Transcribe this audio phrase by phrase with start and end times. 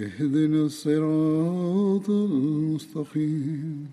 [0.00, 3.86] اهدنا الصراط المستقيم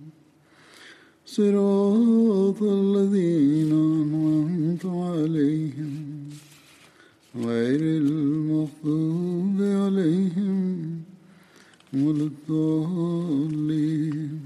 [1.28, 5.94] صراط الذين أنعمت عليهم
[7.34, 11.02] غير المغضوب عليهم
[11.96, 14.40] ولا الضالين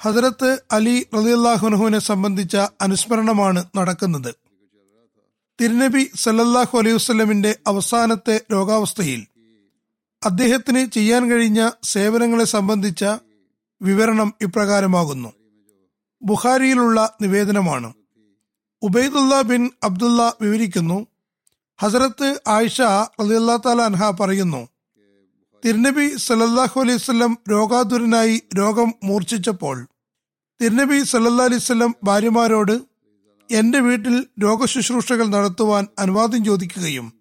[0.00, 4.34] ഹസരത്ത് അലി റലിയല്ലാഹുനഹുവിനെ സംബന്ധിച്ച അനുസ്മരണമാണ് നടക്കുന്നത്
[5.59, 9.27] തിരുനബി സല്ലല്ലാഹു അലൈഹി വസ്ലമിന്റെ അവസാനത്തെ രോഗാവസ്ഥയിൽ
[10.25, 13.05] അദ്ദേഹത്തിന് ചെയ്യാൻ കഴിഞ്ഞ സേവനങ്ങളെ സംബന്ധിച്ച
[13.81, 15.33] വിവരണം ഇപ്രകാരമാകുന്നു.
[16.23, 17.93] ബുഖാരിയിലുള്ള നിവേദനമാണ്.
[18.83, 21.07] ഉബൈദുല്ല ബിൻ അബ്ദുള്ള വിവരിക്കുന്നു
[21.79, 22.81] ഹസരത്ത് ആയിഷ
[23.21, 24.67] റളിയല്ലാഹു താല അൻഹ പറയുന്നു
[25.65, 29.77] തിരുനബി സല്ലല്ലാഹു അലൈഹി വസല്ലം രോഗാതുരനായി രോഗം മൂർച്ഛിച്ചപ്പോൾ
[30.61, 32.88] തിരുനബി സല്ലല്ലാ അലൈഹി വസല്ലം ഭാര്യമാരോട്
[33.51, 37.13] എന്റെ വീട്ടിൽ രോഗശുശ്രൂഷകൾ നടത്തുവാൻ അനുവാദം ചോദിക്കുകയും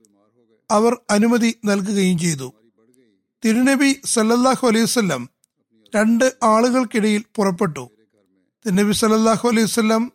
[0.71, 2.53] അവർ അനുമതി നൽകുകയും ചെയ്തു.
[3.45, 5.29] തിരുനബി സല്ലല്ലാഹു അലൈഹി വസല്ലം
[5.95, 7.91] രണ്ട് ആളുകൾക്കിടയിൽ പുറപ്പെട്ടു.
[8.66, 10.12] തിരുനബി സല്ലല്ലാഹു അലൈഹി വസല്ലം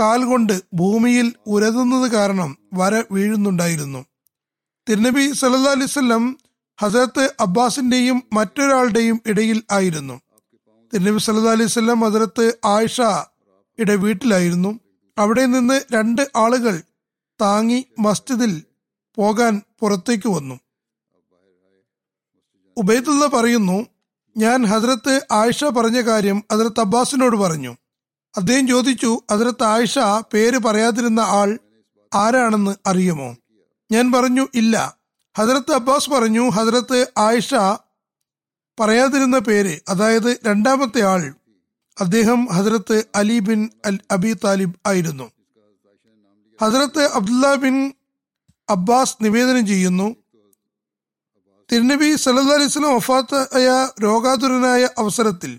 [0.00, 4.06] കാൽ കൊണ്ട് ഭൂമിയിൽ ഉരതുന്നത് കാരണം വര വീഴുന്നുണ്ടായിരുന്നു.
[4.88, 6.38] തിരുനബി സല്ലല്ലാഹു അലൈഹി വസല്ലം
[6.80, 10.20] ഹസരത്ത് അബ്ബാസിന്റെയും മറ്റൊരാളുടെയും ഇടയിൽ ആയിരുന്നു.
[10.94, 13.00] തിരുനബി സല്ലു അലൈഹി വസല്ലം ഹസരത്ത് ആയിഷ
[13.80, 14.83] വീട്ടിലായിരുന്നു.
[15.18, 16.82] അവിടെ നിന്ന് രണ്ട് ആളുകൾ
[17.40, 18.62] താങ്ങി മസ്ജിദിൽ
[19.16, 20.60] പോകാൻ പുറത്തേക്ക് വന്നു.
[22.76, 23.86] ഉബൈദുള്ള പറയുന്നു
[24.36, 27.76] ഞാൻ ഹജ്രത്ത് ആയിഷ പറഞ്ഞ കാര്യം ഹസരത്ത് അബ്ബാസിനോട് പറഞ്ഞു.
[28.36, 29.98] അദ്ദേഹം ചോദിച്ചു ഹസരത്ത് ആയിഷ
[30.32, 31.58] പേര് പറയാതിരുന്ന ആൾ
[32.14, 33.36] ആരാണെന്ന് അറിയുമോ?
[33.92, 34.96] ഞാൻ പറഞ്ഞു ഇല്ല.
[35.38, 37.54] ഹജറത്ത് അബ്ബാസ് പറഞ്ഞു ഹജറത്ത് ആയിഷ
[38.80, 41.34] പറയാതിരുന്ന പേര് അതായത് രണ്ടാമത്തെ ആൾ
[42.00, 45.26] അദ്ദേഹം Hazrat Ali bin al Abi Talib ആയിരുന്നു.
[46.60, 47.76] ഹസ്രത്ത് അബ്ദുല്ല ബിൻ
[48.70, 50.08] അബ്ബാസ് നിവേദനം ചെയ്യുന്നു
[51.70, 53.68] തിരുനബി സല്ലാ അലൈഹി സ്വലം വഫാത്തായ
[54.02, 55.52] രോഗാതുരനായ അവസരത്തിൽ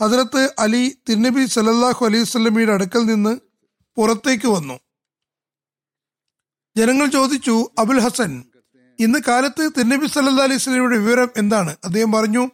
[0.00, 3.32] ഹസ്രത്ത് അലി തിരുനബി സല്ലാഹു അലൈഹി സ്വലമിയുടെ അടുക്കൽ നിന്ന്
[3.96, 4.76] പുറത്തേക്ക് വന്നു.
[6.76, 8.32] ജനങ്ങൾ ചോദിച്ചു അബുൽ ഹസൻ
[8.98, 11.76] ഇന്ന് കാലത്ത് തിരുനബി സല്ലാ അലൈഹി സ്വലമിയുടെ വിവരം എന്താണ്?
[11.84, 12.44] അദ്ദേഹം പറഞ്ഞു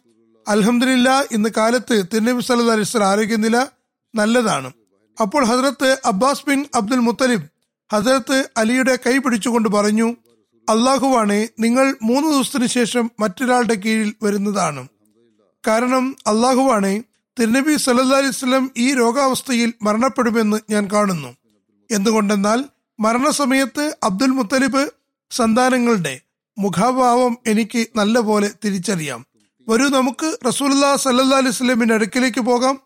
[0.47, 3.57] അലഹമില്ല ഇന്ന് കാലത്ത് തിരുനബി സല്ലാ അലൈഹി സ്വലം ആരോഗ്യനില
[4.15, 4.69] നല്ലതാണ്.
[5.21, 7.47] അപ്പോൾ ഹസരത്ത് അബ്ബാസ് ബിൻ അബ്ദുൽ മുത്തലിബ്
[7.93, 10.07] ഹസരത്ത് അലിയുടെ കൈ പിടിച്ചുകൊണ്ട് പറഞ്ഞു
[10.69, 14.87] അള്ളാഹുവാണ് നിങ്ങൾ മൂന്ന് ദിവസത്തിന് ശേഷം മറ്റൊരാളുടെ കീഴിൽ വരുന്നതാണ്.
[15.67, 16.93] കാരണം അള്ളാഹുവാണ്
[17.39, 21.31] തിരുനബി സല്ലാ സ്വലം ഈ രോഗാവസ്ഥയിൽ മരണപ്പെടുമെന്ന് ഞാൻ കാണുന്നു.
[21.89, 22.59] എന്തുകൊണ്ടെന്നാൽ
[22.99, 24.83] മരണസമയത്ത് അബ്ദുൽ മുത്തലിബ്
[25.31, 26.19] സന്താനങ്ങളുടെ
[26.57, 29.21] മുഖാഭാവം എനിക്ക് നല്ലപോലെ തിരിച്ചറിയാം.
[29.69, 32.79] വരൂ നമുക്ക് റസൂല്ലാ സല്ലാ അലൈഹി സ്വലമിന്റെ അടുക്കിലേക്ക് പോകാം.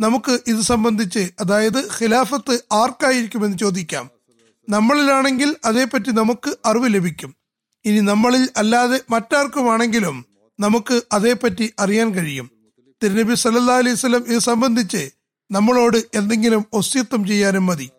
[0.00, 4.10] നമുക്ക് ഇത് സംബന്ധിച്ച് അതായത് ഖിലാഫത്ത് ആർക്കായിരിക്കുമെന്ന് ചോദിക്കാം.
[4.68, 7.34] നമ്മളിലാണെങ്കിൽ അതേപ്പറ്റി നമുക്ക് അറിവ് ലഭിക്കും.
[7.84, 10.24] ഇനി നമ്മളിൽ അല്ലാതെ മറ്റാർക്കുമാണെങ്കിലും
[10.60, 12.50] നമുക്ക് അതേപ്പറ്റി അറിയാൻ കഴിയും.
[13.02, 15.10] തിരുനബി സല്ലാ അലൈഹി സ്വലം ഇത് സംബന്ധിച്ച്
[15.50, 17.90] നമ്മളോട് എന്തെങ്കിലും ഒസ്യത്വം ചെയ്യാനും മതി.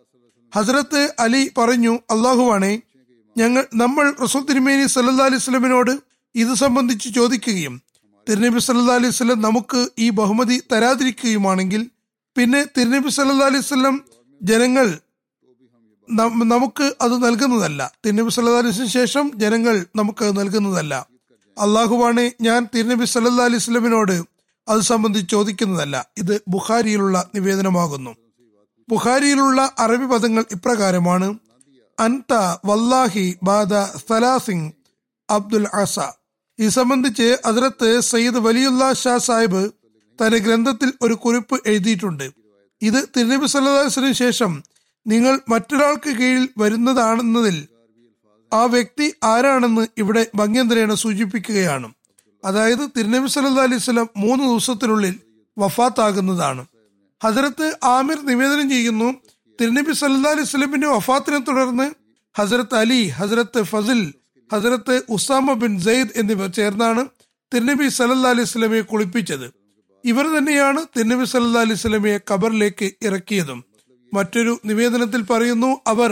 [0.55, 2.81] ഹസരത്ത് അലി പറഞ്ഞു അള്ളാഹുവാണേ
[3.37, 5.99] ഞങ്ങൾ നമ്മൾ റസൂൽ തിരുമേനി സല്ലാ അലൈഹി സ്വലമിനോട്
[6.35, 7.88] ഇത് സംബന്ധിച്ച് ചോദിക്കുകയും
[8.29, 11.83] തിരുനബി സല്ലാ അലൈഹി സ്വലം നമുക്ക് ഈ ബഹുമതി തരാതിരിക്കുകയുമാണെങ്കിൽ
[12.37, 13.95] പിന്നെ തിരുനബി സല്ലാ അലൈഹി സ്വലം
[14.41, 14.87] ജനങ്ങൾ
[16.43, 17.81] നമുക്ക് അത് നൽകുന്നതല്ല.
[18.05, 20.93] തിരുനബി സല്ലാ അലൈഹിന് ശേഷം ജനങ്ങൾ നമുക്ക് അത് നൽകുന്നതല്ല.
[21.57, 24.15] അള്ളാഹുവാണ് ഞാൻ തിരുനബി സല്ലാ അലൈഹി സ്വലമിനോട്
[24.67, 26.05] അത് സംബന്ധിച്ച് ചോദിക്കുന്നതല്ല.
[26.17, 28.13] ഇത് ബുഖാരിയിലുള്ള നിവേദനമാകുന്നു.
[28.89, 31.27] ബുഖാരിയിലുള്ള അറബി പദങ്ങൾ ഇപ്രകാരമാണ്
[31.97, 32.33] അൻത
[32.65, 33.73] വല്ലാഹി ബാദ
[34.09, 34.69] സലാസിംഗ്
[35.29, 35.99] അബ്ദുൽ അസ
[36.59, 39.71] ഇത് സംബന്ധിച്ച് അതിരത്ത് സയ്യിദ് വലിയുള്ള ഷാ സാഹിബ്
[40.19, 42.31] തന്റെ ഗ്രന്ഥത്തിൽ ഒരു കുറിപ്പ് എഴുതിയിട്ടുണ്ട്.
[42.81, 44.63] ഇത് തിരുനബി സല്ലാസിനു ശേഷം
[45.07, 47.67] നിങ്ങൾ മറ്റൊരാൾക്ക് കീഴിൽ വരുന്നതാണെന്നതിൽ
[48.53, 51.93] ആ വ്യക്തി ആരാണെന്ന് ഇവിടെ ഭംഗ്യന്തരേണ സൂചിപ്പിക്കുകയാണ്.
[52.45, 55.19] അതായത് തിരുനബി സല്ലാ അലൈഹി സ്വലം മൂന്ന് ദിവസത്തിനുള്ളിൽ
[55.59, 56.65] വഫാത്താകുന്നതാണ്.
[57.23, 59.11] ഹസരത്ത് ആമിർ നിവേദനം ചെയ്യുന്നു
[59.61, 61.91] തിരുനബി സല്ലാ അലൈഹി സ്വലമിന്റെ വഫാത്തിനെ തുടർന്ന്
[62.39, 64.13] ഹസരത്ത് അലി ഹസരത്ത് ഫസിൽ
[64.51, 67.01] ഹസരത്ത് ഉസാമ ബിൻ സെയ്ദ് എന്നിവർ ചേർന്നാണ്
[67.53, 69.47] തിരുനബി സല്ലാ അലൈഹി സ്വലമയെ കുളിപ്പിച്ചത്.
[70.03, 73.59] ഇവർ തന്നെയാണ് തിരുനബി സല്ലാ അലൈഹി സ്വലമയെ ഖബറിലേക്ക് ഇറക്കിയതും.
[74.13, 76.11] മറ്റൊരു നിവേദനത്തിൽ പറയുന്നു അവർ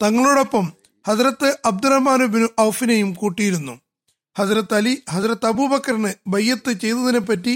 [0.00, 0.66] തങ്ങളോടൊപ്പം
[1.04, 3.74] ഹസരത്ത് അബ്ദുറഹ്മാൻ ബിൻ ഔഫിനെയും കൂട്ടിയിരുന്നു.
[4.36, 7.54] ഹസരത്ത് അലി ഹസരത്ത് അബൂബക്കറിന് ബയ്യത്ത് ചെയ്തതിനെ പറ്റി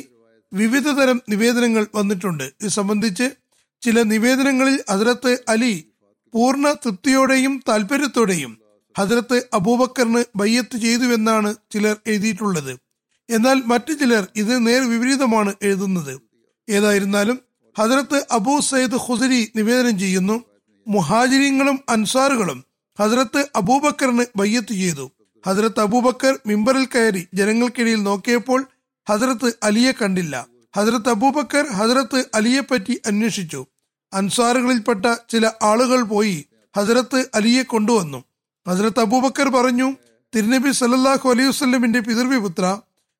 [0.52, 2.44] വിവിധ തരം നിവേദനങ്ങൾ വന്നിട്ടുണ്ട്.
[2.60, 3.26] ഇത് സംബന്ധിച്ച്
[3.82, 5.72] ചില നിവേദനങ്ങളിൽ ഹസരത്ത് അലി
[6.34, 8.52] പൂർണ തൃപ്തിയോടെയും താല്പര്യത്തോടെയും
[8.98, 12.78] ഹസരത്ത് അബൂബക്കറിന് ബയ്യത്ത് ചെയ്തുവെന്നാണ് ചിലർ എഴുതിയിട്ടുള്ളത്.
[13.30, 16.20] എന്നാൽ മറ്റു ചിലർ ഇത് നേർ വിപരീതമാണ് എഴുതുന്നത്.
[16.68, 17.40] ഏതായിരുന്നാലും
[17.78, 20.44] ഹജ്രത്ത് അബൂ സയ്യിദ് ഖുസരി നിവേദനം ചെയ്യുന്നു
[20.88, 22.64] മുഹാജിരിങ്ങളും അൻസാറുകളും
[23.00, 25.10] ഹജ്രത്ത് അബൂബക്കറിന് ബയ്യത്ത് ചെയ്തു.
[25.46, 28.66] ഹജ്രത്ത് അബൂബക്കർ മിമ്പറിൽ കയറി ജനങ്ങൾക്കിടയിൽ നോക്കിയപ്പോൾ
[29.08, 30.46] ഹജ്രത്ത് അലിയെ കണ്ടില്ല.
[30.76, 33.66] ഹജ്രത്ത് അബൂബക്കർ ഹജ്രത്ത് അലിയെ പറ്റി അന്വേഷിച്ചു.
[34.12, 38.24] അൻസാറുകളിൽപ്പെട്ട ചില ആളുകൾ പോയി ഹജ്രത്ത് അലിയെ കൊണ്ടുവന്നു.
[38.66, 39.88] ഹസരത്ത് അബൂബക്കർ പറഞ്ഞു
[40.34, 42.64] തിരുനബി സല്ലാഹു അലൈഹി വസ്ലമിന്റെ പിതൃവിപുത്ര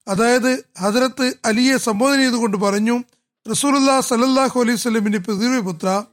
[0.09, 3.05] അതായത് ഹസരത്ത് അലിയെ സംബോധന ചെയ്തുകൊണ്ട് പറഞ്ഞു
[3.51, 6.05] റസൂലുല്ലാ സലല്ലാഹു അലൈഹി സ്വലമിന്റെ പിതൃവിപുത്ര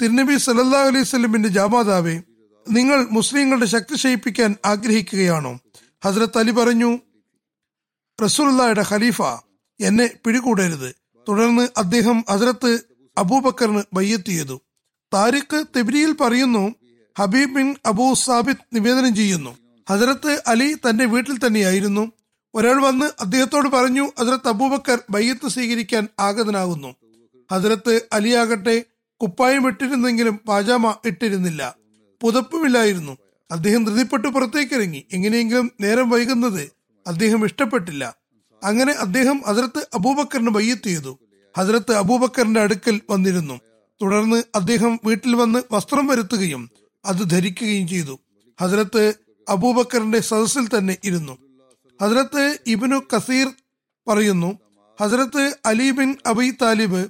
[0.00, 2.22] തിരുനബി സലല്ലാഹു അലൈഹി സ്വലമിന്റെ ജാമാതാവേ
[2.66, 5.58] നിങ്ങൾ മുസ്ലിങ്ങളുടെ ശക്തി ക്ഷയിപ്പിക്കാൻ ആഗ്രഹിക്കുകയാണോ?
[6.04, 6.90] ഹസരത്ത് അലി പറഞ്ഞു
[8.22, 9.22] റസൂലുള്ളയുടെ ഖലീഫ
[9.80, 10.90] എന്നെ പിടികൂടരുത്.
[11.28, 12.70] തുടർന്ന് അദ്ദേഹം ഹസരത്ത്
[13.18, 14.60] അബൂബക്കറിന് ബയ്യത്ത് ചെയ്തു.
[15.12, 16.64] താരിഖ് തെബിരിയിൽ പറയുന്നു
[17.18, 19.56] ഹബീബ് ബിൻ അബൂ സാബിദ് നിവേദനം ചെയ്യുന്നു.
[19.90, 22.12] ഹസരത്ത് അലി തന്റെ വീട്ടിൽ തന്നെയായിരുന്നു.
[22.54, 26.94] ഒരാൾ വന്ന് അദ്ദേഹത്തോട് പറഞ്ഞു ഹസരത്ത് അബൂബക്കർ ബയ്യത്ത് സ്വീകരിക്കാൻ ആഗതനാകുന്നു.
[27.52, 28.84] ഹസരത്ത് അലിയാകട്ടെ
[29.22, 31.76] കുപ്പായം ഇട്ടിരുന്നെങ്കിലും പാജാമ ഇട്ടിരുന്നില്ല.
[32.22, 33.18] പുതപ്പുമില്ലായിരുന്നു.
[33.50, 36.70] അദ്ദേഹം ധൃതിപ്പെട്ട് പുറത്തേക്കിറങ്ങി എങ്ങനെയെങ്കിലും നേരം വൈകുന്നത്
[37.06, 38.14] അദ്ദേഹം ഇഷ്ടപ്പെട്ടില്ല.
[38.64, 41.18] അങ്ങനെ അദ്ദേഹം ഹസരത്ത് അബൂബക്കറിന് ബയ്യത്ത് ചെയ്തു.
[41.58, 43.60] ഹസരത്ത് അബൂബക്കറിന്റെ അടുക്കൽ വന്നിരുന്നു.
[44.02, 46.70] തുടർന്ന് അദ്ദേഹം വീട്ടിൽ വന്ന് വസ്ത്രം വരുത്തുകയും
[47.06, 48.20] അത് ധരിക്കുകയും ചെയ്തു.
[48.60, 49.14] ഹസരത്ത്
[49.48, 51.38] അബൂബക്കറിന്റെ സദസ്സിൽ തന്നെ ഇരുന്നു.
[52.02, 53.52] ഹസരത്ത് ഇബിനു കസീർ
[54.08, 54.58] പറയുന്നു
[55.00, 57.06] Hazrat Ali bin Abi Talib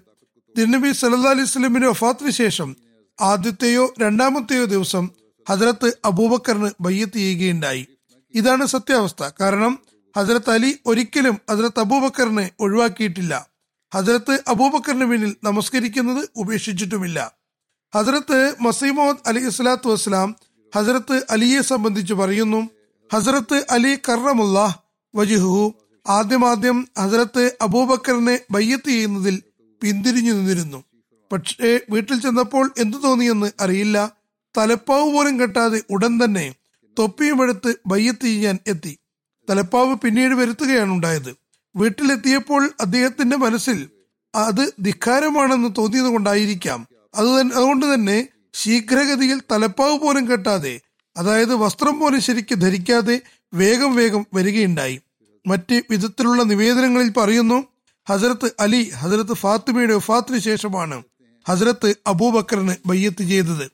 [0.58, 2.76] തിരുനബി സല്ലാ അലൈഹി സ്വലമിന്റെ വഫാത്തിന് ശേഷം
[3.20, 5.10] ആദ്യത്തെയോ രണ്ടാമത്തെയോ ദിവസം
[5.48, 7.86] ഹസരത്ത് അബൂബക്കറിന് ബയ്യത്ത് ചെയ്യുകയുണ്ടായി.
[8.34, 9.30] ഇതാണ് സത്യാവസ്ഥ.
[9.40, 9.78] കാരണം
[10.16, 13.48] ഹസരത്ത് അലി ഒരിക്കലും ഹസരത്ത് അബൂബക്കറിനെ ഒഴിവാക്കിയിട്ടില്ല.
[13.94, 17.43] ഹസരത്ത് അബൂബക്കറിന് പിന്നിൽ നമസ്കരിക്കുന്നത് ഉപേക്ഷിച്ചിട്ടുമില്ല.
[17.96, 20.36] ഹസരത്ത് മസീമോദ് അലി ഇസ്ലാത്തു വസ്സലാം
[20.76, 22.68] ഹസരത്ത് അലിയെ സംബന്ധിച്ച് പറയുന്നു
[23.12, 24.82] ഹസരത്ത് അലി കറമുള്ള
[25.14, 25.74] വജിഹു.
[26.08, 29.42] ആദ്യമാദ്യം ഹസരത്ത് അബൂബക്കറിനെ ബയ്യത്ത് ചെയ്യുന്നതിൽ
[29.82, 30.84] പിന്തിരിഞ്ഞു നിന്നിരുന്നു.
[31.32, 34.12] പക്ഷേ വീട്ടിൽ ചെന്നപ്പോൾ എന്തു തോന്നിയെന്ന് അറിയില്ല.
[34.58, 36.54] തലപ്പാവ് പോലും കെട്ടാതെ ഉടൻ തന്നെ
[36.98, 38.98] തൊപ്പിയും എടുത്ത് ബയ്യത്ത് ചെയ്യാൻ എത്തി.
[39.50, 41.36] തലപ്പാവ് പിന്നീട് വരുത്തുകയാണ് ഉണ്ടായത്.
[41.76, 43.88] വീട്ടിലെത്തിയപ്പോൾ അദ്ദേഹത്തിന്റെ മനസ്സിൽ
[44.34, 50.80] അത് ധിക്കാരമാണെന്ന് തോന്നിയത് കൊണ്ടായിരിക്കാം അത് അതുകൊണ്ട് തന്നെ ശീഘ്രഗതിയിൽ തലപ്പാവ് പോലും കെട്ടാതെ
[51.16, 53.20] അതായത് വസ്ത്രം പോലും ശരിക്ക് ധരിക്കാതെ
[53.54, 55.00] വേഗം വേഗം വരികയുണ്ടായി.
[55.46, 57.64] മറ്റ് വിധത്തിലുള്ള നിവേദനങ്ങളിൽ പറയുന്നു
[58.08, 61.02] ഹസരത്ത് അലി ഹസരത്ത് ഫാത്തിമയുടെ വഫാത്തിന് ശേഷമാണ്
[61.48, 63.70] ഹസരത്ത് അബൂബക്കറിന് ബയ്യത്ത് ചെയ്തത്.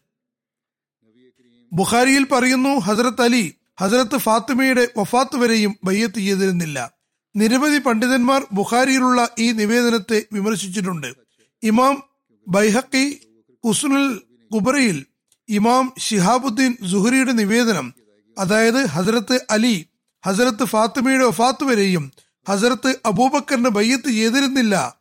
[1.73, 6.93] ബുഖാരിയിൽ പറയുന്നു ഹസരത്ത് അലി ഹസരത്ത് ഫാത്തിമയുടെ വഫാത്ത് വരെയും ബയ്യത്ത് ചെയ്തിരുന്നില്ല.
[7.37, 11.15] നിരവധി പണ്ഡിതന്മാർ ബുഖാരിയിലുള്ള ഈ നിവേദനത്തെ വിമർശിച്ചിട്ടുണ്ട്.
[11.63, 12.03] ഇമാം
[12.49, 13.21] ബൈഹക്കി
[13.65, 14.21] ഹുസ്നുൽ
[14.55, 15.07] കുബറയിൽ
[15.49, 17.95] ഇമാം ഷിഹാബുദ്ദീൻ സുഹരിയുടെ നിവേദനം
[18.39, 19.87] അതായത് ഹസരത്ത് അലി
[20.27, 22.13] ഹസരത്ത് ഫാത്തിമയുടെ വഫാത്ത് വരെയും
[22.49, 24.99] ഹസരത്ത് അബൂബക്കറിന് ബയ്യത്ത് ചെയ്തിരുന്നില്ല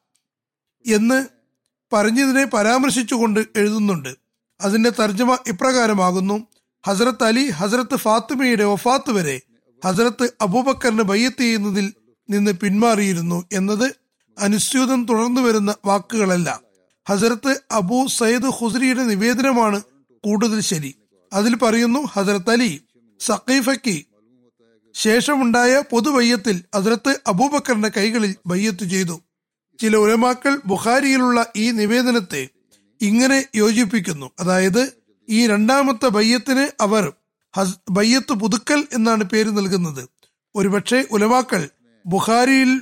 [0.86, 1.25] എന്ന്
[1.94, 4.18] പറഞ്ഞതിനെ പരാമർശിച്ചുകൊണ്ട് എഴുതുന്നുണ്ട്.
[4.62, 6.48] അതിന്റെ തർജമ ഇപ്രകാരമാകുന്നു.
[6.88, 9.42] ഹസരത്ത് അലി ഹസരത്ത് ഫാത്തിമയുടെ വഫാത്ത് വരെ
[9.86, 11.94] ഹസരത്ത് അബൂബക്കറിന് ബയ്യത്ത് ചെയ്യുന്നതിൽ
[12.30, 13.96] നിന്ന് പിന്മാറിയിരുന്നു എന്നത്
[14.39, 16.69] അനുസ്യൂതം തുടർന്നു വരുന്ന വാക്കുകളല്ല.
[17.10, 19.82] ഹസരത്ത് അബൂ സയ്യിദ് ഹുസ്രിയുടെ നിവേദനമാണ്
[20.25, 20.96] കൂടുതൽ ശരി.
[21.34, 22.82] അതിൽ പറയുന്നു ഹസരത്ത് അലി
[23.20, 24.06] സഖീഫയ്ക്ക്
[24.94, 29.22] ശേഷമുണ്ടായ പൊതുവയ്യത്തിൽ ഹസരത്ത് അബൂബക്കറിന്റെ കൈകളിൽ വയ്യത്ത് ചെയ്തു.
[29.80, 32.48] ചില ഉലമാക്കൾ ബുഖാരിയിലുള്ള ഈ നിവേദനത്തെ
[33.01, 34.32] ഇങ്ങനെ യോജിപ്പിക്കുന്നു.
[34.39, 34.94] അതായത്
[35.30, 37.13] ഈ രണ്ടാമത്തെ ബയ്യത്തിന് അവർ
[37.89, 40.10] ബയ്യത്ത് പുതുക്കൽ എന്നാണ് പേര് നൽകുന്നത്.
[40.56, 41.70] ഒരുപക്ഷെ ഉലമാക്കൾ
[42.06, 42.82] ബുഖാരിയിൽ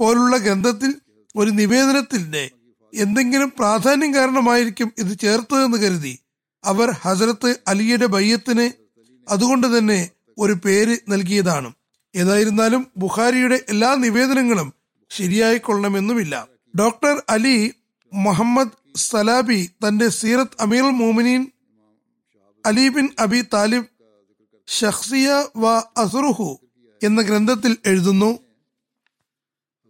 [0.00, 0.94] പോലുള്ള ഗ്രന്ഥത്തിൽ
[1.36, 2.50] ഒരു നിവേദനത്തിന്റെ
[2.94, 6.18] എന്തെങ്കിലും പ്രാധാന്യം കാരണമായിരിക്കും ഇത് ചേർത്തതെന്ന് കരുതി
[6.64, 8.66] അവർ ഹസരത്ത് അലിയുടെ ബയ്യത്തിന്
[9.30, 11.72] അതുകൊണ്ട് തന്നെ ഒരു പേര് നൽകിയതാണ്.
[12.16, 14.72] ഏതായിരുന്നാലും ബുഖാരിയുടെ എല്ലാ നിവേദനങ്ങളും
[15.10, 16.48] ശരിയായി കൊള്ളണമെന്നുമില്ല.
[16.78, 17.72] ഡോക്ടർ അലി
[18.12, 21.50] മുഹമ്മദ് സലാബി തന്റെ സീറത്ത് അമീർ മോമിനീൻ
[22.66, 23.86] അലി ബിൻ അബി താലിബ്
[24.68, 26.60] ഷഹ്സിയ വ അസുറുഹു
[27.02, 28.38] എന്ന ഗ്രന്ഥത്തിൽ എഴുതുന്നു.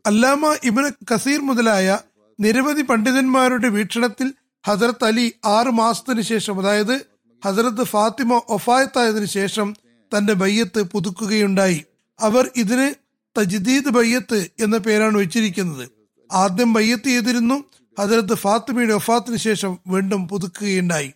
[0.07, 1.99] അല്ലാമ ഇബ്നു കസീർ മുതലായ
[2.43, 4.35] നിരവധി പണ്ഡിതന്മാരുടെ വീക്ഷണത്തിൽ
[4.65, 6.95] ഹസരത്ത് അലി ആറ് മാസത്തിന് ശേഷം അതായത്
[7.43, 9.77] ഹസരത്ത് ഫാത്തിമ ഒഫായത്തായതിനു ശേഷം
[10.13, 11.85] തന്റെ ബയ്യത്ത് പുതുക്കുകയുണ്ടായി.
[12.21, 12.95] അവർ ഇതിന്
[13.37, 15.91] തജ്ദീദ് ബയ്യത്ത് എന്ന പേരാണ് വെച്ചിരിക്കുന്നത്.
[16.33, 17.65] ആദ്യം ബയ്യത്ത് ചെയ്തിരുന്നു
[17.99, 21.13] ഹസരത്ത് ഫാത്തിമയുടെ ഒഫാത്തിന് ശേഷം വീണ്ടും പുതുക്കുകയുണ്ടായി.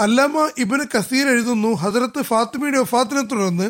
[0.00, 3.68] അല്ലാമ ഇബിന് കസീർ എഴുതുന്നു ഹസരത്ത് ഫാത്തിമയുടെ ഒഫാത്തിനെ തുടർന്ന്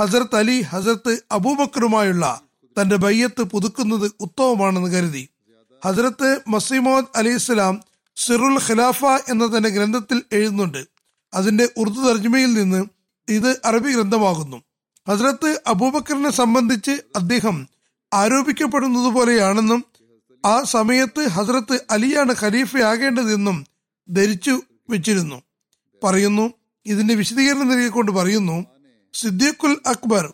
[0.00, 2.40] ഹസരത്ത് അലി ഹസരത്ത് അബൂബക്കറുമായുള്ള
[2.76, 5.28] തന്റെ ബയ്യത്ത് പുതുക്കുന്നത് ഉത്തമമാണെന്ന് കരുതി.
[5.84, 7.80] ഹസരത്ത് മസീമോദ് അലി ഇസ്ലാം
[8.16, 10.86] സിറുൽ ഖിലാഫ എന്ന തന്റെ ഗ്രന്ഥത്തിൽ എഴുതുന്നുണ്ട്.
[11.34, 12.84] അതിന്റെ ഉറുദു തർജ്മയിൽ നിന്ന്
[13.28, 14.62] ഇത് അറബി ഗ്രന്ഥമാകുന്നു.
[15.08, 17.68] ഹസരത്ത് അബൂബക്കറിനെ സംബന്ധിച്ച് അദ്ദേഹം
[18.14, 19.84] ആരോപിക്കപ്പെടുന്നത് പോലെയാണെന്നും
[20.46, 23.66] ആ സമയത്ത് ഹസ്രത്ത് അലിയാണ് ഖലീഫയാകേണ്ടതെന്നും
[24.08, 25.42] ധരിച്ചു വെച്ചിരുന്നു.
[26.04, 26.52] പറയുന്നു
[26.86, 28.66] ഇതിന്റെ വിശദീകരണം നൽകിക്കൊണ്ട് പറയുന്നു
[29.14, 30.32] സിദ്ദീഖുൽ അക്ബർ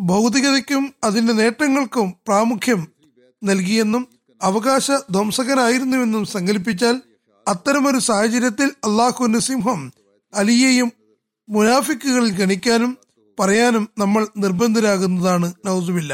[0.00, 2.88] ഭൗതികതയ്ക്കും അതിന്റെ നേട്ടങ്ങൾക്കും പ്രാമുഖ്യം
[3.44, 6.96] നൽകിയെന്നും അവകാശ ധ്വംസകനായിരുന്നുവെന്നും സങ്കല്പിച്ചാൽ
[7.46, 9.92] അത്തരമൊരു സാഹചര്യത്തിൽ അള്ളാഹു നസിംഹം
[10.34, 10.92] അലിയെയും
[11.48, 12.92] മുനാഫിക്കുകളിൽ ഗണിക്കാനും
[13.38, 16.12] പറയാനും നമ്മൾ നിർബന്ധരാകുന്നതാണ് നൗസുബില്ല.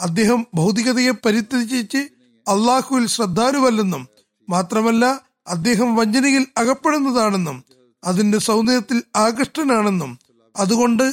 [0.00, 2.02] അദ്ദേഹം ഭൗതികതയെ പരിത്യജിച്ച്
[2.46, 4.08] അള്ളാഹുവിൽ ശ്രദ്ധാലുവല്ലെന്നും
[4.48, 5.04] മാത്രമല്ല
[5.48, 7.64] അദ്ദേഹം വഞ്ചനയിൽ അകപ്പെടുന്നതാണെന്നും
[8.04, 10.12] അതിന്റെ സൗന്ദര്യത്തിൽ ആകൃഷ്ടനാണെന്നും
[10.56, 11.04] അതുകൊണ്ട്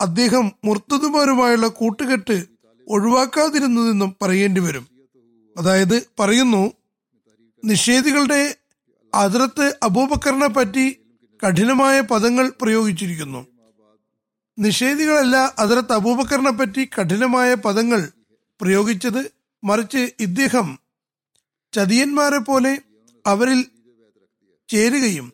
[0.00, 2.36] അദ്ദേഹം മുർത്തതുമാരുമായുള്ള കൂട്ടുകെട്ട്
[2.86, 4.84] ഒഴിവാക്കാതിരുന്നതെന്നും പറയേണ്ടി വരും
[5.56, 6.72] അതായത് പറയുന്നു
[7.64, 8.56] നിഷേധികളുടെ
[9.14, 10.86] അതിർത്ത് അബൂബക്കറിനെ പറ്റി
[11.46, 13.46] കഠിനമായ പദങ്ങൾ പ്രയോഗിച്ചിരിക്കുന്നു.
[14.58, 18.00] നിഷേധികളല്ല അതിർത്ത് അബൂബക്കറിനെ പറ്റി കഠിനമായ പദങ്ങൾ
[18.60, 19.22] പ്രയോഗിച്ചത്.
[19.64, 20.78] മറിച്ച് ഇദ്ദേഹം
[21.72, 22.72] ചതിയന്മാരെ പോലെ
[23.26, 23.64] അവരിൽ
[24.68, 25.32] ചേരുകയും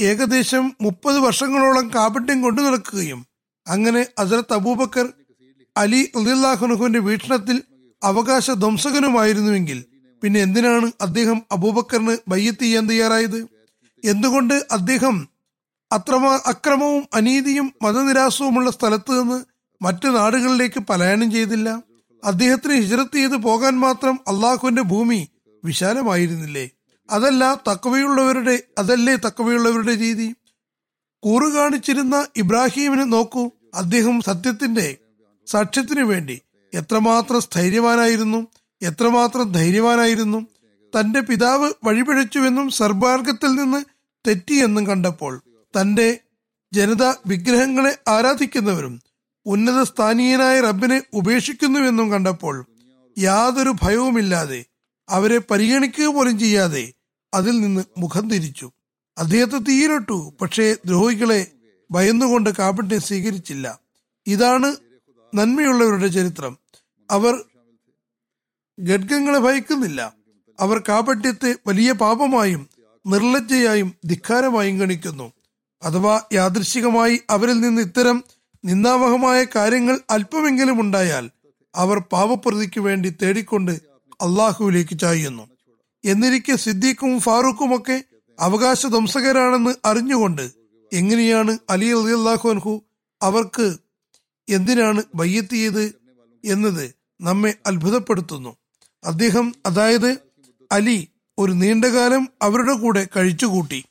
[0.00, 3.26] ഏകദേശം മുപ്പത് വർഷങ്ങളോളം കാപട്യം കൊണ്ടു നടക്കുകയും
[3.68, 5.12] അങ്ങനെ അസരത്ത് അബൂബക്കർ
[5.76, 7.62] അലി അലിഹുനുഹുവിന്റെ വീക്ഷണത്തിൽ
[8.02, 9.84] അവകാശ ധ്വംസകനുമായിരുന്നുവെങ്കിൽ
[10.22, 13.48] പിന്നെ എന്തിനാണ് അദ്ദേഹം അബൂബക്കറിന് ബയ്യത്ത് ചെയ്യാൻ തയ്യാറായത്?
[14.04, 15.28] എന്തുകൊണ്ട് അദ്ദേഹം
[15.92, 19.44] അത്രമാ അക്രമവും അനീതിയും മതനിരാസവുമുള്ള സ്ഥലത്ത് നിന്ന്
[19.82, 21.82] മറ്റു നാടുകളിലേക്ക് പലായനം ചെയ്തില്ല?
[22.24, 25.28] അദ്ദേഹത്തിന് ഹിജറത്ത് ചെയ്ത് പോകാൻ മാത്രം അള്ളാഹുവിന്റെ ഭൂമി
[25.64, 26.70] വിശാലമായിരുന്നില്ലേ?
[27.10, 30.34] അതല്ല തക്കവയുള്ളവരുടെ അതല്ലേ തക്കവയുള്ളവരുടെ രീതി?
[31.22, 33.50] കൂറു കാണിച്ചിരുന്ന ഇബ്രാഹീമിനെ നോക്കൂ.
[33.74, 34.96] അദ്ദേഹം സത്യത്തിന്റെ
[35.46, 36.40] സാക്ഷ്യത്തിനു വേണ്ടി
[36.74, 38.46] എത്രമാത്രം സ്ഥൈര്യവാനായിരുന്നു
[38.82, 40.46] എത്രമാത്രം ധൈര്യവാനായിരുന്നു
[40.98, 43.84] തന്റെ പിതാവ് വഴിപിഴച്ചുവെന്നും സർമാർഗത്തിൽ നിന്ന്
[44.28, 45.42] തെറ്റിയെന്നും കണ്ടപ്പോൾ
[45.74, 46.20] തന്റെ
[46.72, 49.00] ജനത വിഗ്രഹങ്ങളെ ആരാധിക്കുന്നവരും
[49.46, 52.66] ഉന്നത സ്ഥാനീയനായ റബ്ബിനെ ഉപേക്ഷിക്കുന്നുവെന്നും കണ്ടപ്പോൾ
[53.18, 54.64] യാതൊരു ഭയവുമില്ലാതെ
[55.08, 56.92] അവരെ പരിഗണിക്കുക പോലും ചെയ്യാതെ
[57.34, 58.72] അതിൽ നിന്ന് മുഖം തിരിച്ചു.
[59.18, 61.46] അദ്ദേഹത്തെ തീയിലിട്ടു പക്ഷേ ദ്രോഹികളെ
[61.90, 63.80] ഭയന്നുകൊണ്ട് കാപട്യം സ്വീകരിച്ചില്ല.
[64.26, 64.68] ഇതാണ്
[65.36, 66.58] നന്മയുള്ളവരുടെ ചരിത്രം.
[67.10, 67.34] അവർ
[68.80, 70.12] ഗഡ്ഗങ്ങളെ ഭയക്കുന്നില്ല.
[70.60, 72.68] അവർ കാപട്യത്തെ വലിയ പാപമായും
[73.06, 75.32] നിർലജ്ജയായും ധിക്കാരമായും ഗണിക്കുന്നു.
[75.82, 78.24] അഥവാ യാദൃശികമായി അവരിൽ നിന്ന് ഇത്തരം
[78.64, 81.30] നിന്ദാവഹമായ കാര്യങ്ങൾ അല്പമെങ്കിലും ഉണ്ടായാൽ
[81.74, 83.72] അവർ പാപപ്രതിക്ക് വേണ്ടി തേടിക്കൊണ്ട്
[84.12, 85.48] അള്ളാഹുവിലേക്ക് ചായുന്നു.
[86.04, 88.04] എന്നിരിക്കെ സിദ്ദീഖും ഫാറൂഖും ഒക്കെ
[88.40, 90.50] അവകാശ ധ്വംസകരാണെന്ന് അറിഞ്ഞുകൊണ്ട്
[90.92, 92.82] എങ്ങനെയാണ് അലി അലി അള്ളാഹു
[93.22, 93.76] അവർക്ക്
[94.48, 95.94] എന്തിനാണ് ബയ്യത്തിയത്
[96.44, 98.56] എന്നത് നമ്മെ അത്ഭുതപ്പെടുത്തുന്നു.
[99.04, 100.18] അദ്ദേഹം അതായത്
[100.72, 103.84] അലി ഒരു നീണ്ടകാലം അവരുടെ കൂടെ കഴിച്ചുകൂട്ടി.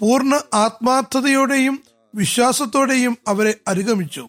[0.00, 1.82] പൂർണ ആത്മാർത്ഥതയോടെയും
[2.14, 4.28] വിശ്വാസത്തോടെയും അവരെ അനുഗമിച്ചു.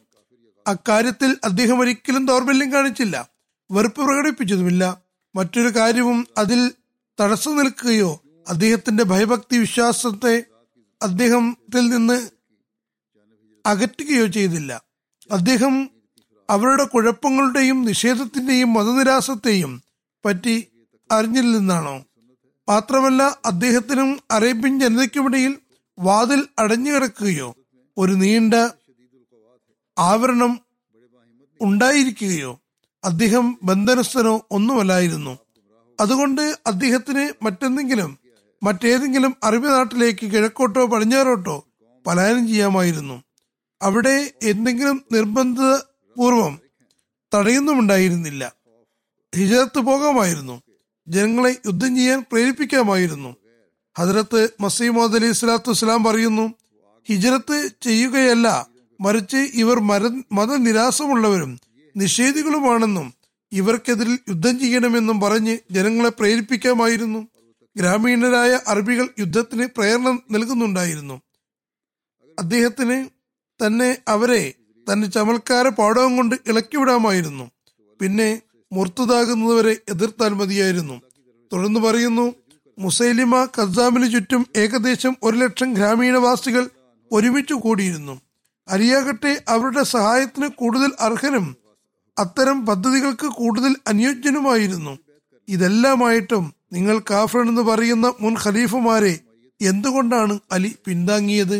[0.67, 3.29] അക്കാര്യത്തിൽ അദ്ദേഹം ഒരിക്കലും ദൗർബല്യം കാണിച്ചില്ല.
[3.71, 5.01] വെറുപ്പ് പ്രകടിപ്പിച്ചതുമില്ല.
[5.35, 6.71] മറ്റൊരു കാര്യവും അതിൽ
[7.21, 10.43] തടസ്സം നിൽക്കുകയോ അദ്ദേഹത്തിന്റെ ഭയഭക്തി വിശ്വാസത്തെ
[11.01, 12.29] അദ്ദേഹത്തിൽ നിന്ന്
[13.65, 14.90] അകറ്റുകയോ ചെയ്തില്ല.
[15.31, 15.89] അദ്ദേഹം
[16.50, 19.81] അവരുടെ കുഴപ്പങ്ങളുടെയും നിഷേധത്തിന്റെയും മതനിരാസത്തെയും
[20.25, 20.67] പറ്റി
[21.11, 22.05] അറിഞ്ഞില്ലെന്നാണോ?
[22.69, 25.57] മാത്രമല്ല അദ്ദേഹത്തിനും അറേബ്യൻ ജനതയ്ക്കുമിടയിൽ
[26.00, 27.55] വാതിൽ അടഞ്ഞു കിടക്കുകയോ
[27.97, 28.53] ഒരു നീണ്ട
[29.97, 30.59] ആവരണം
[31.61, 32.59] ഉണ്ടായിരിക്കുകയോ
[33.03, 35.38] അദ്ദേഹം ബന്ധനസ്ഥനോ ഒന്നുമല്ലായിരുന്നു.
[36.00, 38.17] അതുകൊണ്ട് അദ്ദേഹത്തിന് മറ്റെന്തെങ്കിലും
[38.63, 41.65] മറ്റേതെങ്കിലും അറബി നാട്ടിലേക്ക് കിഴക്കോട്ടോ പടിഞ്ഞാറോട്ടോ
[42.07, 43.23] പലായനം ചെയ്യാമായിരുന്നു.
[43.81, 46.59] അവിടെ എന്തെങ്കിലും നിർബന്ധപൂർവം
[47.33, 48.55] തടയുന്നുമുണ്ടായിരുന്നില്ല.
[49.35, 50.61] ഹിജറത്ത് പോകാമായിരുന്നു
[51.07, 53.35] ജനങ്ങളെ യുദ്ധം ചെയ്യാൻ പ്രേരിപ്പിക്കാമായിരുന്നു.
[53.97, 56.53] ഹജറത്ത് മസീമോദ് അലി സ്വലാത്തു വസ്സലാം പറയുന്നു
[57.09, 58.67] ഹിജറത്ത് ചെയ്യുകയല്ല
[59.01, 61.59] മറിച്ച് ഇവർ മര മതനിരാസമുള്ളവരും
[61.97, 63.13] നിഷേധികളുമാണെന്നും
[63.51, 67.27] ഇവർക്കെതിരിൽ യുദ്ധം ചെയ്യണമെന്നും പറഞ്ഞ് ജനങ്ങളെ പ്രേരിപ്പിക്കാമായിരുന്നു.
[67.77, 71.21] ഗ്രാമീണരായ അറബികൾ യുദ്ധത്തിന് പ്രേരണ നൽകുന്നുണ്ടായിരുന്നു.
[72.39, 73.20] അദ്ദേഹത്തിന്
[73.65, 74.53] തന്നെ അവരെ
[74.93, 77.45] തന്റെ ചമൽക്കാര പാടവം കൊണ്ട് ഇളക്കിവിടാമായിരുന്നു.
[78.01, 78.41] പിന്നെ
[78.73, 81.01] മുർത്തതാകുന്നതുവരെ എതിർത്താൽ മതിയായിരുന്നു.
[81.51, 82.33] തുടർന്ന് പറയുന്നു
[82.79, 86.69] മുസൈലിമ കസാമിന് ചുറ്റും ഏകദേശം ഒരു ലക്ഷം ഗ്രാമീണവാസികൾ
[87.11, 88.21] ഒരുമിച്ച് കൂടിയിരുന്നു.
[88.69, 91.55] അരിയാകട്ടെ അവരുടെ സഹായത്തിന് കൂടുതൽ അർഹനും
[92.19, 94.97] അത്തരം പദ്ധതികൾക്ക് കൂടുതൽ അനുയോജ്യനുമായിരുന്നു.
[95.49, 99.19] ഇതെല്ലാമായിട്ടും നിങ്ങൾ കാഫർ എന്ന് പറയുന്ന മുൻ ഖലീഫുമാരെ
[99.61, 101.59] എന്തുകൊണ്ടാണ് അലി പിന്താങ്ങിയത്?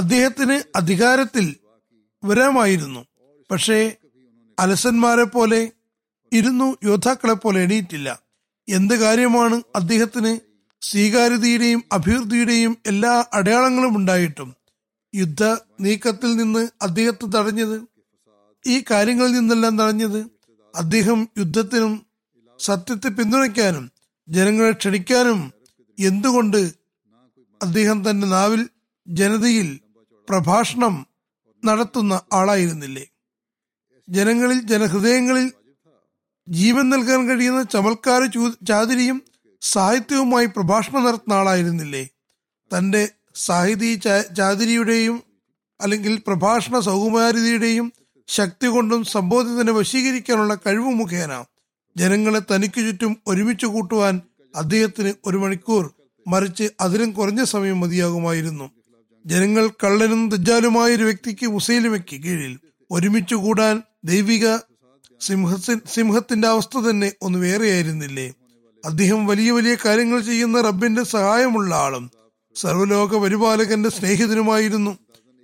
[0.00, 1.46] അദ്ദേഹത്തിന് അധികാരത്തിൽ
[2.22, 3.00] വരാമായിരുന്നു.
[3.50, 3.78] പക്ഷേ
[4.58, 5.60] അലസന്മാരെ പോലെ
[6.32, 8.08] ഇരുന്നു യോദ്ധാക്കളെ പോലെ എണീറ്റില്ല.
[8.68, 10.32] എന്ത് കാര്യമാണ് അദ്ദേഹത്തിന്
[10.82, 14.54] സ്വീകാര്യതയുടെയും അഭിവൃദ്ധിയുടെയും എല്ലാ അടയാളങ്ങളും ഉണ്ടായിട്ടും?
[15.14, 15.44] യുദ്ധ
[15.80, 17.76] നീക്കത്തിൽ നിന്ന് അദ്ദേഹത്തെ തടഞ്ഞത്?
[18.64, 20.20] ഈ കാര്യങ്ങളിൽ നിന്നെല്ലാം തടഞ്ഞത്?
[20.74, 22.06] അദ്ദേഹം യുദ്ധത്തിനും
[22.58, 23.90] സത്യത്തെ പിന്തുണയ്ക്കാനും
[24.28, 25.40] ജനങ്ങളെ ക്ഷണിക്കാനും
[25.98, 26.60] എന്തുകൊണ്ട്
[27.60, 28.68] അദ്ദേഹം തന്റെ നാവിൽ
[29.08, 29.68] ജനതയിൽ
[30.30, 30.94] പ്രഭാഷണം
[31.64, 33.04] നടത്തുന്ന ആളായിരുന്നില്ലേ?
[34.08, 35.52] ജനങ്ങളിൽ ജനഹൃദയങ്ങളിൽ
[36.48, 38.22] ജീവൻ നൽകാൻ കഴിയുന്ന ചമൽക്കാര
[38.68, 39.18] ചാതിരിയും
[39.62, 42.04] സാഹിത്യവുമായി പ്രഭാഷണം നടത്തുന്ന ആളായിരുന്നില്ലേ?
[42.70, 43.02] തന്റെ
[43.34, 43.90] സാഹിതി
[44.38, 45.22] ചാതിരിയുടെയും
[45.80, 47.92] അല്ലെങ്കിൽ പ്രഭാഷണ സൗകുമാരിതയുടെയും
[48.28, 51.32] ശക്തി കൊണ്ടും സംബോധത്തിനെ വശീകരിക്കാനുള്ള കഴിവ് മുഖേന
[51.96, 54.20] ജനങ്ങളെ തനിക്ക് ചുറ്റും ഒരുമിച്ച് കൂട്ടുവാൻ
[54.56, 55.84] അദ്ദേഹത്തിന് ഒരു മണിക്കൂർ
[56.26, 58.66] മറിച്ച് അതിലും കുറഞ്ഞ സമയം മതിയാകുമായിരുന്നു.
[59.30, 62.58] ജനങ്ങൾ കള്ളനും ദജ്ജാലുമായ ഒരു വ്യക്തിക്ക് മുസൈലിമയ്ക്ക് കീഴിൽ
[62.90, 64.56] ഒരുമിച്ച് കൂടാൻ ദൈവിക
[65.20, 65.56] സിംഹ
[65.94, 68.34] സിംഹത്തിന്റെ അവസ്ഥ തന്നെ ഒന്ന് വേറെയായിരുന്നില്ലേ
[68.84, 72.10] അദ്ദേഹം വലിയ വലിയ കാര്യങ്ങൾ ചെയ്യുന്ന റബ്ബിന്റെ സഹായമുള്ള ആളും
[72.54, 74.98] സർവലോക പരിപാലകന്റെ സ്നേഹിതനുമായിരുന്നു.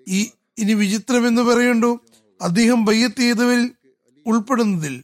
[0.08, 2.00] ഈ ഇനി വിചിത്രമെന്ന് പറയണ്ടു?
[2.42, 3.70] അദ്ദേഹം ബയ്യത്ത്
[4.26, 5.02] ഉൾപ്പെടുന്നതിൽ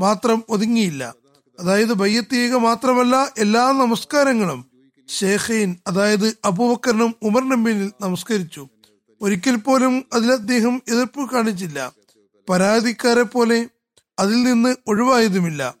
[0.00, 1.14] മാത്രം ഒതുങ്ങിയില്ല.
[1.60, 4.73] അതായത് ബയ്യത്ത് മാത്രമല്ല എല്ലാ നമസ്കാരങ്ങളും
[5.08, 8.68] ഷേഖൈൻ അതായത് അബൂബക്കറിനും ഉമറിനും പിന്നിൽ നമസ്കരിച്ചു.
[9.20, 11.92] ഒരിക്കൽ പോലും അതിൽ അദ്ദേഹം എതിർപ്പ് കാണിച്ചില്ല.
[12.48, 13.68] പരാതിക്കാരെ പോലെ
[14.18, 15.74] അതിൽ നിന്ന് ഒഴിവായതുമില്ല.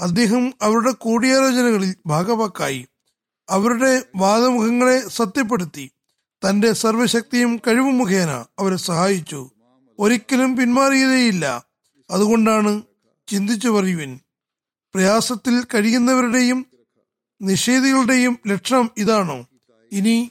[0.00, 2.86] അദ്ദേഹം അവരുടെ കൂടിയാലോചനകളിൽ ഭാഗവാക്കായി.
[3.50, 5.90] അവരുടെ വാദമുഖങ്ങളെ സത്യപ്പെടുത്തി.
[6.48, 9.50] തന്റെ സർവശക്തിയും കഴിവും മുഖേന അവരെ സഹായിച്ചു.
[9.98, 11.64] ഒരിക്കലും പിന്മാറിയതേയില്ല.
[12.10, 12.82] അതുകൊണ്ടാണ്
[13.28, 14.20] ചിന്തിച്ചു പറയുവിൻ.
[14.94, 16.66] പ്രയാസത്തിൽ കഴിയുന്നവരുടെയും
[17.40, 19.46] നിഷേധികളുടെയും ലക്ഷണം ഇതാണോ?
[19.92, 20.30] ഇനി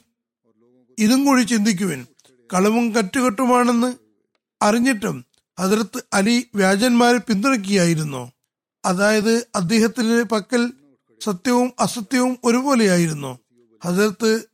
[0.98, 2.06] ഇതും കൂടി ചിന്തിക്കുവിൻ.
[2.52, 3.94] കളവും കറ്റുകെട്ടുമാണെന്ന്
[4.62, 5.24] അറിഞ്ഞിട്ടും
[5.58, 8.32] അതിർത്ത് അലി വ്യാജന്മാരെ പിന്തുണയ്ക്കുകയായിരുന്നു?
[8.84, 10.72] അതായത് അദ്ദേഹത്തിന്റെ പക്കൽ
[11.20, 13.38] സത്യവും അസത്യവും ഒരുപോലെയായിരുന്നു?
[13.84, 14.44] ഹജറത്ത്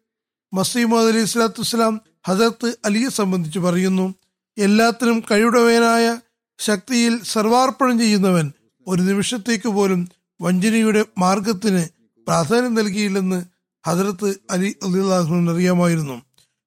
[0.54, 4.14] മസീമദ് അലി സ്വലാത്തു വസ്സലാം ഹജറത്ത് അലിയെ സംബന്ധിച്ച് പറയുന്നു
[4.58, 6.20] എല്ലാത്തിനും കഴിവുടവനായ
[6.58, 8.52] ശക്തിയിൽ സർവാർപ്പണം ചെയ്യുന്നവൻ
[8.86, 10.08] ഒരു നിമിഷത്തേക്ക് പോലും
[10.40, 11.95] വഞ്ചനയുടെ മാർഗത്തിന്
[12.26, 13.44] പ്രാധാന്യം നൽകിയില്ലെന്ന്
[13.86, 16.22] ഹജറത്ത് അലി അലിഹുവിന് അറിയാമായിരുന്നു.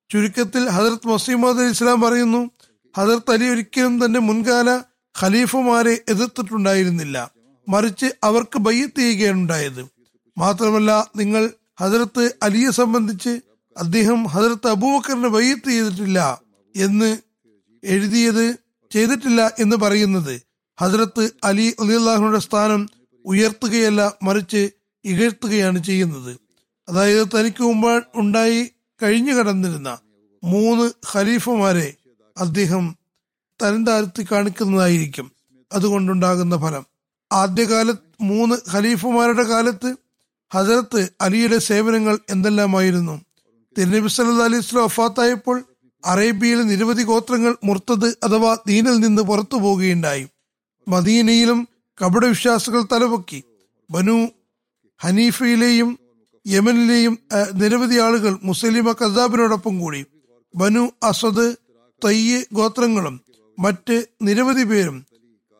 [0.09, 2.51] ചുരുക്കത്തിൽ ഹജറത്ത് മസീമദ് അലി ഇസ്ലാം പറയുന്നു
[2.97, 4.69] ഹജറത്ത് അലി ഒരിക്കലും തന്റെ മുൻകാല
[5.21, 7.31] ഖലീഫുമാരെ എതിർത്തിട്ടുണ്ടായിരുന്നില്ല.
[7.67, 9.85] മറിച്ച് അവർക്ക് ബയ്യത്ത് ചെയ്യുകയാണ് ഉണ്ടായത്.
[10.37, 13.39] മാത്രമല്ല നിങ്ങൾ ഹജറത്ത് അലിയെ സംബന്ധിച്ച്
[13.77, 16.41] അദ്ദേഹം ഹജറത്ത് അബൂബക്കറിന് ബയ്യത്ത് ചെയ്തിട്ടില്ല
[16.75, 17.17] എന്ന്
[17.83, 18.57] എഴുതിയത്
[18.91, 20.41] ചെയ്തിട്ടില്ല എന്ന് പറയുന്നത്
[20.81, 22.89] ഹജറത്ത് അലി അലിഹുടെ സ്ഥാനം
[23.25, 24.69] ഉയർത്തുകയല്ല മറിച്ച്
[25.05, 26.39] ഇകഴ്ത്തുകയാണ് ചെയ്യുന്നത്.
[26.89, 28.69] അതായത് തനിക്ക് മുമ്പ് ഉണ്ടായി
[29.03, 29.97] കഴിഞ്ഞു കടന്നിരുന്ന
[30.43, 31.93] മൂന്ന് ഖലീഫമാരെ
[32.37, 32.95] അദ്ദേഹം
[33.61, 35.31] തരം താഴ്ത്തി കാണിക്കുന്നതായിരിക്കും.
[35.73, 36.85] അതുകൊണ്ടുണ്ടാകുന്ന ഫലം.
[37.31, 39.95] ആദ്യകാല മൂന്ന് ഖലീഫുമാരുടെ കാലത്ത്
[40.53, 43.21] ഹജറത്ത് അലിയുടെ സേവനങ്ങൾ എന്തെല്ലാമായിരുന്നു?
[43.77, 45.63] തിരുനബി സല്ല അലൈഹി സ്വലം വഫാത്തായപ്പോൾ
[46.05, 50.27] അറേബ്യയിലെ നിരവധി ഗോത്രങ്ങൾ മുർത്തത് അഥവാ ദീനിൽ നിന്ന് പുറത്തു പോവുകയുണ്ടായി.
[50.87, 51.67] മദീനയിലും
[52.03, 53.43] കപട വിശ്വാസികൾ തലപൊക്കി.
[53.91, 54.27] ബനു
[55.01, 55.99] ഹനീഫയിലെയും
[56.47, 57.19] യമനിലെയും
[57.53, 60.05] നിരവധി ആളുകൾ മുസ്ലിമ കസാബിനോടൊപ്പം കൂടി.
[60.55, 61.55] ബനു അസദ്
[62.05, 63.21] തയ്യ ഗോത്രങ്ങളും
[63.59, 65.05] മറ്റ് നിരവധി പേരും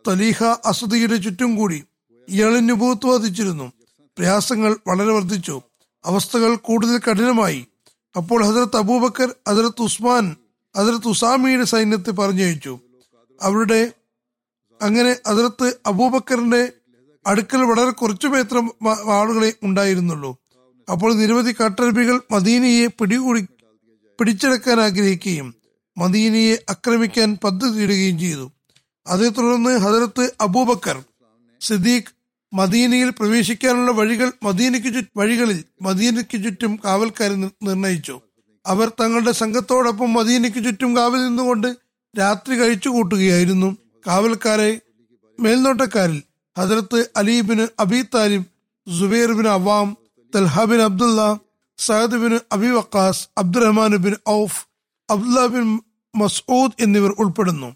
[0.07, 1.83] തലീഹ അസദിയുടെ ചുറ്റും കൂടി
[2.29, 3.71] ഇയാളിന് നുഭൂത്ത് വധിച്ചിരുന്നു.
[4.17, 5.61] പ്രയാസങ്ങൾ വളരെ വർദ്ധിച്ചു.
[6.05, 7.67] അവസ്ഥകൾ കൂടുതൽ കഠിനമായി.
[8.17, 10.35] അപ്പോൾ ഹസരത്ത് അബൂബക്കർ ഹസരത്ത് ഉസ്മാൻ
[10.77, 12.79] ഹസരത്ത് ഉസാമിയുടെ സൈന്യത്തെ പറഞ്ഞയച്ചു.
[13.41, 13.91] അവരുടെ
[14.81, 16.71] അങ്ങനെ ഹസരത്ത് അബൂബക്കറിന്റെ
[17.29, 18.65] അടുക്കൽ വളരെ കുറച്ചു മാത്രം
[19.13, 20.37] ആളുകളെ ഉണ്ടായിരുന്നുള്ളൂ.
[20.91, 23.41] അപ്പോൾ നിരവധി കാട്ടരബികൾ മദീനയെ പിടികൂടി
[24.19, 25.55] പിടിച്ചെടുക്കാൻ ആഗ്രഹിക്കുകയും
[25.97, 28.51] മദീനയെ ആക്രമിക്കാൻ പദ്ധതിയിടുകയും ചെയ്തു.
[29.07, 31.03] അതേ തുടർന്ന് ഹജറത്ത് അബൂബക്കർ
[31.61, 32.13] സിദ്ദീഖ്
[32.53, 38.21] മദീനയിൽ പ്രവേശിക്കാനുള്ള വഴികൾ മദീനയ്ക്ക് ചു വഴികളിൽ മദീനയ്ക്ക് ചുറ്റും കാവൽക്കാരെ നിർണയിച്ചു.
[38.67, 41.67] അവർ തങ്ങളുടെ സംഘത്തോടൊപ്പം മദീനയ്ക്ക് ചുറ്റും കാവൽ നിന്നുകൊണ്ട്
[42.19, 43.77] രാത്രി കഴിച്ചു കൂട്ടുകയായിരുന്നു.
[44.07, 44.79] കാവൽക്കാരെ
[45.39, 46.23] മേൽനോട്ടക്കാരിൽ
[46.59, 48.45] Hazrat Ali bin Abi Talib
[48.99, 49.97] Zubair bin Awam
[50.35, 51.39] Talha Abdullah
[51.77, 54.67] Saad bin Abi Waqqas Abdurrahman bin Auf
[55.09, 55.79] Abdullah bin
[56.15, 57.75] Masood എന്നിവർ ഉൾപ്പെടുന്നു.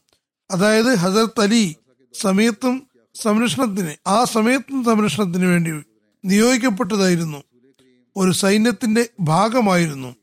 [0.51, 1.75] അതായത് ഹസരത്ത് അലി
[2.21, 2.87] സമയത്തും
[3.21, 5.71] സംരക്ഷണത്തിന് ആ സമയത്തും സംരക്ഷണത്തിന് വേണ്ടി
[6.25, 7.43] നിയോഗിക്കപ്പെട്ടതായിരുന്നു.
[8.17, 10.15] ഒരു സൈന്യത്തിന്റെ ഭാഗമായിരുന്നു.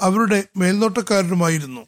[0.00, 1.86] അവരുടെ മേൽനോട്ടക്കാരനുമായിരുന്നു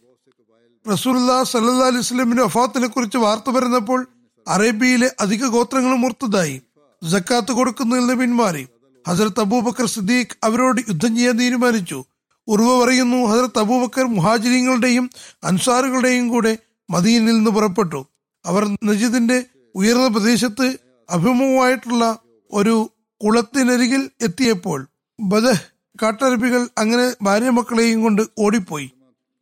[0.93, 4.09] റസൂല്ലാ സല്ലാ അലൈഹി സ്വലമിന്റെ വഫാത്തിനെ കുറിച്ച് വാർത്ത വരുന്നപ്പോൾ
[4.49, 6.57] അറേബ്യയിലെ അധിക ഗോത്രങ്ങളും മുർത്തതായി.
[7.03, 8.65] ജക്കാത്ത് കൊടുക്കുന്നതിൽ നിന്ന് പിന്മാറി
[9.09, 12.05] ഹസരത്ത് അബൂബക്കർ സിദ്ദീഖ് അവരോട് യുദ്ധം ചെയ്യാൻ തീരുമാനിച്ചു.
[12.49, 15.11] ഉർവ പറയുന്നു ഹസരത്ത് അബൂബക്കർ മുഹാജിരിങ്ങളുടെയും
[15.45, 16.59] അൻസാറുകളുടെയും കൂടെ
[16.91, 18.07] മദീനിൽ നിന്ന് പുറപ്പെട്ടു.
[18.47, 20.67] അവർ നജിദിന്റെ ഉയർന്ന പ്രദേശത്ത്
[21.11, 22.05] അഭിമുഖമായിട്ടുള്ള
[22.53, 24.87] ഒരു കുളത്തിനരികിൽ എത്തിയപ്പോൾ
[25.21, 25.65] ബദഹ്
[26.03, 28.89] കാട്ടരപ്പികൾ അങ്ങനെ ഭാര്യ മക്കളെയും കൊണ്ട് ഓടിപ്പോയി.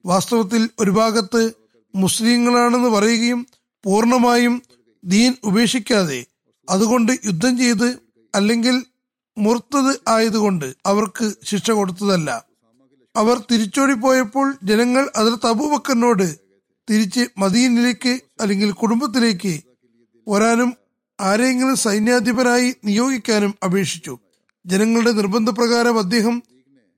[0.04, 1.42] വാസ്തവത്തിൽ ഒരു ഭാഗത്ത്
[1.94, 3.46] മുസ്ലിങ്ങളാണെന്ന് പറയുകയും
[3.84, 4.62] പൂർണമായും
[5.04, 6.26] ദീൻ ഉപേക്ഷിക്കാതെ
[6.70, 7.98] അതുകൊണ്ട് യുദ്ധം ചെയ്ത്
[8.34, 8.84] അല്ലെങ്കിൽ
[9.38, 12.44] മുർത്തത് ആയതുകൊണ്ട് അവർക്ക് ശിക്ഷ കൊടുത്തതല്ല.
[13.16, 16.38] അവർ തിരിച്ചോടിപ്പോയപ്പോൾ ജനങ്ങൾ അതിൽ അബൂബക്കറിനോട്
[16.90, 19.60] തിരിച്ച് മദീനിലേക്ക് അല്ലെങ്കിൽ കുടുംബത്തിലേക്ക്
[20.28, 20.74] വരാനും
[21.20, 24.18] ആരെങ്കിലും സൈന്യാധിപനായി നിയോഗിക്കാനും അപേക്ഷിച്ചു.
[24.66, 26.42] ജനങ്ങളുടെ നിർബന്ധപ്രകാരം അദ്ദേഹം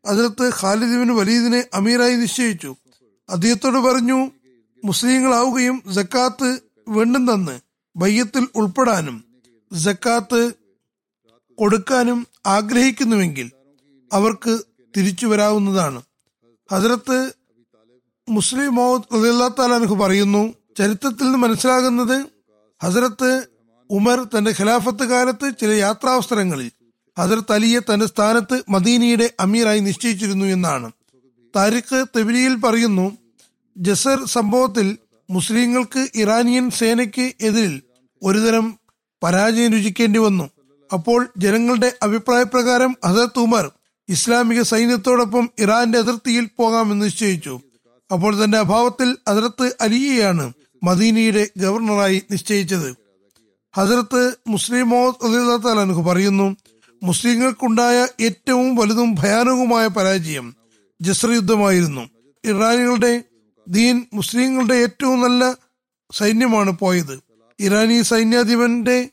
[0.06, 2.76] അതിലത്ത് ഖാലിദിബിന് വലീദിനെ അമീറായി നിശ്ചയിച്ചു.
[3.30, 4.30] അദ്ദേഹത്തോട് പറഞ്ഞു
[4.84, 7.67] മുസ്ലിങ്ങളാവുകയും ജക്കാത്ത് വേണ്ടും തന്ന്.
[7.98, 9.16] ബയ്യത്തിൽ ഉൾപ്പെടാനും
[9.72, 10.42] ജക്കാത്ത്
[11.58, 12.18] കൊടുക്കാനും
[12.56, 13.46] ആഗ്രഹിക്കുന്നുവെങ്കിൽ
[14.11, 14.52] അവർക്ക്
[14.94, 16.00] തിരിച്ചു വരാവുന്നതാണ്.
[16.68, 17.18] ഹജറത്ത്
[18.28, 18.78] മുസ്ലിം
[19.14, 20.42] റളിയല്ലാഹു തആല പറയുന്നു
[20.78, 22.16] ചരിത്രത്തിൽ നിന്ന് മനസ്സിലാകുന്നത്
[22.80, 23.30] ഹസരത്ത്
[23.90, 26.68] ഉമർ തന്റെ ഖിലാഫത്ത് കാലത്ത് ചില യാത്രാവസരങ്ങളിൽ
[27.16, 30.88] ഹസരത്ത് അലിയെ തന്റെ സ്ഥാനത്ത് മദീനയുടെ അമീറായി നിശ്ചയിച്ചിരുന്നു എന്നാണ്.
[31.54, 33.06] താരിഖ് തെബിരിയിൽ പറയുന്നു
[33.76, 34.87] ജസർ സംഭവത്തിൽ
[35.28, 37.74] മുസ്ലിങ്ങൾക്ക് ഇറാനിയൻ സേനയ്ക്ക് എതിരിൽ
[38.22, 38.78] ഒരുതരം
[39.22, 40.50] പരാജയം രുചിക്കേണ്ടി വന്നു.
[40.92, 43.70] അപ്പോൾ ജനങ്ങളുടെ അഭിപ്രായപ്രകാരം ഹസരത്ത് ഉമർ
[44.09, 47.61] ഇസ്ലാമിക സൈന്യത്തോടൊപ്പം ഇറാന്റെ അതിർത്തിയിൽ പോകാമെന്ന് നിശ്ചയിച്ചു.
[48.12, 50.52] അപ്പോൾ തന്റെ അഭാവത്തിൽ ഹസരത്ത് അലിയെയാണ്
[50.85, 52.96] മദീനയുടെ ഗവർണറായി നിശ്ചയിച്ചത്.
[53.76, 54.94] ഹസരത്ത് മുസ്ലിം
[55.81, 56.57] അലിഹു പറയുന്നു
[57.02, 60.57] മുസ്ലിങ്ങൾക്കുണ്ടായ ഏറ്റവും വലുതും ഭയാനകവുമായ പരാജയം
[61.00, 62.09] ജസ്ര യുദ്ധമായിരുന്നു.
[62.44, 63.22] ഇറാനികളുടെ
[63.68, 65.57] ദീൻ മുസ്ലിങ്ങളുടെ ഏറ്റവും നല്ല
[66.12, 67.27] സൈന്യമാണ് പോയത്.
[67.60, 69.08] ഇറാനി സൈന്യാധിപന്റെ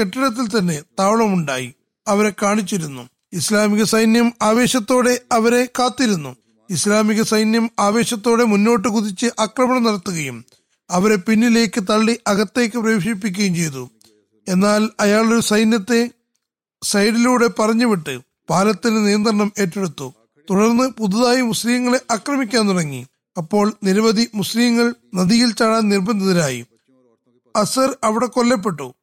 [0.00, 1.74] കെട്ടിടത്തിൽ തന്നെ താവളമുണ്ടായി.
[2.08, 3.08] അവരെ കാണിച്ചിരുന്നു.
[3.32, 6.36] ഇസ്ലാമിക സൈന്യം ആവേശത്തോടെ അവരെ കാത്തിരുന്നു.
[6.70, 10.44] ഇസ്ലാമിക സൈന്യം ആവേശത്തോടെ മുന്നോട്ട് കുതിച്ച് ആക്രമണം നടത്തുകയും
[10.90, 13.90] അവരെ പിന്നിലേക്ക് തള്ളി അകത്തേക്ക് പ്രവേശിപ്പിക്കുകയും ചെയ്തു.
[14.48, 16.10] എന്നാൽ അയാളൊരു സൈന്യത്തെ
[16.82, 18.18] സൈഡിലൂടെ പറഞ്ഞുവിട്ട്
[18.50, 20.14] പാലത്തിന് നിയന്ത്രണം ഏറ്റെടുത്തു.
[20.50, 23.06] തുടർന്ന് പുതുതായി മുസ്ലിങ്ങളെ ആക്രമിക്കാൻ തുടങ്ങി.
[23.36, 26.64] അപ്പോൾ നിരവധി മുസ്ലിങ്ങൾ നദിയിൽ ചാടാൻ നിർബന്ധിതരായി.
[27.56, 28.94] അസർ അവിടെ കൊല്ലപ്പെട്ടു.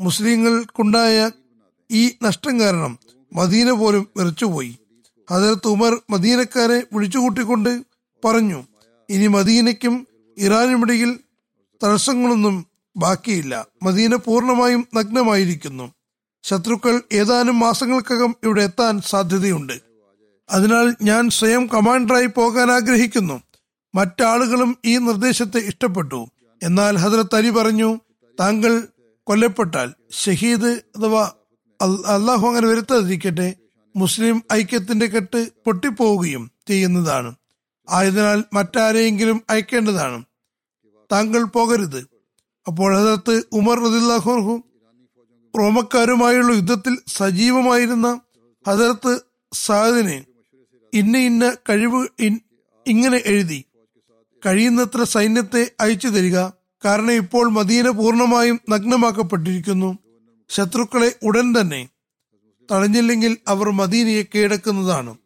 [0.00, 1.30] മുസ്ലിങ്ങൾക്കുണ്ടായ
[1.90, 2.98] ഈ നഷ്ടം കാരണം
[3.34, 4.78] മദീന പോലും വിറച്ചുപോയി.
[5.30, 7.82] ഹജരത്ത് ഉമർ മദീനക്കാരെ വിളിച്ചുകൂട്ടിക്കൊണ്ട്
[8.24, 8.64] പറഞ്ഞു
[9.10, 10.06] ഇനി മദീനയ്ക്കും
[10.38, 11.18] ഇറാനുമിടയിൽ
[11.84, 13.66] തടസ്സങ്ങളൊന്നും ബാക്കിയില്ല.
[13.82, 15.92] മദീന പൂർണമായും നഗ്നമായിരിക്കുന്നു.
[16.42, 19.80] ശത്രുക്കൾ ഏതാനും മാസങ്ങൾക്കകം ഇവിടെ എത്താൻ സാധ്യതയുണ്ട്.
[20.50, 23.42] അതിനാൽ ഞാൻ സ്വയം കമാൻഡറായി പോകാൻ ആഗ്രഹിക്കുന്നു.
[23.94, 26.26] മറ്റാളുകളും ഈ നിർദ്ദേശത്തെ ഇഷ്ടപ്പെട്ടു.
[26.66, 28.00] എന്നാൽ ഹജറത്ത് അലി പറഞ്ഞു
[28.40, 28.88] താങ്കൾ
[29.24, 31.32] കൊല്ലപ്പെട്ടാൽ ഷഹീദ് അഥവാ
[31.82, 33.54] അള്ളാഹു അങ്ങനെ വരുത്താതിരിക്കട്ടെ
[33.96, 37.34] മുസ്ലിം ഐക്യത്തിന്റെ കെട്ട് പൊട്ടിപ്പോവുകയും ചെയ്യുന്നതാണ്.
[37.90, 40.24] ആയതിനാൽ മറ്റാരെയെങ്കിലും അയക്കേണ്ടതാണ്.
[41.12, 42.06] താങ്കൾ പോകരുത്.
[42.66, 44.62] അപ്പോൾ ഹജറത്ത് ഉമർ റദില്ലാഹു
[45.58, 48.20] റോമക്കാരുമായുള്ള യുദ്ധത്തിൽ സജീവമായിരുന്ന
[48.68, 49.20] ഹജറത്ത്
[49.52, 50.24] സാദിനെ
[50.94, 52.08] ഇന്ന ഇന്ന കഴിവ്
[52.86, 53.64] ഇങ്ങനെ എഴുതി
[54.46, 56.38] കഴിയുന്നത്ര സൈന്യത്തെ അയച്ചു തരിക.
[56.84, 59.98] കാരണം ഇപ്പോൾ മദീന പൂർണമായും നഗ്നമാക്കപ്പെട്ടിരിക്കുന്നു.
[60.50, 61.88] ശത്രുക്കളെ ഉടൻ തന്നെ
[62.72, 65.16] തടഞ്ഞില്ലെങ്കിൽ അവർ മദീനയെ കീഴടക്കുന്നതാണ്.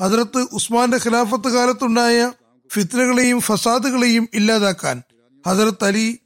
[0.00, 2.32] അതിർത്ത് ഉസ്മാന്റെ ഖിലാഫത്ത് കാലത്തുണ്ടായ
[2.72, 5.02] ഫിത്നകളെയും ഫസാദുകളെയും ഇല്ലാതാക്കാൻ
[5.46, 6.18] ഹജറത്ത് അലി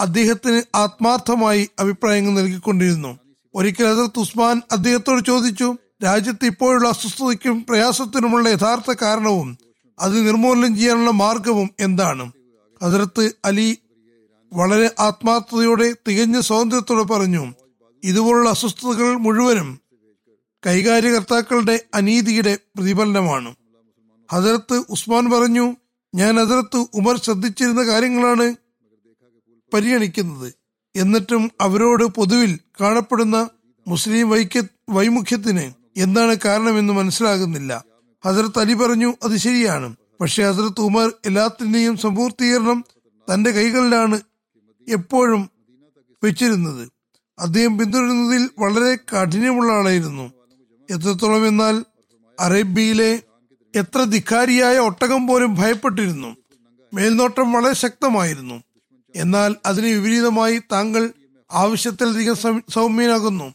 [0.00, 3.18] അദ്ദേഹത്തിന് ആത്മാർത്ഥമായി അഭിപ്രായങ്ങൾ നൽകിക്കൊണ്ടിരുന്നു.
[3.54, 9.58] ഒരിക്കൽ ഹജറത്ത് ഉസ്മാൻ അദ്ദേഹത്തോട് ചോദിച്ചു രാജ്യത്ത് ഇപ്പോഴുള്ള അസ്വസ്ഥതയ്ക്കും പ്രയാസത്തിനുമുള്ള യഥാർത്ഥ കാരണവും
[10.00, 12.32] അത് നിർമൂലനം ചെയ്യാനുള്ള മാർഗവും എന്താണ്?
[12.82, 13.78] അതിർത്ത് അലി
[14.52, 17.54] വളരെ ആത്മാർത്ഥതയോടെ തികഞ്ഞ സ്വാതന്ത്ര്യത്തോടെ പറഞ്ഞു
[18.04, 19.80] ഇതുപോലുള്ള അസ്വസ്ഥതകൾ മുഴുവനും
[20.66, 23.54] കൈകാര്യകർത്താക്കളുടെ അനീതിയുടെ പ്രതിഫലനമാണ്.
[24.32, 25.76] ഹസരത്ത് ഉസ്മാൻ പറഞ്ഞു
[26.14, 28.56] ഞാൻ ഹസരത്ത് ഉമർ ശ്രദ്ധിച്ചിരുന്ന കാര്യങ്ങളാണ്
[29.74, 30.54] പരിഗണിക്കുന്നത്.
[30.96, 33.48] എന്നിട്ടും അവരോട് പൊതുവിൽ കാണപ്പെടുന്ന
[33.86, 37.89] മുസ്ലിം വൈക്യ വൈമുഖ്യത്തിന് എന്താണ് കാരണമെന്ന് മനസ്സിലാകുന്നില്ല.
[38.26, 39.96] ഹസരത്ത് അലി പറഞ്ഞു അത് ശരിയാണ്.
[40.20, 42.84] പക്ഷെ ഹസരത്ത് ഉമർ എല്ലാത്തിന്റെയും സമ്പൂർത്തീകരണം
[43.34, 44.20] തന്റെ കൈകളിലാണ്
[44.88, 45.50] എപ്പോഴും
[46.24, 46.88] വെച്ചിരുന്നത്.
[47.38, 50.32] അദ്ദേഹം പിന്തുടരുന്നതിൽ വളരെ കാഠിന്യമുള്ള ആളായിരുന്നു.
[50.90, 51.84] എത്രത്തോളം എന്നാൽ
[52.40, 53.22] അറേബ്യയിലെ
[53.74, 56.36] എത്ര ധിക്കാരിയായ ഒട്ടകം പോലും ഭയപ്പെട്ടിരുന്നു.
[56.94, 58.62] മേൽനോട്ടം വളരെ ശക്തമായിരുന്നു.
[59.16, 61.12] എന്നാൽ അതിന് വിപരീതമായി താങ്കൾ
[61.52, 63.54] ആവശ്യത്തിലധികം സൗമ്യനാകുന്നു.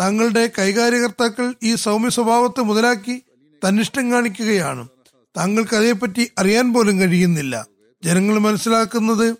[0.00, 3.22] താങ്കളുടെ കൈകാര്യകർത്താക്കൾ ഈ സൗമ്യ സ്വഭാവത്തെ മുതലാക്കി
[3.68, 4.88] തന്നിഷ്ടം കാണിക്കുകയാണ്.
[5.36, 7.66] താങ്കൾക്ക് അതേപ്പറ്റി അറിയാൻ പോലും കഴിയുന്നില്ല.
[8.04, 9.36] ജനങ്ങൾ മനസ്സിലാക്കുന്നത്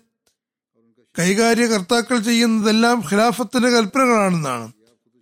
[1.19, 4.71] കൈകാര്യകർത്താക്കൾ ചെയ്യുന്നതെല്ലാം ഖിലാഫത്തിന്റെ കൽപ്പനകളാണെന്നാണ്.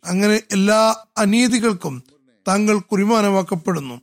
[0.06, 2.04] അങ്ങനെ എല്ലാ അനീതികൾക്കും
[2.48, 4.02] താങ്കൾ കുറിമാനമാക്കപ്പെടുന്നു.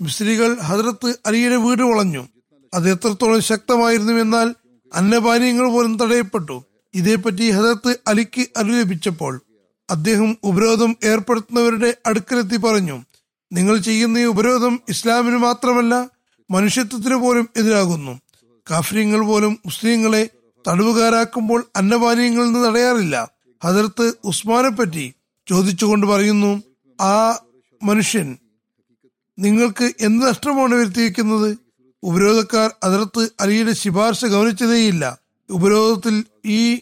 [0.00, 2.28] മിസ്ലികൾ ഹദ്രത്ത് അലിയുടെ വീട് വളഞ്ഞു.
[2.74, 4.54] അത് എത്രത്തോളം ശക്തമായിരുന്നു എന്നാൽ
[4.94, 6.64] അന്നപാനീയങ്ങൾ പോലും തടയപ്പെട്ടു.
[6.94, 9.42] ഇതേപ്പറ്റി ഹദരത്ത് അലിക്ക് അനുലപിച്ചപ്പോൾ
[9.90, 13.02] അദ്ദേഹം ഉപരോധം ഏർപ്പെടുത്തുന്നവരുടെ അടുക്കലെത്തി പറഞ്ഞു.
[13.52, 16.10] നിങ്ങൾ ചെയ്യുന്ന ഈ ഉപരോധം ഇസ്ലാമിന് മാത്രമല്ല
[16.50, 18.20] മനുഷ്യത്വത്തിന് പോലും എതിരാകുന്നു.
[18.70, 20.28] കാഫര്യങ്ങൾ പോലും മുസ്ലിങ്ങളെ
[20.68, 23.30] തടവുകാരാക്കുമ്പോൾ അന്നപാനീയങ്ങളിൽ നിന്ന് തടയാറില്ല.
[23.64, 25.14] ഹദരത്ത് ഉസ്മാനെ പറ്റി
[25.48, 26.62] ചോദിച്ചുകൊണ്ട് പറയുന്നു
[27.00, 27.38] ആ
[27.82, 28.38] മനുഷ്യൻ
[29.38, 31.58] നിങ്ങൾക്ക് എന്ത് നഷ്ടമാണ് വരുത്തിയിരിക്കുന്നത്?
[32.02, 35.18] ഉപരോധക്കാർ അതിർത്ത് അലിയുടെ ശിപാർശ ഗവനിച്ചതേയില്ല
[35.50, 36.74] ഉപരോധത്തിൽ ഈ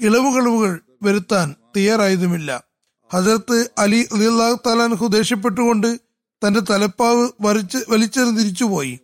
[0.00, 2.69] ഇളവുകളവുകൾ വരുത്താൻ തയ്യാറായതുമില്ല.
[3.10, 6.00] ഹജറത്ത് അലി അലിഅള്ളാഹു താലാൻഹു ദേഷ്യപ്പെട്ടുകൊണ്ട്
[6.42, 9.00] തന്റെ തലപ്പാവ് വരച്ച് വലിച്ചെറിഞ്ഞ് തിരിച്ചുപോയി.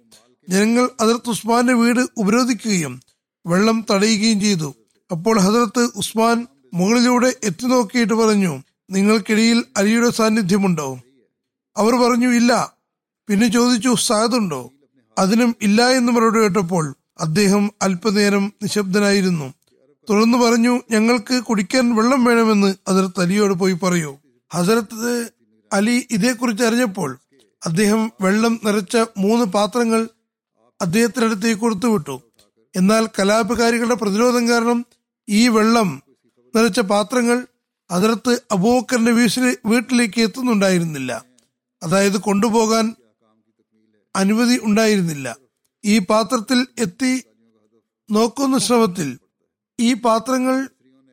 [0.48, 3.00] ജനങ്ങൾ ഹജറത്ത് ഉസ്മാന്റെ വീട് ഉപരോധിക്കുകയും
[3.46, 4.74] വെള്ളം തടയുകയും ചെയ്തു.
[5.12, 8.52] അപ്പോൾ ഹജറത്ത് ഉസ്മാൻ മുകളിലൂടെ എത്തി നോക്കിയിട്ട് പറഞ്ഞു
[8.90, 10.88] നിങ്ങൾക്കിടയിൽ അലിയുടെ സാന്നിധ്യമുണ്ടോ?
[11.76, 12.52] അവർ പറഞ്ഞു ഇല്ല.
[13.28, 14.70] പിന്നെ ചോദിച്ചു സാധുണ്ടോ
[15.18, 19.54] അതിനും ഇല്ല എന്ന് മറുപടി കേട്ടപ്പോൾ അദ്ദേഹം അല്പനേരം നിശബ്ദനായിരുന്നു.
[20.10, 24.16] തുടർന്ന് പറഞ്ഞു ഞങ്ങൾക്ക് കുടിക്കാൻ വെള്ളം വേണമെന്ന് ഹസരത്ത് അലിയോട് പോയി പറയൂ.
[24.54, 25.30] ഹസരത്ത്
[25.72, 27.18] അലി ഇതേക്കുറിച്ച് അറിഞ്ഞപ്പോൾ
[27.66, 30.08] അദ്ദേഹം വെള്ളം നിറച്ച മൂന്ന് പാത്രങ്ങൾ
[30.82, 32.20] അദ്ദേഹത്തിനടുത്തേക്ക് കൊടുത്തുവിട്ടു
[32.76, 34.86] എന്നാൽ കലാപകാരികളുടെ പ്രതിരോധം കാരണം
[35.28, 36.02] ഈ വെള്ളം
[36.56, 37.46] നിറച്ച പാത്രങ്ങൾ
[37.90, 41.24] അതിർത്ത് അബൂബക്കറിന്റെ വീട്ടിലെ വീട്ടിലേക്ക് എത്തുന്നുണ്ടായിരുന്നില്ല.
[41.82, 42.94] അതായത് കൊണ്ടുപോകാൻ
[44.16, 45.36] അനുമതി ഉണ്ടായിരുന്നില്ല.
[45.84, 47.24] ഈ പാത്രത്തിൽ എത്തി
[48.10, 49.18] നോക്കുന്ന ശ്രമത്തിൽ
[49.78, 50.56] ഈ പാത്രങ്ങൾ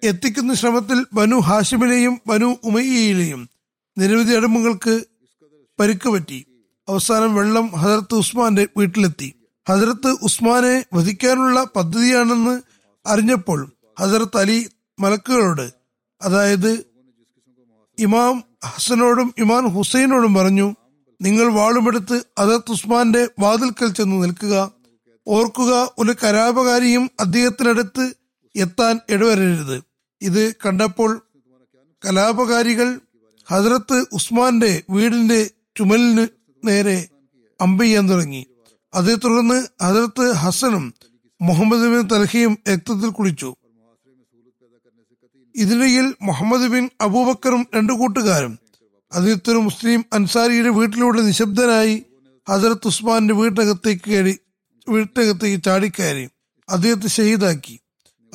[0.04, 3.49] എത്തിക്കുന്ന ശ്രമത്തിൽ ബനു ഹാഷിമിലെയും ബനു ഉമയ്യയിലെയും
[3.97, 5.06] നിരവധി അടിമകൾക്ക്
[5.80, 6.45] പരുക്ക് പറ്റി
[6.88, 9.30] അവസാനം വെള്ളം ഹജറത്ത് ഉസ്മാന്റെ വീട്ടിലെത്തി.
[9.69, 12.62] ഹജറത്ത് ഉസ്മാനെ വധിക്കാനുള്ള പദ്ധതിയാണെന്ന്
[13.06, 13.60] അറിഞ്ഞപ്പോൾ
[13.99, 15.73] ഹജറത്ത് അലി മലക്കുകളോട്
[16.21, 16.71] അതായത്
[17.99, 20.76] ഇമാം ഹസനോടും ഇമാം ഹുസൈനോടും പറഞ്ഞു
[21.21, 24.56] നിങ്ങൾ വാളുമെടുത്ത് ഹജറത്ത് ഉസ്മാന്റെ വാതിൽക്കൽ ചെന്ന് നിൽക്കുക.
[25.28, 28.06] ഓർക്കുക ഒരു കലാപകാരിയും അദ്ദേഹത്തിനടുത്ത്
[28.56, 29.84] എത്താൻ ഇടവരരുത്.
[30.22, 31.26] ഇത് കണ്ടപ്പോൾ
[32.06, 33.00] കലാപകാരികൾ
[33.48, 36.28] ഹജറത്ത് ഉസ്മാന്റെ വീടിന്റെ ചുമലിന്
[36.68, 37.08] നേരെ
[37.62, 38.46] അമ്പെയ്യാൻ തുടങ്ങി.
[38.94, 40.94] അതേ തുടർന്ന് ഹജറത്ത് ഹസനും
[41.42, 43.56] മുഹമ്മദ് ബിൻ തലഹയും രക്തത്തിൽ കുളിച്ചു.
[45.56, 48.60] ഇതിനിടയിൽ മുഹമ്മദ് ബിൻ അബൂബക്കറും രണ്ടു കൂട്ടുകാരും
[49.13, 52.04] അതിർത്തൊരു മുസ്ലിം അൻസാരിയുടെ വീട്ടിലൂടെ നിശബ്ദനായി
[52.50, 54.39] ഹജറത്ത് ഉസ്മാന്റെ വീട്ടിനകത്തേക്ക് കയറി
[54.89, 56.30] വീട്ടിനകത്തേക്ക് ചാടിക്കയറി
[56.70, 57.80] അദ്ദേഹത്തെ ഷഹീദാക്കി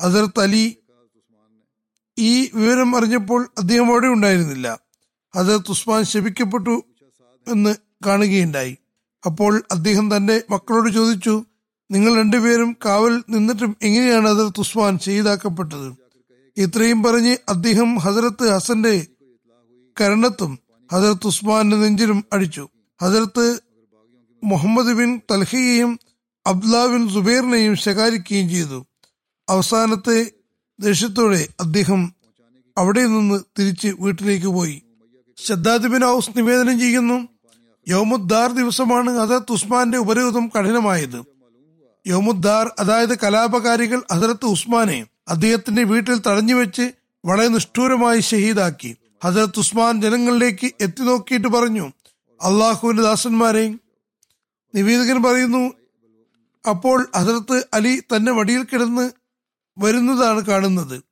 [0.01, 0.77] ഹജറത്ത് അലി
[2.19, 4.79] ഈ വിവരം അറിഞ്ഞപ്പോൾ അദ്ദേഹം അവിടെ ഉണ്ടായിരുന്നില്ല.
[5.35, 6.83] ഹസരത്ത് ഉസ്മാൻ ശപിക്കപ്പെട്ടു
[7.47, 8.77] എന്ന് കാണുകയുണ്ടായി.
[9.25, 11.45] അപ്പോൾ അദ്ദേഹം തന്റെ മക്കളോട് ചോദിച്ചു
[11.91, 15.95] നിങ്ങൾ രണ്ടുപേരും കാവൽ നിന്നിട്ടും എങ്ങനെയാണ് ഹസരത്ത് ഉസ്മാൻ ചെയ്താക്കപ്പെട്ടത്
[16.57, 19.07] ഇത്രയും പറഞ്ഞ് അദ്ദേഹം ഹസരത്ത് ഹസന്റെ
[20.01, 20.59] കരണത്തും
[20.91, 22.69] ഹസരത്ത് ഉസ്മാന്റെ നെഞ്ചിലും അടിച്ചു.
[23.01, 23.59] ഹസരത്ത്
[24.43, 25.99] മുഹമ്മദ് ബിൻ തൽഹയെയും
[26.47, 28.85] അബ്ദുല ബിൻ സുബൈറിനെയും ശകാരിക്കുകയും ചെയ്തു.
[29.49, 30.31] അവസാനത്തെ
[30.79, 32.13] ദേഷ്യത്തോടെ അദ്ദേഹം
[32.77, 34.81] അവിടെ നിന്ന് തിരിച്ച് വീട്ടിലേക്ക് പോയി.
[35.37, 37.27] ഷദ്ദാദ് ബിൻ ഔസ് നിവേദനം ചെയ്യുന്നു
[37.87, 41.19] യോമുദ്ദാർ ദിവസമാണ് ഹസരത്ത് ഉസ്മാന്റെ ഉപരോധം കഠിനമായത്.
[42.07, 46.91] യോമുദ്ദാർ അതായത് കലാപകാരികൾ ഹസരത്ത് ഉസ്മാനെ അദ്ദേഹത്തിന്റെ വീട്ടിൽ തടഞ്ഞു വെച്ച്
[47.25, 48.95] വളരെ നിഷ്ഠൂരമായി ഷഹീദാക്കി.
[49.23, 51.85] ഹസരത്ത് ഉസ്മാൻ ജനങ്ങളിലേക്ക് എത്തി നോക്കിയിട്ട് പറഞ്ഞു
[52.41, 53.75] അള്ളാഹുവിന്റെ ദാസന്മാരെ
[54.75, 55.73] നിവേദകൻ പറയുന്നു
[56.69, 59.18] അപ്പോൾ ഹസരത്ത് അലി തന്നെ വടിയിൽ കിടന്ന്
[59.79, 61.03] വരുന്നതാണ് കാണുന്നത്.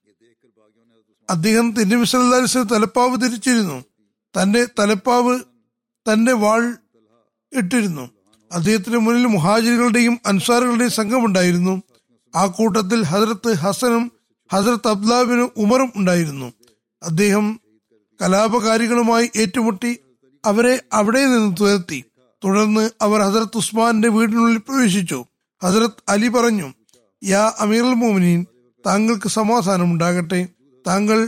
[1.30, 1.66] അദ്ദേഹം
[2.06, 3.84] സല്ലല്ലാഹു അലൈഹി തലപ്പാവ് ധരിച്ചിരുന്നു.
[4.38, 5.40] തന്റെ തലപ്പാവ്
[6.08, 6.78] തന്റെ വാൾ
[7.54, 8.10] ഇട്ടിരുന്നു.
[8.54, 11.82] അദ്ദേഹത്തിന് മുന്നിൽ മുഹാജിറുകളുടെയും അൻസാറുകളുടെയും സംഘമുണ്ടായിരുന്നു.
[12.36, 14.12] ആ കൂട്ടത്തിൽ ഹസരത്ത് ഹസനും
[14.54, 16.54] ഹസരത്ത് അബ്ദാബിനും ഉമറും ഉണ്ടായിരുന്നു.
[17.04, 17.60] അദ്ദേഹം
[18.22, 19.98] കലാപകാരികളുമായി ഏറ്റുമുട്ടി
[20.46, 22.04] അവരെ അവിടെ നിന്ന് തുരത്തി.
[22.44, 25.26] തുടർന്ന് അവർ ഹസരത്ത് ഉസ്മാന്റെ വീടിനുള്ളിൽ പ്രവേശിച്ചു.
[25.64, 26.74] ഹസരത്ത് അലി പറഞ്ഞു
[27.24, 28.46] യാ അമീറുൽ മോമിനീൻ
[28.88, 30.48] താങ്കൾക്ക് സമാധാനം ഉണ്ടാകട്ടെ
[30.88, 31.20] താങ്കൾ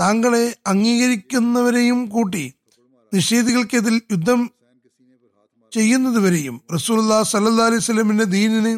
[0.00, 2.44] താങ്കളെ അംഗീകരിക്കുന്നവരെയും കൂട്ടി
[3.14, 4.40] നിഷേധികൾക്കെതിൽ യുദ്ധം
[5.72, 8.72] ചെയ്യുന്നതുവരെയും റസൂല്ലാ സല്ലാ അലൈഹി സ്വലമിന്റെ ദീനിന്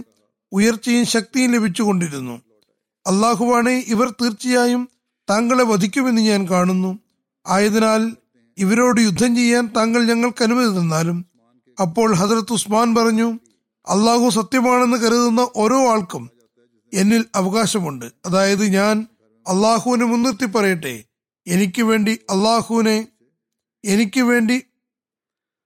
[0.52, 2.34] ഉയർച്ചയും ശക്തിയും ലഭിച്ചുകൊണ്ടിരുന്നു.
[3.06, 4.88] അള്ളാഹുവാണെ ഇവർ തീർച്ചയായും
[5.30, 6.98] താങ്കളെ വധിക്കുമെന്ന് ഞാൻ കാണുന്നു.
[7.46, 8.02] ആയതിനാൽ
[8.58, 11.18] ഇവരോട് യുദ്ധം ചെയ്യാൻ താങ്കൾ ഞങ്ങൾക്ക് അനുമതി തന്നാലും
[11.78, 13.28] അപ്പോൾ ഹസരത്ത് ഉസ്മാൻ പറഞ്ഞു
[13.86, 16.24] അള്ളാഹു സത്യമാണെന്ന് കരുതുന്ന ഓരോ ആൾക്കും
[16.92, 18.04] എന്നിൽ അവകാശമുണ്ട്.
[18.26, 19.06] അതായത് ഞാൻ
[19.48, 21.04] അള്ളാഹുവിനെ മുൻനിർത്തി പറയട്ടെ.
[21.46, 23.08] എനിക്ക് വേണ്ടി അള്ളാഹുവിനെ
[23.84, 24.62] എനിക്ക് വേണ്ടി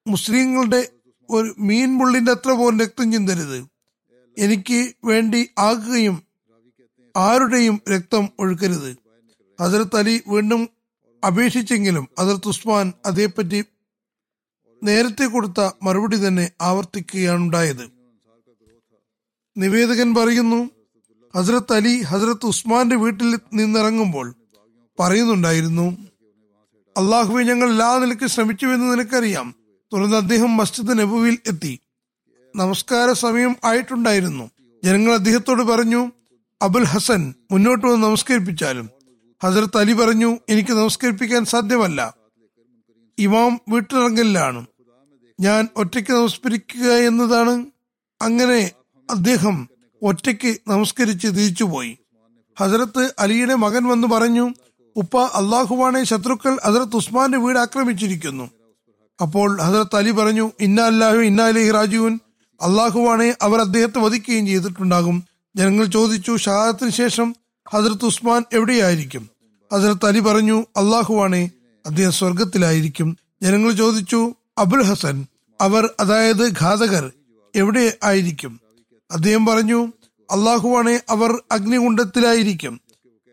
[0.06, 0.88] മുസ്ലിങ്ങളുടെ
[1.30, 3.66] ഒരു മീൻ മുള്ളിന്റെ അത്ര പോലും രക്തം ചിന്തരുത്.
[4.38, 6.22] എനിക്ക് വേണ്ടി ആകുകയും
[7.16, 8.96] ആരുടെയും രക്തം ഒഴുക്കരുത്.
[9.60, 10.68] ഹസരത്ത് അലി വീണ്ടും
[11.26, 13.64] അപേക്ഷിച്ചെങ്കിലും ഹസരത്ത് ഉസ്മാൻ അതേപ്പറ്റി
[14.82, 17.90] നേരത്തെ കൊടുത്ത മറുപടി തന്നെ ആവർത്തിക്കുകയാണുണ്ടായത്.
[19.56, 20.75] നിവേദകൻ പറയുന്നു
[21.36, 24.34] ഹസ്രത്ത് അലി ഹസ്രത്ത് ഉസ്മാന്റെ വീട്ടിൽ നിന്നിറങ്ങുമ്പോൾ
[25.00, 25.96] പറയുന്നുണ്ടായിരുന്നു
[26.96, 29.54] അള്ളാഹുവെ ഞങ്ങൾ എല്ലാ നിലയ്ക്ക് ശ്രമിച്ചുവെന്ന് നിനക്കറിയാം.
[29.92, 31.80] തുടർന്ന് അദ്ദേഹം മസ്ജിദ് നബുവിൽ എത്തി.
[32.56, 34.50] നമസ്കാര സമയം ആയിട്ടുണ്ടായിരുന്നു.
[34.84, 36.10] ജനങ്ങൾ അദ്ദേഹത്തോട് പറഞ്ഞു
[36.62, 38.90] അബുൽ ഹസൻ മുന്നോട്ട് വന്ന് നമസ്കരിപ്പിച്ചാലും.
[39.44, 42.14] ഹസരത്ത് അലി പറഞ്ഞു എനിക്ക് നമസ്കരിപ്പിക്കാൻ സാധ്യമല്ല.
[43.18, 44.66] ഇമാം വീട്ടിലിറങ്ങലിലാണ്.
[45.40, 47.66] ഞാൻ ഒറ്റയ്ക്ക് നമസ്കരിക്കുക എന്നതാണ്.
[48.22, 48.70] അങ്ങനെ
[49.10, 49.68] അദ്ദേഹം
[50.02, 51.98] ഒറ്റയ്ക്ക് നമസ്കരിച്ച് തിരിച്ചുപോയി
[52.60, 54.54] ഹസരത്ത് അലിയുടെ മകൻ വന്ന് പറഞ്ഞു
[54.96, 58.50] ഉപ്പ അള്ളാഹുവാണെ ശത്രുക്കൾ ഹസരത്ത് ഉസ്മാന്റെ വീട് ആക്രമിച്ചിരിക്കുന്നു.
[59.22, 62.18] അപ്പോൾ ഹസരത്ത് അലി പറഞ്ഞു ഇന്ന അല്ലാഹു ഇന്ന അലഹി റാജുവിൻ
[62.62, 65.24] അള്ളാഹുവാണെ അവർ അദ്ദേഹത്തെ വധിക്കുകയും ചെയ്തിട്ടുണ്ടാകും.
[65.56, 67.34] ജനങ്ങൾ ചോദിച്ചു ഷഹാദത്തിന് ശേഷം
[67.68, 69.30] ഹസരത്ത് ഉസ്മാൻ എവിടെയായിരിക്കും?
[69.72, 71.50] ഹസരത്ത് അലി പറഞ്ഞു അള്ളാഹുവാണെ
[71.86, 73.16] അദ്ദേഹം സ്വർഗത്തിലായിരിക്കും.
[73.42, 75.26] ജനങ്ങൾ ചോദിച്ചു അബുൽ ഹസൻ
[75.60, 77.12] അവർ അതായത് ഘാതകർ
[77.54, 78.65] എവിടെ ആയിരിക്കും?
[79.10, 79.86] അദ്ദേഹം പറഞ്ഞു
[80.30, 82.80] അള്ളാഹുവാണെ അവർ അഗ്നികുണ്ഡത്തിലായിരിക്കും.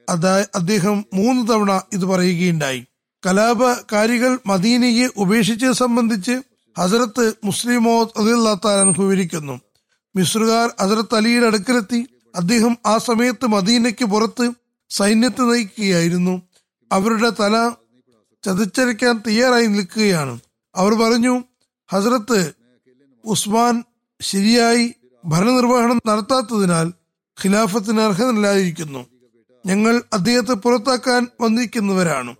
[0.10, 2.86] അതാ അദ്ദേഹം മൂന്ന് തവണ ഇത് പറയുകയുണ്ടായി.
[3.26, 6.42] കലാപകാരികൾ മദീനയെ ഉപേക്ഷിച്ചത് സംബന്ധിച്ച്
[6.78, 9.62] ഹസരത്ത് മുസ്ലിമോ അലിള്ളാത്താൻ വിവരിക്കുന്നു.
[10.16, 12.08] മിസ്രുകാർ ഹസരത്ത് അലിയുടെ അടുക്കലെത്തി.
[12.36, 14.52] അദ്ദേഹം ആ സമയത്ത് മദീനയ്ക്ക് പുറത്ത്
[14.90, 16.42] സൈന്യത്തെ നയിക്കുകയായിരുന്നു.
[16.92, 17.72] അവരുടെ തല
[18.46, 20.40] ചതിച്ചരയ്ക്കാൻ തയ്യാറായി നിൽക്കുകയാണ്.
[20.76, 21.44] അവർ പറഞ്ഞു
[21.92, 22.54] ഹസരത്ത്
[23.26, 23.84] ഉസ്മാൻ
[24.22, 24.94] ശരിയായി
[25.26, 26.88] ഭരണനിർവഹണം നടത്താത്തതിനാൽ
[27.44, 29.06] ഖിലാഫത്തിന് അർഹനല്ലായിരിക്കുന്നു
[29.66, 32.36] ഞങ്ങൾ അദ്ദേഹത്തെ പുറത്താക്കാൻ വന്നിരിക്കുന്നവരാണ്.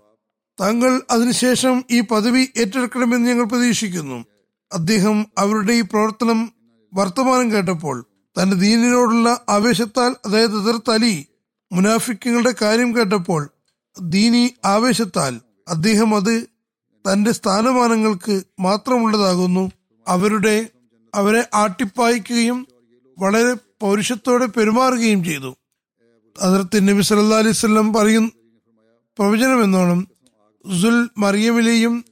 [0.60, 4.24] താങ്കൾ അതിനുശേഷം ഈ പദവി ഏറ്റെടുക്കണമെന്ന് ഞങ്ങൾ പ്രതീക്ഷിക്കുന്നു.
[4.72, 6.52] അദ്ദേഹം അവരുടെ ഈ പ്രവർത്തനം
[6.94, 11.26] വർത്തമാനം കേട്ടപ്പോൾ തന്റെ ദീനിനോടുള്ള ആവേശത്താൽ അതായത് എതിർത്ത് അലി
[11.72, 13.50] മുനാഫിക്കുകളുടെ കാര്യം കേട്ടപ്പോൾ
[14.00, 16.46] ദീനി ആവേശത്താൽ അദ്ദേഹം അത്
[17.04, 19.70] തന്റെ സ്ഥാനമാനങ്ങൾക്ക് മാത്രമുള്ളതാകുന്നു.
[20.08, 20.68] അവരുടെ
[21.14, 22.66] അവരെ ആട്ടിപ്പായിക്കുകയും
[23.18, 25.56] വളരെ പൗരുഷത്തോടെ പെരുമാറുകയും ചെയ്തു.
[26.40, 28.32] അതിർത്തി നബി സല്ലാ അലൈഹി പറയും
[29.18, 30.08] പ്രവചനം എന്നോണം
[30.82, 32.04] സുൽ മറിയമിലെയും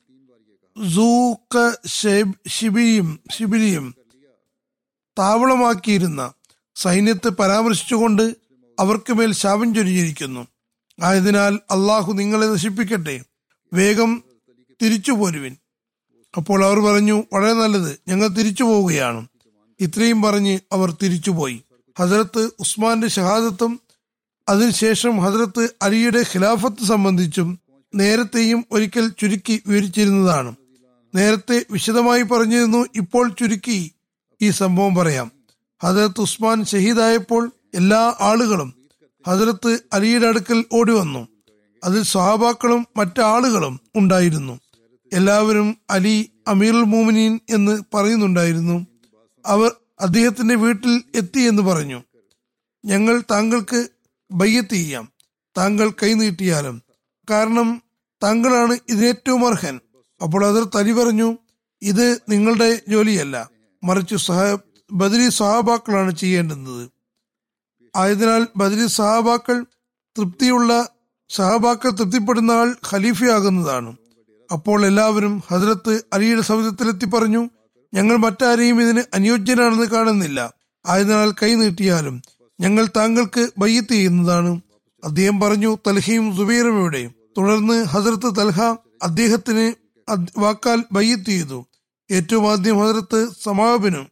[2.49, 3.95] ഷിബിയും ഷിബിലിയും
[5.19, 6.33] താവളമാക്കിയിരുന്ന
[6.77, 8.23] സൈന്യത്തെ പരാമർശിച്ചുകൊണ്ട്
[8.79, 10.47] അവർക്ക് മേൽ ശാപം ചൊരിഞ്ഞിരിക്കുന്നു.
[11.03, 13.17] ആയതിനാൽ അള്ളാഹു നിങ്ങളെ നശിപ്പിക്കട്ടെ.
[13.73, 14.23] വേഗം
[14.83, 15.57] തിരിച്ചു പോരുവിൻ
[16.37, 17.93] അപ്പോൾ അവർ പറഞ്ഞു വളരെ നല്ലത്.
[18.09, 19.27] ഞങ്ങൾ തിരിച്ചു പോവുകയാണ്
[19.83, 21.62] ഇത്രയും പറഞ്ഞ് അവർ തിരിച്ചുപോയി.
[22.01, 23.81] ഹസരത്ത് ഉസ്മാന്റെ ഷഹാദത്തും
[24.49, 27.59] അതിനുശേഷം ഹസരത്ത് അലിയുടെ ഖിലാഫത്ത് സംബന്ധിച്ചും
[27.95, 30.55] നേരത്തെയും ഒരിക്കൽ ചുരുക്കി വിവരിച്ചിരുന്നതാണ്.
[31.14, 33.92] നേരത്തെ വിശദമായി പറഞ്ഞിരുന്നു ഇപ്പോൾ ചുരുക്കി
[34.42, 35.33] ഈ സംഭവം പറയാം.
[35.83, 38.75] ഹസരത്ത് ഉസ്മാൻ ഷഹീദായപ്പോൾ എല്ലാ ആളുകളും
[39.29, 41.29] ഹസരത്ത് അലിയുടെ അടുക്കൽ ഓടി വന്നു
[41.85, 44.61] അതിൽ സ്വഹാബാക്കളും മറ്റാളുകളും ഉണ്ടായിരുന്നു.
[45.12, 48.87] എല്ലാവരും അലി അമീറുൽ മോമിനീൻ എന്ന് പറയുന്നുണ്ടായിരുന്നു.
[49.46, 52.02] അവർ അദ്ദേഹത്തിന്റെ വീട്ടിൽ എത്തി എന്ന് പറഞ്ഞു.
[52.85, 53.88] ഞങ്ങൾ താങ്കൾക്ക്
[54.33, 55.12] ബയ്യത്ത് ചെയ്യാം.
[55.59, 56.83] താങ്കൾ കൈനീട്ടിയാലും
[57.31, 57.83] കാരണം
[58.22, 59.81] താങ്കളാണ് ഇതിനേറ്റവും അർഹൻ.
[60.22, 61.37] അപ്പോൾ അതിർ തരി പറഞ്ഞു
[61.83, 63.50] ഇത് നിങ്ങളുടെ ജോലിയല്ല.
[63.85, 64.57] മറിച്ച് സഹ
[64.92, 66.90] ബദരി സഹാബാക്കളാണ് ചെയ്യേണ്ടുന്നത്.
[67.96, 69.62] ആയതിനാൽ ബദരി സഹാബാക്കൾ
[70.18, 70.88] തൃപ്തിയുള്ള
[71.28, 73.96] സഹാബാക്കൾ തൃപ്തിപ്പെടുന്ന ആൾ ഖലീഫയാകുന്നതാണ്.
[74.52, 77.50] അപ്പോൾ എല്ലാവരും ഹജ്രത്ത് അലിയുടെ സൗദത്തിലെത്തി പറഞ്ഞു
[77.94, 80.52] ഞങ്ങൾ മറ്റാരെയും ഇതിന് അനുയോജ്യനാണെന്ന് കാണുന്നില്ല.
[80.87, 82.22] ആയതിനാൽ കൈ നീട്ടിയാലും
[82.61, 84.61] ഞങ്ങൾ താങ്കൾക്ക് ബയ്യത്ത് ചെയ്യുന്നതാണ്.
[85.05, 87.11] അദ്ദേഹം പറഞ്ഞു തൽഹയും സുബൈറും എവിടെ?
[87.38, 88.62] തുടർന്ന് ഹസരത്ത് തൽഹ
[89.02, 89.66] അദ്ദേഹത്തിന്
[90.38, 91.66] വാക്കാൽ ബയ്യത്ത് ചെയ്തു.
[92.11, 94.07] ഏറ്റവും ആദ്യം ഹസരത്ത് സമാബിനും.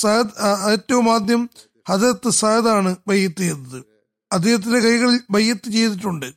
[0.00, 0.34] സയദ്
[0.72, 1.50] ഏറ്റവും ആദ്യം
[1.88, 3.84] ഹസരത്ത് സയദാണ് ബയ്യത്ത് ചെയ്തത്.
[4.32, 6.28] അദ്ദേഹത്തിന്റെ കൈകളിൽ ബയ്യത്ത് ചെയ്തിട്ടുണ്ട്.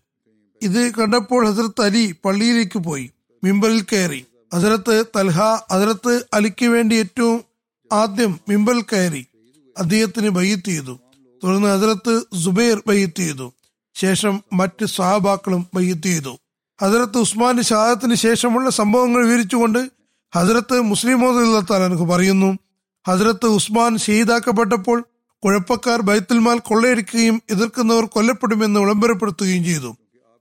[0.61, 3.11] ഇത് കണ്ടപ്പോൾ ഹസരത്ത് അലി പള്ളിയിലേക്ക് പോയി
[3.43, 4.25] മിമ്പലിൽ കയറി.
[4.55, 5.39] ഹസരത്ത് തൽഹ
[5.71, 7.43] ഹസരത്ത് അലിക്ക് വേണ്ടി ഏറ്റവും
[7.93, 9.27] ആദ്യം മിമ്പൽ കയറി
[9.77, 10.99] അദ്ദേഹത്തിന് ബയ്യത്ത് ചെയ്തു.
[11.43, 13.53] തുടർന്ന് ഹസരത്ത് സുബൈർ ബയ്യത്ത് ചെയ്തു.
[13.95, 16.37] ശേഷം മറ്റ് സഹാബാക്കളും ബയ്യത്ത് ചെയ്തു.
[16.81, 19.91] ഹസരത്ത് ഉസ്മാന്റെ ഷഹാദത്തിന് ശേഷമുള്ള സംഭവങ്ങൾ വിവരിച്ചുകൊണ്ട്
[20.35, 22.57] ഹസരത്ത് മുസ്ലിം മോദ് പറയുന്നു
[23.07, 25.05] ഹസരത്ത് ഉസ്മാൻ ഷഹീദാക്കപ്പെട്ടപ്പോൾ
[25.43, 29.95] കുഴപ്പക്കാർ ബൈത്തുൽമാൽ കൊള്ളയടിക്കുകയും എതിർക്കുന്നവർ കൊല്ലപ്പെടുമെന്ന് വിളംബരപ്പെടുത്തുകയും ചെയ്തു.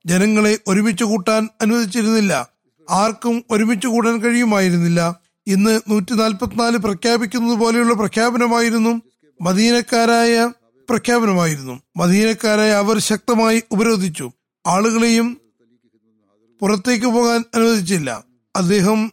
[0.06, 2.53] ജനങ്ങളെ ഒരുമിച്ച് കൂട്ടാൻ അനുവദിച്ചിരുന്നില്ല.
[2.90, 5.20] ആർക്കും ഒരുമിച്ച് കൂടാൻ കഴിയുമായിരുന്നില്ല.
[5.46, 9.00] ഇന്ന് നൂറ്റി നാൽപ്പത്തിനാല് പ്രഖ്യാപിക്കുന്നത് പോലെയുള്ള പ്രഖ്യാപനമായിരുന്നു
[9.40, 10.50] മദീനക്കാരായ
[10.90, 11.80] പ്രഖ്യാപനമായിരുന്നു.
[11.96, 14.30] മദീനക്കാരായ അവർ ശക്തമായി ഉപരോധിച്ചു.
[14.66, 15.40] ആളുകളെയും
[16.60, 18.24] പുറത്തേക്ക് പോകാൻ അനുവദിച്ചില്ല.
[18.56, 19.12] അദ്ദേഹം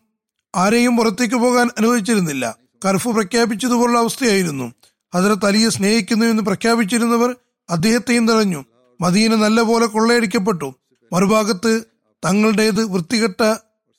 [0.56, 2.56] ആരെയും പുറത്തേക്ക് പോകാൻ അനുവദിച്ചിരുന്നില്ല.
[2.86, 4.74] കർഫ് പ്രഖ്യാപിച്ചതുപോലുള്ള അവസ്ഥയായിരുന്നു.
[5.16, 7.36] ഹജറത്ത് അലിയെ സ്നേഹിക്കുന്നു എന്ന് പ്രഖ്യാപിച്ചിരുന്നവർ
[7.70, 8.66] അദ്ദേഹത്തെയും തടഞ്ഞു.
[9.02, 10.74] മദീന നല്ലപോലെ കൊള്ളയടിക്കപ്പെട്ടു.
[11.14, 11.91] മറുഭാഗത്ത്
[12.26, 13.56] തങ്ങളുടേത് വൃത്തികെട്ട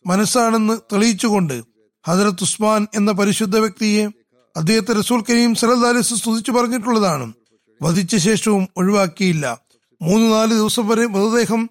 [0.07, 1.63] മനസ്സാണെന്ന് തെളിയിച്ചുകൊണ്ട്
[2.09, 4.09] ഹജറത്ത് ഉസ്മാൻ എന്ന പരിശുദ്ധ വ്യക്തിയെ
[4.57, 7.33] അദ്ദേഹത്തെ റസൂൽ കരീം സലദാലിസ് സ്തുതിച്ചു പറഞ്ഞിട്ടുള്ളതാണ്.
[7.83, 9.61] വധിച്ച ശേഷവും ഒഴിവാക്കിയില്ല.
[10.03, 11.71] മൂന്ന് നാല് ദിവസം വരെ മൃതദേഹം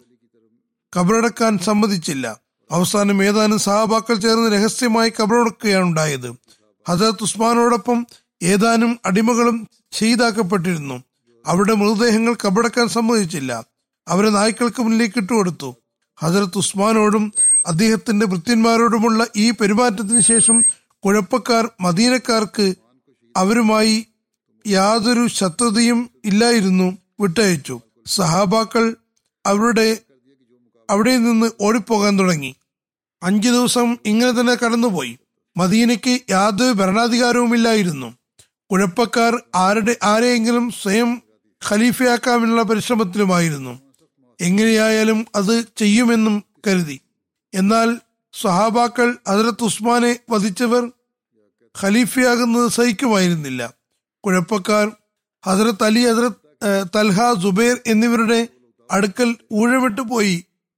[0.97, 2.39] കബറടക്കാൻ സമ്മതിച്ചില്ല.
[2.71, 6.35] അവസാനം ഏതാനും സഹാബാക്കൾ ചേർന്ന് രഹസ്യമായി കബറടക്കുകയാണ് ഉണ്ടായത്.
[6.89, 8.07] ഹജറത്ത് ഉസ്മാനോടൊപ്പം
[8.43, 11.03] ഏതാനും അടിമകളും ചെയ്താക്കപ്പെട്ടിരുന്നു
[11.47, 13.65] അവരുടെ മൃതദേഹങ്ങൾ കബറടക്കാൻ സമ്മതിച്ചില്ല.
[14.07, 15.75] അവരെ നായ്ക്കൾക്ക് മുന്നിലേക്ക് ഇട്ടുകൊടുത്തു.
[16.23, 17.33] ഹജറത്ത് ഉസ്മാനോടും
[17.67, 20.63] അദ്ദേഹത്തിന്റെ ഭൃത്യന്മാരോടുമുള്ള ഈ പെരുമാറ്റത്തിന് ശേഷം
[21.05, 22.75] കുഴപ്പക്കാർ മദീനക്കാർക്ക്
[23.37, 24.07] അവരുമായി
[24.67, 27.79] യാതൊരു ശത്രുതയും ഇല്ലായിരുന്നു വിട്ടയച്ചു.
[28.07, 28.95] സഹാബാക്കൾ
[29.45, 29.97] അവരുടെ
[30.89, 32.55] അവിടെ നിന്ന് ഓടിപ്പോകാൻ തുടങ്ങി.
[33.23, 35.17] അഞ്ചു ദിവസം ഇങ്ങനെ തന്നെ കടന്നുപോയി.
[35.57, 38.13] മദീനയ്ക്ക് യാതൊരു ഭരണാധികാരവുമില്ലായിരുന്നു.
[38.71, 41.21] കുഴപ്പക്കാർ ആരുടെ ആരെയെങ്കിലും സ്വയം
[41.69, 43.90] ഖലീഫയാക്കാനുള്ള പരിശ്രമത്തിലുമായിരുന്നു.
[44.41, 46.97] എങ്ങനെയായാലും അത് ചെയ്യുമെന്നും കരുതി.
[47.53, 47.89] എന്നാൽ
[48.33, 50.83] സഹാബാക്കൾ ഹസരത്ത് ഉസ്മാനെ വധിച്ചവർ
[51.75, 53.61] ഖലീഫയാകുന്നത് സഹിക്കുമായിരുന്നില്ല.
[54.23, 54.87] കുഴപ്പക്കാർ
[55.45, 58.47] ഹസരത്ത് അലി ഹസരത്ത് തൽഹ സുബൈർ എന്നിവരുടെ
[58.91, 60.35] അടുക്കൽ ഊഴമിട്ട് പോയി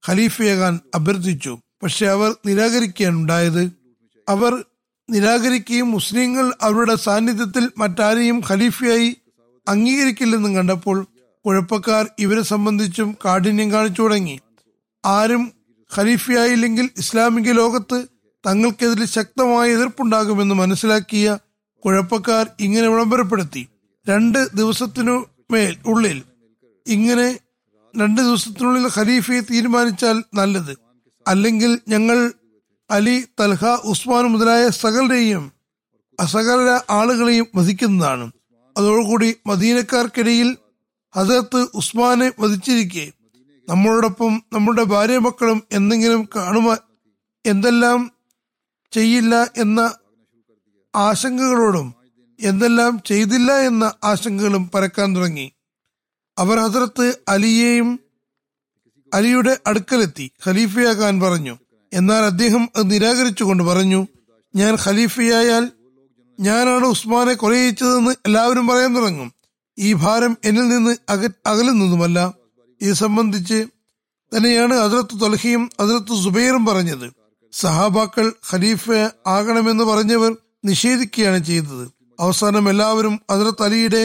[0.08, 1.52] ഖലീഫയാകാൻ അഭ്യർത്ഥിച്ചു.
[1.82, 3.64] പക്ഷെ അവർ നിരാകരിക്കുകയാണ് ഉണ്ടായത്
[4.28, 4.64] അവർ
[5.10, 9.16] നിരാകരിക്കുകയും മുസ്ലിങ്ങൾ അവരുടെ സാന്നിധ്യത്തിൽ മറ്റാരെയും ഖലീഫയായി
[9.68, 10.98] അംഗീകരിക്കില്ലെന്നും കണ്ടപ്പോൾ
[11.46, 14.40] കുഴപ്പക്കാർ ഇവരെ സംബന്ധിച്ചും കാഠിന്യം കാണിച്ചു തുടങ്ങി.
[15.04, 15.52] ആരും
[15.96, 18.06] ഖലീഫയായില്ലെങ്കിൽ ഇസ്ലാമിക ലോകത്ത്
[18.46, 21.38] തങ്ങൾക്കെതിരെ ശക്തമായ എതിർപ്പുണ്ടാകുമെന്ന് മനസ്സിലാക്കിയ
[21.84, 23.68] കുഴപ്പക്കാർ ഇങ്ങനെ വിളംബരപ്പെടുത്തി.
[24.08, 26.22] രണ്ട് ദിവസത്തിനു മേൽ ഉള്ളിൽ
[26.86, 27.38] ഇങ്ങനെ
[27.94, 30.78] രണ്ട് ദിവസത്തിനുള്ളിൽ ഖലീഫയെ തീരുമാനിച്ചാൽ നല്ലത്.
[31.28, 32.32] അല്ലെങ്കിൽ ഞങ്ങൾ
[32.90, 35.52] അലി തൽഹ ഉസ്മാൻ മുതലായ സകലരെയും
[36.20, 38.32] അസകല ആളുകളെയും വധിക്കുന്നതാണ്.
[38.76, 40.56] അതോടുകൂടി മദീനക്കാർക്കിടയിൽ
[41.16, 43.12] ഹസരത്ത് ഉസ്മാനെ വധിച്ചിരിക്കെ.
[43.68, 46.78] നമ്മളോടൊപ്പം നമ്മുടെ ഭാര്യ മക്കളും എന്തെങ്കിലും കാണുക
[47.46, 48.10] എന്തെല്ലാം
[48.92, 49.94] ചെയ്യില്ല എന്ന
[50.96, 51.94] ആശങ്കകളോടും
[52.40, 55.52] എന്തെല്ലാം ചെയ്തില്ല എന്ന ആശങ്കകളും പരക്കാൻ തുടങ്ങി.
[56.38, 58.00] അവർ ഹസരത്ത് അലിയെയും
[59.14, 61.58] അലിയുടെ അടുക്കലെത്തി ഖലീഫയാകാൻ പറഞ്ഞു.
[61.92, 64.06] എന്നാൽ അദ്ദേഹം അത് നിരാകരിച്ചുകൊണ്ട് പറഞ്ഞു
[64.54, 65.70] ഞാൻ ഖലീഫയായാൽ
[66.40, 69.33] ഞാനാണ് ഉസ്മാനെ കൊലയിച്ചതെന്ന് എല്ലാവരും പറയാൻ തുടങ്ങും.
[69.78, 72.18] ഈ ഭാരം എന്നിൽ നിന്ന് അക അകലുന്നതുമല്ല
[72.80, 73.58] ഇത് സംബന്ധിച്ച്
[74.32, 77.06] തന്നെയാണ് അതിർത്ത് തൊലഹിയും അതിർത്ത് സുബൈറും പറഞ്ഞത്.
[77.52, 78.84] സഹാബാക്കൾ ഖലീഫ
[79.26, 80.32] ആകണമെന്ന് പറഞ്ഞവർ
[80.64, 81.84] നിഷേധിക്കുകയാണ് ചെയ്തത്.
[82.20, 84.04] അവസാനം എല്ലാവരും അതിർത്ത് അലിയുടെ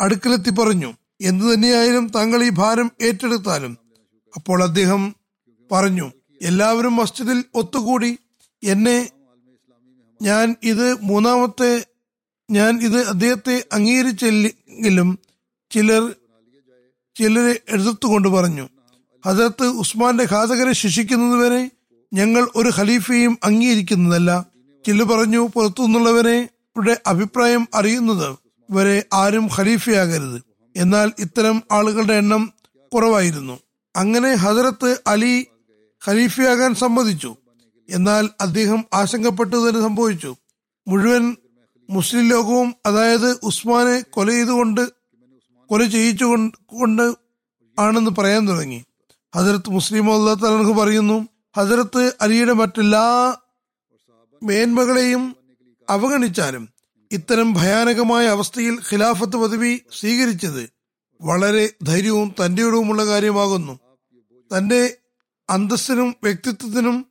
[0.00, 0.90] അടുക്കലെത്തി പറഞ്ഞു
[1.20, 3.72] എന്തു തന്നെയായാലും താങ്കൾ ഈ ഭാരം ഏറ്റെടുത്താലും?
[4.32, 5.02] അപ്പോൾ അദ്ദേഹം
[5.70, 6.06] പറഞ്ഞു
[6.42, 8.10] എല്ലാവരും മസ്ജിദിൽ ഒത്തുകൂടി
[8.62, 8.98] എന്നെ
[10.20, 11.72] ഞാൻ ഇത് മൂന്നാമത്തെ
[12.50, 15.18] ഞാൻ ഇത് അദ്ദേഹത്തെ അംഗീകരിച്ചില്ലെങ്കിലും
[15.70, 16.14] ചിലർ
[17.16, 18.68] ചിലരെ എതിർത്തുകൊണ്ട് പറഞ്ഞു
[19.26, 21.70] ഹസരത്ത് ഉസ്മാന്റെ ഘാതകരെ ശിക്ഷിക്കുന്നതുവരെ
[22.12, 24.46] ഞങ്ങൾ ഒരു ഖലീഫയും അംഗീകരിക്കുന്നതല്ല.
[24.86, 26.48] ചില പറഞ്ഞു പുറത്തുനിന്നുള്ളവരെ
[27.06, 28.36] അഭിപ്രായം അറിയുന്നത്
[28.70, 30.42] വരെ ആരും ഖലീഫയാകരുത്.
[30.76, 32.52] എന്നാൽ ഇത്തരം ആളുകളുടെ എണ്ണം
[32.94, 33.60] കുറവായിരുന്നു.
[33.96, 35.46] അങ്ങനെ ഹസരത്ത് അലി
[36.06, 37.36] ഖലീഫയാകാൻ സമ്മതിച്ചു.
[37.90, 40.36] എന്നാൽ അദ്ദേഹം ആശങ്കപ്പെട്ടു തന്നെ സംഭവിച്ചു.
[40.88, 41.36] മുഴുവൻ
[41.90, 44.90] മുസ്ലിം ലോകവും അതായത് ഉസ്മാനെ കൊല ചെയ്തുകൊണ്ട്
[45.66, 47.14] കൊല ചെയ്യിച്ചു കൊണ്ട്
[47.78, 48.84] ആണെന്ന് പറയാൻ തുടങ്ങി.
[49.36, 53.36] ഹജറത്ത് മുസ്ലിം അള്ളാഹു പറയുന്നു ഹജറത്ത് അലിയുടെ മറ്റെല്ലാ
[54.42, 55.36] മേന്മകളെയും
[55.90, 56.68] അവഗണിച്ചാലും
[57.12, 60.70] ഇത്തരം ഭയാനകമായ അവസ്ഥയിൽ ഖിലാഫത്ത് പദവി സ്വീകരിച്ചത്
[61.20, 63.78] വളരെ ധൈര്യവും തന്റെയുടവുമുള്ള കാര്യമാകുന്നു.
[64.56, 64.96] തന്റെ
[65.50, 67.06] അന്തസ്സിനും വ്യക്തിത്വത്തിനും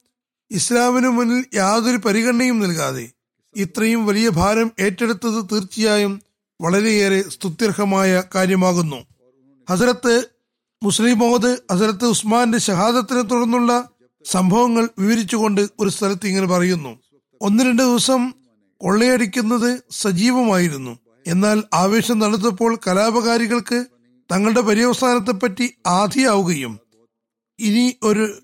[0.52, 3.10] ഇസ്ലാമിനു മുന്നിൽ യാതൊരു പരിഗണനയും നൽകാതെ
[3.56, 6.22] ഇത്രയും വലിയ ഭാരം ഏറ്റെടുത്തത് തീർച്ചയായും
[6.62, 9.06] വളരെയേറെ സ്തുത്യർഹമായ കാര്യമാകുന്നു.
[9.70, 10.30] ഹസരത്ത്
[10.84, 13.90] മുസ്ലിം മുഹമ്മദ് ഹസരത്ത് ഉസ്മാന്റെ ഷഹാദത്തിനെ തുടർന്നുള്ള
[14.26, 17.00] സംഭവങ്ങൾ വിവരിച്ചുകൊണ്ട് ഒരു സ്ഥലത്ത് ഇങ്ങനെ പറയുന്നു.
[17.42, 18.34] ഒന്ന് രണ്ട് ദിവസം
[18.78, 21.00] കൊള്ളയടിക്കുന്നത് സജീവമായിരുന്നു.
[21.28, 23.86] എന്നാൽ ആവേശം നടത്തപ്പോൾ കലാപകാരികൾക്ക്
[24.32, 26.80] തങ്ങളുടെ പര്യവസാനത്തെപ്പറ്റി ആധിയാവുകയും
[27.60, 28.38] ഇനി ഒരു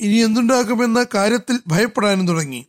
[0.00, 2.66] ഇനി എന്തുണ്ടാക്കുമെന്ന കാര്യത്തിൽ ഭയപ്പെടാനും തുടങ്ങി.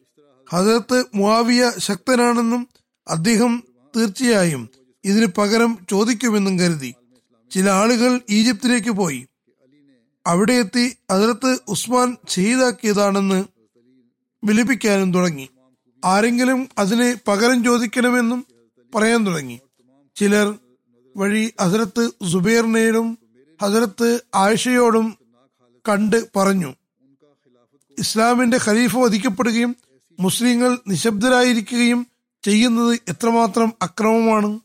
[0.50, 2.68] ഹജറത്ത് മുവാവിയ ശക്തനാണെന്നും
[3.08, 3.64] അദ്ദേഹം
[3.96, 4.70] തീർച്ചയായും
[5.06, 6.96] ഇതിന് പകരം ചോദിക്കുമെന്നും കരുതി.
[7.52, 9.28] ചില ആളുകൾ ഈജിപ്തിലേക്ക് പോയി.
[10.28, 13.44] അവിടെ എത്തി അതിർത്ത് ഉസ്മാൻ ചെയ്താക്കിയതാണെന്ന്
[14.44, 15.50] വിലപിക്കാനും തുടങ്ങി.
[16.06, 18.46] ആരെങ്കിലും അതിന് പകരം ചോദിക്കണമെന്നും
[18.96, 19.60] പറയാൻ തുടങ്ങി.
[20.16, 20.56] ചിലർ
[21.18, 23.18] വഴി ഹസരത്ത് സുബൈറിനോടും
[23.62, 25.18] ഹസരത്ത് ആയിഷയോടും
[25.90, 26.76] കണ്ട് പറഞ്ഞു.
[28.00, 29.76] ഇസ്ലാമിന്റെ ഖലീഫ വധിക്കപ്പെടുകയും
[30.20, 32.08] മുസ്ലിങ്ങൾ നിശബ്ദരായിരിക്കുകയും
[32.44, 34.60] ചെയ്യുന്നത് എത്രമാത്രം അക്രമമാണ്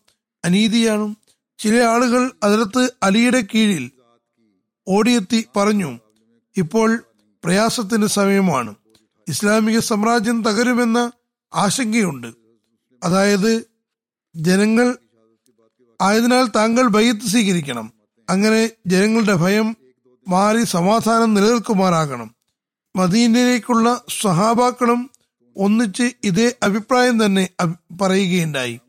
[0.45, 1.15] അനീതിയാണ്.
[1.59, 3.91] ചില ആളുകൾ അതിലത്ത് അലിയുടെ കീഴിൽ
[4.89, 5.99] ഓടിയെത്തി പറഞ്ഞു
[6.57, 7.05] ഇപ്പോൾ
[7.45, 8.75] പ്രയാസത്തിന്റെ സമയമാണ്.
[9.29, 11.13] ഇസ്ലാമിക സാമ്രാജ്യം തകരുമെന്ന
[11.55, 12.27] ആശങ്കയുണ്ട്.
[13.05, 13.65] അതായത്
[14.37, 14.97] ജനങ്ങൾ
[16.01, 17.93] ആയതിനാൽ താങ്കൾ ഭയത്ത് സ്വീകരിക്കണം.
[18.31, 19.77] അങ്ങനെ ജനങ്ങളുടെ ഭയം
[20.29, 22.35] മാറി സമാധാനം നിലനിൽക്കുമാറാകണം.
[22.97, 25.11] മദീനയിലേക്കുള്ള സ്വഹാബാക്കളും
[25.57, 27.49] ഒന്നിച്ച് ഇതേ അഭിപ്രായം തന്നെ
[28.01, 28.81] പറയുകയുണ്ടായി.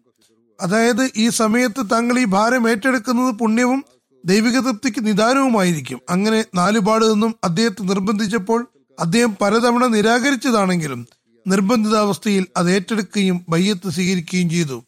[0.61, 3.85] അതായത് ഈ സമയത്ത് താങ്കൾ ഈ ഭാരം ഏറ്റെടുക്കുന്നത് പുണ്യവും
[4.25, 6.01] ദൈവിക തൃപ്തിക്ക് നിദാനവുമായിരിക്കും.
[6.09, 8.67] അങ്ങനെ നാലുപാട് നിന്നും അദ്ദേഹത്തെ നിർബന്ധിച്ചപ്പോൾ
[8.99, 11.07] അദ്ദേഹം പലതവണ നിരാകരിച്ചതാണെങ്കിലും
[11.47, 14.83] നിർബന്ധിതാവസ്ഥയിൽ അത് ഏറ്റെടുക്കുകയും ബയ്യത്ത് സ്വീകരിക്കുകയും ചെയ്തു.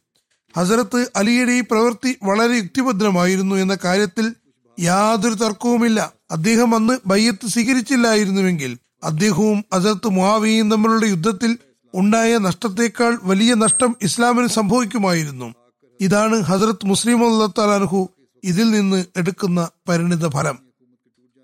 [0.57, 4.33] ഹസരത്ത് അലിയുടെ ഈ പ്രവൃത്തി വളരെ യുക്തിഭദ്രമായിരുന്നു എന്ന കാര്യത്തിൽ
[4.79, 6.13] യാതൊരു തർക്കവുമില്ല.
[6.31, 11.57] അദ്ദേഹം അന്ന് ബയ്യത്ത് സ്വീകരിച്ചില്ലായിരുന്നുവെങ്കിൽ അദ്ദേഹവും അസർത്ത് മുഹാവിയും തമ്മിലുള്ള യുദ്ധത്തിൽ
[11.95, 15.53] ഉണ്ടായ നഷ്ടത്തെക്കാൾ വലിയ നഷ്ടം ഇസ്ലാമിന് സംഭവിക്കുമായിരുന്നു.
[16.01, 18.09] ഇതാണ് ഹസരത്ത് മുസ്ലിം അള്ളാഹു
[18.43, 20.57] ഇതിൽ നിന്ന് എടുക്കുന്ന പരിണിത ഫലം.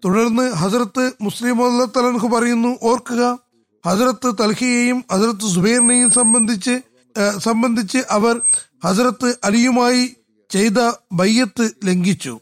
[0.06, 3.40] തുടർന്ന് ഹസരത്ത് മുസ്ലിം അള്ളാഹു പറയുന്നു ഓർക്കുക
[3.86, 6.82] ഹസരത്ത് തൽഹിയെയും ഹസരത്ത് സുബൈറിനെയും സംബന്ധിച്ച്
[7.38, 8.42] സംബന്ധിച്ച് അവർ
[8.86, 10.16] ഹസരത്ത് അലിയുമായി
[10.50, 12.40] ചെയ്ത ബയ്യത്ത് ലംഘിച്ചു.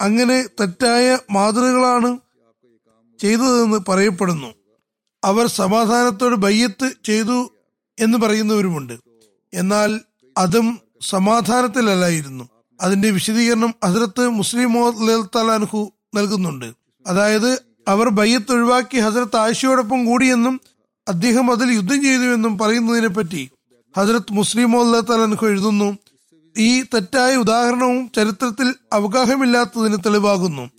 [0.00, 2.25] അങ്ങനെ തെറ്റായ മാതൃകളാണ്
[3.20, 4.54] ചെയ്തതെന്ന് പറയപ്പെടുന്നു.
[5.24, 7.52] അവർ സമാധാനത്തോട് ബയ്യത്ത് ചെയ്തു
[8.00, 8.92] എന്ന് പറയുന്നവരുമുണ്ട്.
[9.54, 10.00] എന്നാൽ
[10.38, 12.48] അതും സമാധാനത്തിലല്ലായിരുന്നു.
[12.80, 14.72] അതിന്റെ വിശദീകരണം ഹസരത്ത് മുസ്ലിം
[15.36, 16.72] തലാൻഹു നൽകുന്നുണ്ട്.
[17.06, 20.60] അതായത് അവർ ബയ്യത്ത് ഒഴിവാക്കി ഹസരത്ത് ആയിഷയോടൊപ്പം കൂടിയെന്നും
[21.08, 23.50] അദ്ദേഹം അതിൽ യുദ്ധം ചെയ്തുവെന്നും പറയുന്നതിനെ പറ്റി
[23.98, 25.98] ഹസരത്ത് മുസ്ലിം തലാൻഹു എഴുതുന്നു.
[26.58, 30.70] ഈ തെറ്റായ ഉദാഹരണവും ചരിത്രത്തിൽ അവഗാഹമില്ലാത്തതിന് തെളിവാകുന്നു.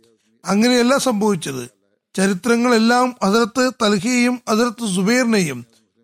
[0.46, 1.77] അങ്ങനെയല്ല സംഭവിച്ചത്.
[2.18, 5.60] ചരിത്രങ്ങളെല്ലാം അതിർത്ത് തൽഹയെയും അതിർത്ത് സുബൈറിനെയും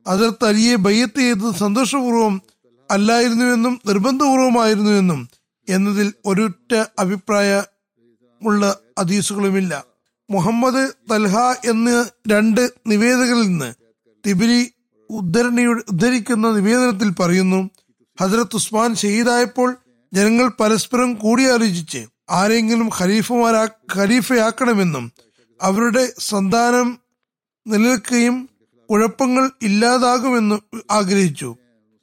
[0.05, 2.35] അതിർത്ത് അലിയെ ബയ്യത്ത് ചെയ്തത് സന്തോഷപൂർവം
[2.89, 5.21] അല്ലായിരുന്നുവെന്നും നിർബന്ധപൂർവമായിരുന്നുവെന്നും
[5.67, 8.63] എന്നതിൽ ഒരൊറ്റ അഭിപ്രായമുള്ള
[8.97, 9.73] അതീസുകളുമില്ല
[10.29, 11.35] മുഹമ്മദ് തൽഹ
[11.65, 11.95] എന്ന്
[12.31, 13.69] രണ്ട് നിവേദകരിൽ നിന്ന്
[14.23, 14.61] തിബിരി
[15.09, 17.59] ഉദ്ധരണിയുടെ ഉദ്ധരിക്കുന്ന നിവേദനത്തിൽ പറയുന്നു
[18.17, 19.69] ഹസരത്ത് ഉസ്മാൻ ഷഹീദായപ്പോൾ
[20.11, 23.63] ജനങ്ങൾ പരസ്പരം കൂടിയാലോചിച്ച് ആരെങ്കിലും ഖലീഫമാരാ
[23.95, 25.05] ഖലീഫയാക്കണമെന്നും
[25.61, 26.99] അവരുടെ സന്താനം
[27.67, 28.49] നിലനിൽക്കുകയും
[28.89, 30.59] കുഴപ്പങ്ങൾ ഇല്ലാതാകുമെന്ന്
[30.91, 31.55] ആഗ്രഹിച്ചു.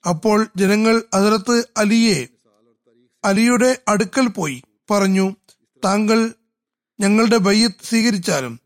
[0.08, 2.26] അപ്പോൾ ജനങ്ങൾ അതിലത്ത് അലിയെ
[3.24, 4.62] അലിയുടെ അടുക്കൽ പോയി.
[4.90, 5.36] പറഞ്ഞു
[5.84, 6.32] താങ്കൾ
[7.00, 8.60] ഞങ്ങളുടെ ബയ്യത്ത് സ്വീകരിച്ചാലും.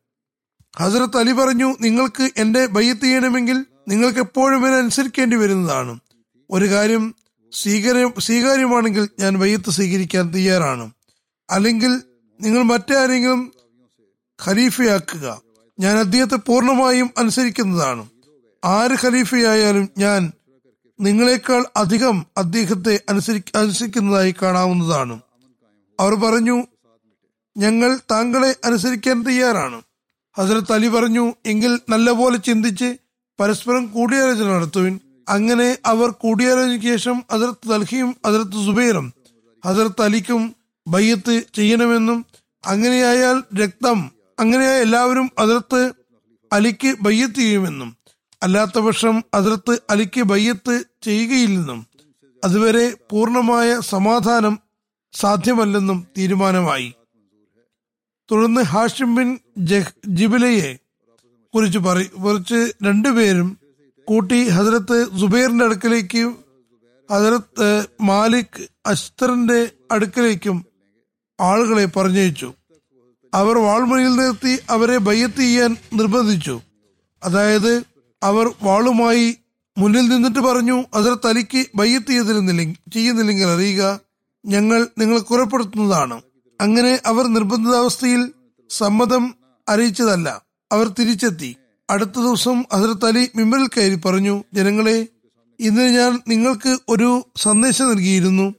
[0.76, 6.00] ഹസരത്ത് അലി പറഞ്ഞു നിങ്ങൾക്ക് എന്റെ ബയ്യത്ത് ചെയ്യണമെങ്കിൽ നിങ്ങൾക്ക് എപ്പോഴും എന്നെ അനുസരിക്കേണ്ടി വരുന്നതാണ്.
[6.50, 7.14] ഒരു കാര്യം
[7.52, 10.90] സ്വീകാര്യ സ്വീകാര്യമാണെങ്കിൽ ഞാൻ ബയ്യത്ത് സ്വീകരിക്കാൻ തയ്യാറാണ്.
[11.50, 12.02] അല്ലെങ്കിൽ
[12.40, 13.53] നിങ്ങൾ മറ്റാരെങ്കിലും
[14.46, 15.40] ഖലീഫയാക്കുക.
[15.80, 18.06] ഞാൻ അദ്ദേഹത്തെ പൂർണമായും അനുസരിക്കുന്നതാണ്.
[18.64, 20.32] ആര് ഖലീഫയായാലും ഞാൻ
[21.00, 25.20] നിങ്ങളെക്കാൾ അധികം അദ്ദേഹത്തെ അനുസരി അനുസരിക്കുന്നതായി കാണാവുന്നതാണ്.
[26.00, 26.62] അവർ പറഞ്ഞു
[27.56, 29.82] ഞങ്ങൾ താങ്കളെ അനുസരിക്കാൻ തയ്യാറാണ്.
[30.38, 32.96] ഹസരത്ത് അലി പറഞ്ഞു എങ്കിൽ നല്ലപോലെ ചിന്തിച്ച്
[33.40, 35.00] പരസ്പരം കൂടിയാലോചന നടത്തുവിൻ.
[35.28, 39.12] അങ്ങനെ അവർ കൂടിയാലോചനയ്ക്ക് ശേഷം ഹസരത്ത് ദൽഹിയും ഹസരത്ത് സുബൈറും
[39.66, 40.54] ഹസരത്ത് അലിക്കും
[40.88, 42.26] ബയ്യത്ത് ചെയ്യണമെന്നും
[42.66, 44.10] അങ്ങനെയായാൽ രക്തം
[44.40, 45.92] അങ്ങനെയായ എല്ലാവരും അതിർത്ത്
[46.52, 47.96] അലിക്ക് ബയ്യത്ത് ചെയ്യുമെന്നും
[48.42, 51.86] അല്ലാത്ത പക്ഷം അതിർത്ത് അലിക്ക് ബയ്യത്ത് ചെയ്യുകയില്ലെന്നും
[52.44, 54.58] അതുവരെ പൂർണമായ സമാധാനം
[55.12, 56.94] സാധ്യമല്ലെന്നും തീരുമാനമായി.
[58.30, 59.38] തുടർന്ന് ഹാഷിം ബിൻ
[60.08, 60.76] ജിബിലയെ
[61.54, 63.58] കുറിച്ച് പറ കുറിച്ച് രണ്ടുപേരും
[64.04, 66.44] കൂട്ടി ഹസരത്ത് സുബൈറിന്റെ അടുക്കലേക്കും
[67.10, 70.64] ഹസരത്ത് മാലിക് അസ്തറിന്റെ അടുക്കലേക്കും
[71.40, 72.54] ആളുകളെ പറഞ്ഞയച്ചു.
[73.34, 76.60] അവർ വാൾമുനയിൽ നിർത്തി അവരെ ബയ്യത്ത് ചെയ്യാൻ നിർബന്ധിച്ചു.
[77.24, 77.82] അതായത്
[78.22, 79.36] അവർ വാളുമായി
[79.78, 84.00] മുന്നിൽ നിന്നിട്ട് പറഞ്ഞു ഹസരത്ത് തലിക്ക് ബയ്യത്ത് ചെയ്തിരുന്നില്ലെങ്കിൽ ചെയ്യുന്നില്ലെങ്കിൽ അറിയുക
[84.46, 86.22] ഞങ്ങൾ നിങ്ങളെ കുറപ്പെടുത്തുന്നതാണ്.
[86.60, 88.32] അങ്ങനെ അവർ നിർബന്ധിതാവസ്ഥയിൽ
[88.70, 89.34] സമ്മതം
[89.68, 91.56] അറിയിച്ചതല്ല അവർ തിരിച്ചെത്തി.
[91.90, 95.06] അടുത്ത ദിവസം ഹസരത്ത് അലി മിമ്പറിൽ കയറി പറഞ്ഞു ജനങ്ങളെ
[95.60, 98.54] ഇന്ന് ഞാൻ നിങ്ങൾക്ക് ഒരു സന്ദേശം നൽകിയിരുന്നു.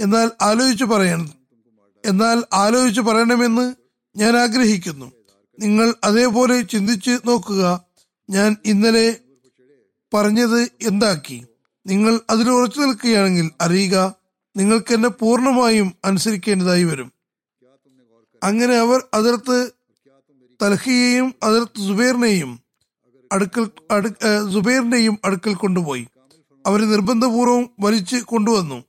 [0.00, 1.30] എന്നാൽ ആലോചിച്ചു പറയണം
[2.06, 3.79] എന്നാൽ ആലോചിച്ചു പറയണമെന്ന്
[4.16, 5.12] ഞാൻ ആഗ്രഹിക്കുന്നു.
[5.58, 7.84] നിങ്ങൾ അതേപോലെ ചിന്തിച്ച് നോക്കുക.
[8.30, 9.16] ഞാൻ ഇന്നലെ
[10.14, 11.46] പറഞ്ഞത് എന്താക്കി?
[11.86, 14.14] നിങ്ങൾ അതിൽ ഉറച്ചു നിൽക്കുകയാണെങ്കിൽ അറിയുക
[14.56, 17.12] നിങ്ങൾക്ക് എന്നെ പൂർണമായും അനുസരിക്കേണ്ടതായി വരും.
[18.44, 19.70] അങ്ങനെ അവർ അതിർത്ത്
[20.62, 22.60] തൽഹിയെയും അതിർത്ത് സുബേറിനെയും
[23.32, 26.08] അടുക്കൽ അടു ഏഹ് അടുക്കൽ കൊണ്ടുപോയി.
[26.66, 28.84] അവരെ നിർബന്ധപൂർവം വലിച്ചു കൊണ്ടുവന്നു.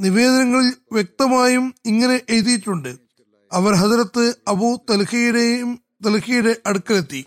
[0.00, 2.96] നിവേദനങ്ങളിൽ വ്യക്തമായും ഇങ്ങനെ എഴുതിയിട്ടുണ്ട്.
[3.52, 7.26] അവർ ഹജറത്ത് അബു തൽഹയുടെയും തൽഹയുടെ അടുക്കലെത്തി.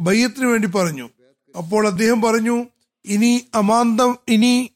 [0.00, 1.08] ബയ്യത്തിന് വേണ്ടി പറഞ്ഞു.
[1.58, 2.64] അപ്പോൾ അദ്ദേഹം പറഞ്ഞു
[3.04, 4.70] ഇനി അമാന്തം ഇനി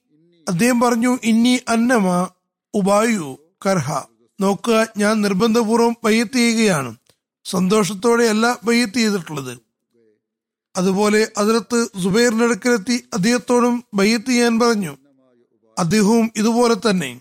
[0.49, 2.29] അദ്ദേഹം പറഞ്ഞു ഇനി അന്നമ
[2.75, 4.03] ഉബായു കർഹ.
[4.41, 6.97] നോക്കുക ഞാൻ നിർബന്ധപൂർവം ബയ്യത്ത് ചെയ്യുകയാണ്.
[7.45, 9.59] സന്തോഷത്തോടെയല്ല ബയ്യത്ത് ചെയ്തിട്ടുള്ളത്.
[10.77, 14.97] അതുപോലെ അതിലത്ത് സുബൈറിന്റെ അടുക്കലെത്തി അദ്ദേഹത്തോടും ബയ്യത്ത് ചെയ്യാൻ പറഞ്ഞു.
[15.79, 17.21] അദ്ദേഹവും ഇതുപോലെ തന്നെ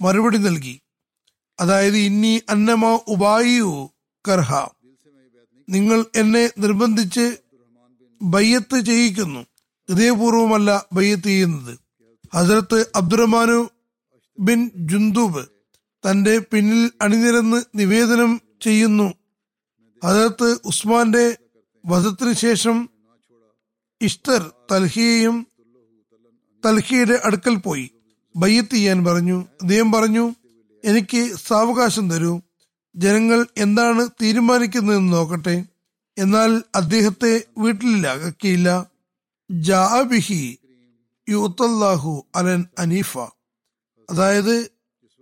[0.00, 0.80] മറുപടി നൽകി.
[1.60, 3.90] അതായത് ഇനി അന്നമ ഉബായു
[4.28, 4.66] കർഹ.
[5.68, 7.36] നിങ്ങൾ എന്നെ നിർബന്ധിച്ച്
[8.22, 9.40] ബയ്യത്ത് ചെയ്യിക്കുന്നു.
[9.88, 11.78] ഹൃദയപൂർവമല്ല ബയ്യത്ത് ചെയ്യുന്നത്.
[12.34, 13.70] ഹസരത്ത് അബ്ദുറഹ്മാനു
[14.38, 15.46] ബിൻ ജുന്ദൂബ്
[16.10, 19.14] തന്റെ പിന്നിൽ അണിനിരന്ന് നിവേദനം ചെയ്യുന്നു.
[20.04, 21.36] ഹസരത്ത് ഉസ്മാന്റെ
[21.86, 22.90] വധത്തിന് ശേഷം
[24.02, 25.46] ഇഷ്തർ തൽഹിയെയും
[26.66, 27.90] തൽഹിയുടെ അടുക്കൽ പോയി.
[28.36, 29.40] ബയ്യത്ത് ചെയ്യാൻ പറഞ്ഞു.
[29.62, 30.34] അദ്ദേഹം പറഞ്ഞു
[30.86, 32.40] എനിക്ക് സാവകാശം തരൂ.
[32.96, 35.64] ജനങ്ങൾ എന്താണ് തീരുമാനിക്കുന്നതെന്ന് നോക്കട്ടെ.
[36.18, 38.86] എന്നാൽ അദ്ദേഹത്തെ വീട്ടിലാക്കിയില്ല
[39.50, 40.58] ജാബിഹി
[41.28, 43.18] യുത്തല്ലാഹു അലൻ അനീഫ.
[44.10, 44.70] അതായത്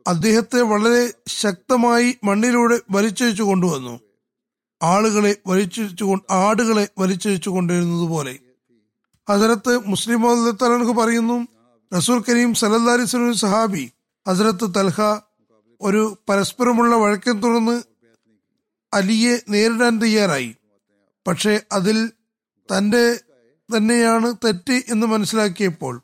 [0.07, 4.01] അദ്ദേഹത്തെ വളരെ ശക്തമായി മണ്ണിലൂടെ വലിച്ചഴിച്ചു കൊണ്ടുവന്നു.
[4.83, 8.39] ആളുകളെ വലിച്ചു ആടുകളെ വലിച്ചഴിച്ചു കൊണ്ടിരുന്നത് പോലെ.
[9.31, 11.47] ഹസരത്ത് മുസ്ലിം തലൻഹു പറയുന്നു
[11.97, 13.93] റസൂൽ കരീം സലല്ലാരി സഹാബി
[14.29, 15.01] ഹസരത്ത് തൽഹ
[15.85, 17.83] ഒരു പരസ്പരമുള്ള വഴക്കെ തുടർന്ന്
[18.95, 20.57] അലിയെ നേരിടാൻ തയ്യാറായി.
[21.27, 22.11] പക്ഷെ അതിൽ
[22.77, 23.21] തന്റെ
[23.77, 26.03] തന്നെയാണ് തെറ്റ് എന്ന് മനസ്സിലാക്കിയപ്പോൾ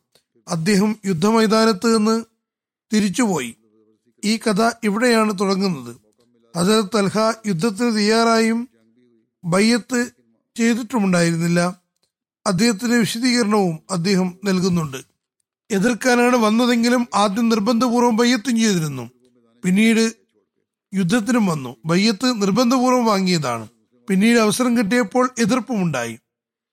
[0.49, 2.25] അദ്ദേഹം യുദ്ധമൈതാനത്ത് നിന്ന്
[2.93, 3.57] തിരിച്ചുപോയി.
[4.25, 5.97] ഈ കഥ ഇവിടെയാണ് തുടങ്ങുന്നത്.
[6.57, 8.69] ഹസരത്ത് തൽഹ യുദ്ധത്തിന് തയ്യാറായും
[9.45, 10.11] ബയ്യത്ത്
[10.57, 11.81] ചെയ്തിട്ടുമുണ്ടായിരുന്നില്ല.
[12.47, 14.97] അദ്ദേഹത്തിന്റെ വിശദീകരണവും അദ്ദേഹം നൽകുന്നുണ്ട്.
[15.71, 19.11] എതിർക്കാനാണ് വന്നതെങ്കിലും ആദ്യം നിർബന്ധപൂർവം ബയ്യത്തും ചെയ്തിരുന്നു.
[19.65, 20.13] പിന്നീട്
[20.95, 21.77] യുദ്ധത്തിനും വന്നു.
[21.85, 23.69] ബയ്യത്ത് നിർബന്ധപൂർവം വാങ്ങിയതാണ്.
[24.09, 26.19] പിന്നീട് അവസരം കിട്ടിയപ്പോൾ എതിർപ്പുമുണ്ടായി.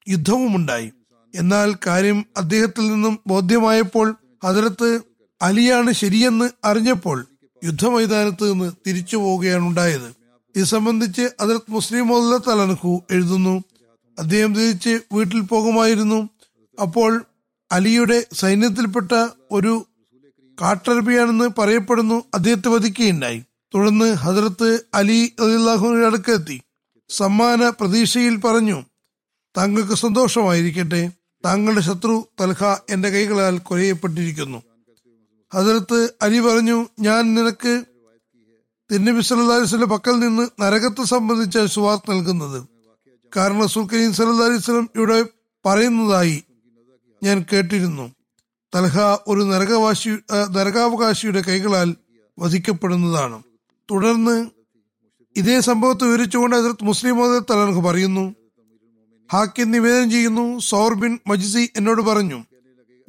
[0.09, 0.91] യുദ്ധവുമുണ്ടായി.
[1.35, 5.01] എന്നാൽ കാര്യം അദ്ദേഹത്തിൽ നിന്നും ബോധ്യമായപ്പോൾ ഹജറത്ത്
[5.41, 7.27] അലിയാണ് ശരിയെന്ന് അറിഞ്ഞപ്പോൾ
[7.63, 10.15] യുദ്ധമൈതാനത്ത് നിന്ന് തിരിച്ചു പോവുകയാണ് ഉണ്ടായത്
[10.55, 12.07] ഇത് സംബന്ധിച്ച് അതിർത്ത് മുസ്ലിം
[12.47, 13.63] തലനഖു എഴുതുന്നു.
[14.19, 16.29] അദ്ദേഹം തിരിച്ച് വീട്ടിൽ പോകുമായിരുന്നു.
[16.81, 17.25] അപ്പോൾ
[17.71, 19.85] അലിയുടെ സൈന്യത്തിൽപ്പെട്ട ഒരു
[20.61, 23.43] കാട്ടറബിയാണെന്ന് പറയപ്പെടുന്നു അദ്ദേഹത്തെ വധിക്കുകയുണ്ടായി.
[23.75, 26.61] തുടർന്ന് ഹജറത്ത് അലി അലിഹുവിന്റെ അടുക്കെത്തി
[27.09, 28.83] സമ്മാന പ്രതീക്ഷയിൽ പറഞ്ഞു
[29.57, 31.11] താങ്കൾക്ക് സന്തോഷമായിരിക്കട്ടെ.
[31.45, 34.63] താങ്കളുടെ ശത്രു തൽഹ എന്റെ കൈകളാൽ കൊലയപ്പെട്ടിരിക്കുന്നു.
[35.53, 37.83] ഹജറത്ത് അലി പറഞ്ഞു ഞാൻ നിനക്ക്
[38.91, 42.67] തിന്നബി സല്ലാസ്ലിന്റെ പക്കൽ നിന്ന് നരകത്തെ സംബന്ധിച്ച സുവാർത്ത നൽകുന്നത്.
[43.37, 45.25] കാരണം റസൂൽ കരീം സല്ലാ അലൈവലം ഇവിടെ
[45.65, 46.43] പറയുന്നതായി
[47.23, 48.16] ഞാൻ കേട്ടിരുന്നു.
[48.75, 50.09] തൽഹ ഒരു നരകവാശി
[50.55, 51.95] നരകാവകാശിയുടെ കൈകളാൽ
[52.39, 53.43] വധിക്കപ്പെടുന്നതാണ്.
[53.91, 54.49] തുടർന്ന്
[55.35, 57.15] ഇതേ സംഭവത്തെ വിവരിച്ചുകൊണ്ട് ഹസരത് മുസ്ലിം
[57.49, 58.35] തലഹ് പറയുന്നു
[59.33, 62.43] ഹാക്കിൻ നിവേദനം ചെയ്യുന്നു സൗർ ബിൻ മജ്സി എന്നോട് പറഞ്ഞു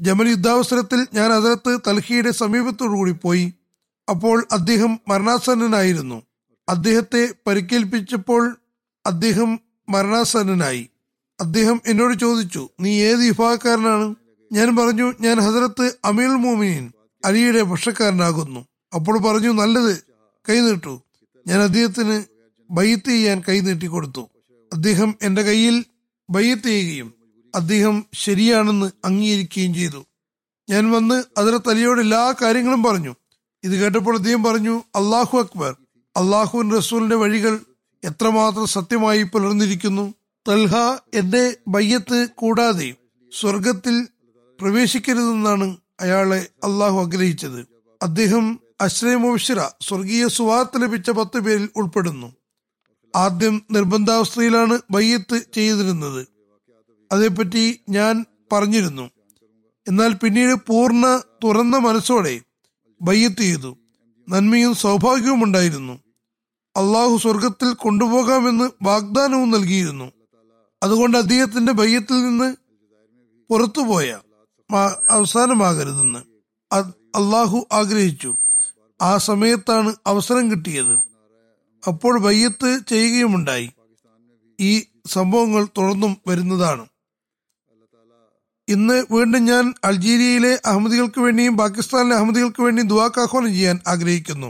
[0.01, 3.53] ജമൽ യുദ്ധാവസരത്തിൽ ഞാൻ ഹസരത്ത് തൽഹിയുടെ സമീപത്തോടുകൂടി പോയി
[4.09, 6.23] അപ്പോൾ അദ്ദേഹം മരണാസന്നനായിരുന്നു.
[6.69, 8.57] അദ്ദേഹത്തെ പരിക്കേൽപ്പിച്ചപ്പോൾ
[9.07, 10.89] അദ്ദേഹം മരണാസന്നനായി.
[11.41, 14.15] അദ്ദേഹം എന്നോട് ചോദിച്ചു നീ ഏത് വിഭാഗക്കാരനാണ്?
[14.53, 16.93] ഞാൻ പറഞ്ഞു ഞാൻ ഹസരത്ത് അമീൽ മോമിനിൻ
[17.25, 19.97] അലിയുടെ ഭക്ഷക്കാരനാകുന്നു അപ്പോൾ പറഞ്ഞു നല്ലത്
[20.49, 21.03] കൈനീട്ടു.
[21.47, 22.25] ഞാൻ അദ്ദേഹത്തിന്
[22.71, 24.29] ബയ്യത്ത് ചെയ്യാൻ കൈനീട്ടി നീട്ടിക്കൊടുത്തു
[24.73, 25.85] അദ്ദേഹം എന്റെ കയ്യിൽ
[26.31, 27.15] ബയ്യത്ത് ചെയ്യുകയും
[27.55, 30.07] അദ്ദേഹം ശരിയാണെന്ന് അംഗീകരിക്കുകയും ചെയ്തു.
[30.71, 33.15] ഞാൻ വന്ന് അതിലത്ത് അലിയോട് എല്ലാ കാര്യങ്ങളും പറഞ്ഞു.
[33.65, 35.77] ഇത് കേട്ടപ്പോൾ അദ്ദേഹം പറഞ്ഞു അള്ളാഹു അക്ബർ
[36.17, 37.61] അള്ളാഹു റസൂലിന്റെ വഴികൾ
[38.05, 40.15] എത്രമാത്രം സത്യമായി പുലർന്നിരിക്കുന്നു.
[40.49, 40.77] തൽഹ
[41.15, 42.95] എന്റെ ബയ്യത്ത് കൂടാതെ
[43.41, 44.09] സ്വർഗത്തിൽ
[44.61, 47.67] പ്രവേശിക്കരുതെന്നാണ് അയാളെ അള്ളാഹു ആഗ്രഹിച്ചത്.
[48.03, 52.33] അദ്ദേഹം അശ്രയമോഷിറ സ്വർഗീയ സുവാർത്ത ലഭിച്ച പത്ത് പേരിൽ ഉൾപ്പെടുന്നു.
[53.17, 56.27] ആദ്യം നിർബന്ധാവസ്ഥയിലാണ് ബയ്യത്ത് ചെയ്തിരുന്നത്.
[57.13, 59.11] അതേപ്പറ്റി ഞാൻ പറഞ്ഞിരുന്നു.
[59.89, 62.41] എന്നാൽ പിന്നീട് പൂർണ തുറന്ന മനസ്സോടെ
[63.03, 63.79] ബയ്യത്ത് ചെയ്തു.
[64.29, 65.93] നന്മയും സൗഭാഗ്യവും ഉണ്ടായിരുന്നു.
[66.77, 70.13] അള്ളാഹു സ്വർഗത്തിൽ കൊണ്ടുപോകാമെന്ന് വാഗ്ദാനവും നൽകിയിരുന്നു.
[70.83, 72.57] അതുകൊണ്ട് അദ്ദേഹത്തിന്റെ ബയ്യത്തിൽ നിന്ന്
[73.49, 74.19] പുറത്തുപോയ
[75.11, 76.19] അവസാനമാകരുതെന്ന്
[77.17, 78.37] അള്ളാഹു ആഗ്രഹിച്ചു.
[79.03, 80.99] ആ സമയത്താണ് അവസരം കിട്ടിയത്.
[81.89, 83.71] അപ്പോൾ വയ്യത്ത് ചെയ്യുകയുമുണ്ടായി.
[84.61, 86.87] ഈ സംഭവങ്ങൾ തുടർന്നും വരുന്നതാണ്.
[88.69, 94.47] ഇന്ന് വീണ്ടും ഞാൻ അൾജീരിയയിലെ അഹമ്മദികൾക്ക് വേണ്ടിയും പാകിസ്ഥാനിലെ അഹമ്മദികൾക്ക് വേണ്ടിയും ദുവാക്കാഹ്വാനം ചെയ്യാൻ ആഗ്രഹിക്കുന്നു.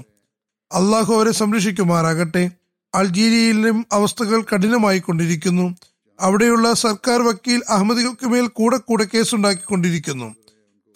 [0.73, 2.51] അള്ളാഹു അവരെ സംരക്ഷിക്കുമാറാകട്ടെ.
[2.95, 5.75] അൾജീരിയയിലും അവസ്ഥകൾ കഠിനമായി കൊണ്ടിരിക്കുന്നു
[6.21, 10.35] അവിടെയുള്ള സർക്കാർ വക്കീൽ അഹമ്മദികൾക്ക് മേൽ കൂടെ കൂടെ കേസുണ്ടാക്കിക്കൊണ്ടിരിക്കുന്നു.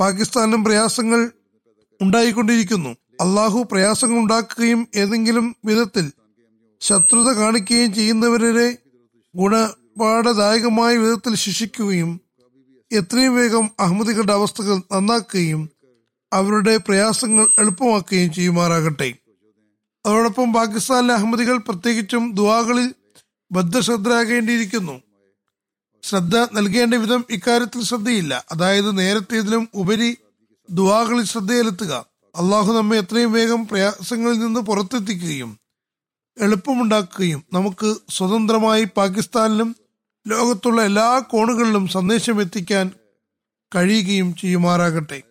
[0.00, 1.30] പാകിസ്ഥാനിലും പ്രയാസങ്ങൾ
[2.02, 2.88] ഉണ്ടായിക്കൊണ്ടിരിക്കുന്നു.
[3.20, 6.12] അള്ളാഹു പ്രയാസങ്ങൾ ഉണ്ടാക്കുകയും ഏതെങ്കിലും വിധത്തിൽ
[6.80, 8.76] ശത്രുത കാണിക്കുകയും ചെയ്യുന്നവരെ
[9.34, 12.20] ഗുണപാഠദായകമായ വിധത്തിൽ ശിക്ഷിക്കുകയും
[12.92, 15.70] എത്രയും വേഗം അഹമ്മദികളുടെ അവസ്ഥകൾ നന്നാക്കുകയും
[16.32, 19.14] അവരുടെ പ്രയാസങ്ങൾ എളുപ്പമാക്കുകയും ചെയ്യുമാറാകട്ടെ.
[20.06, 22.94] അതോടൊപ്പം പാകിസ്ഥാനിലെ അഹമ്മദികൾ പ്രത്യേകിച്ചും ദുവാകളിൽ
[23.52, 25.11] ബദ്ധശ്രദ്ധരാകേണ്ടിയിരിക്കുന്നു.
[26.02, 28.44] ശ്രദ്ധ നൽകേണ്ട വിധം ഇക്കാര്യത്തിൽ ശ്രദ്ധയില്ല.
[28.52, 30.16] അതായത് നേരത്തേതിലും ഉപരി
[30.70, 32.06] ദുവാകളിൽ ശ്രദ്ധയിലെത്തുക.
[32.36, 35.58] അള്ളാഹു നമ്മെ എത്രയും വേഗം പ്രയാസങ്ങളിൽ നിന്ന് പുറത്തെത്തിക്കുകയും
[36.38, 39.76] എളുപ്പമുണ്ടാക്കുകയും നമുക്ക് സ്വതന്ത്രമായി പാകിസ്ഥാനിലും
[40.28, 42.90] ലോകത്തുള്ള എല്ലാ കോണുകളിലും സന്ദേശം എത്തിക്കാൻ
[43.76, 45.22] കഴിയുകയും ചെയ്യുമാറാകട്ടെ.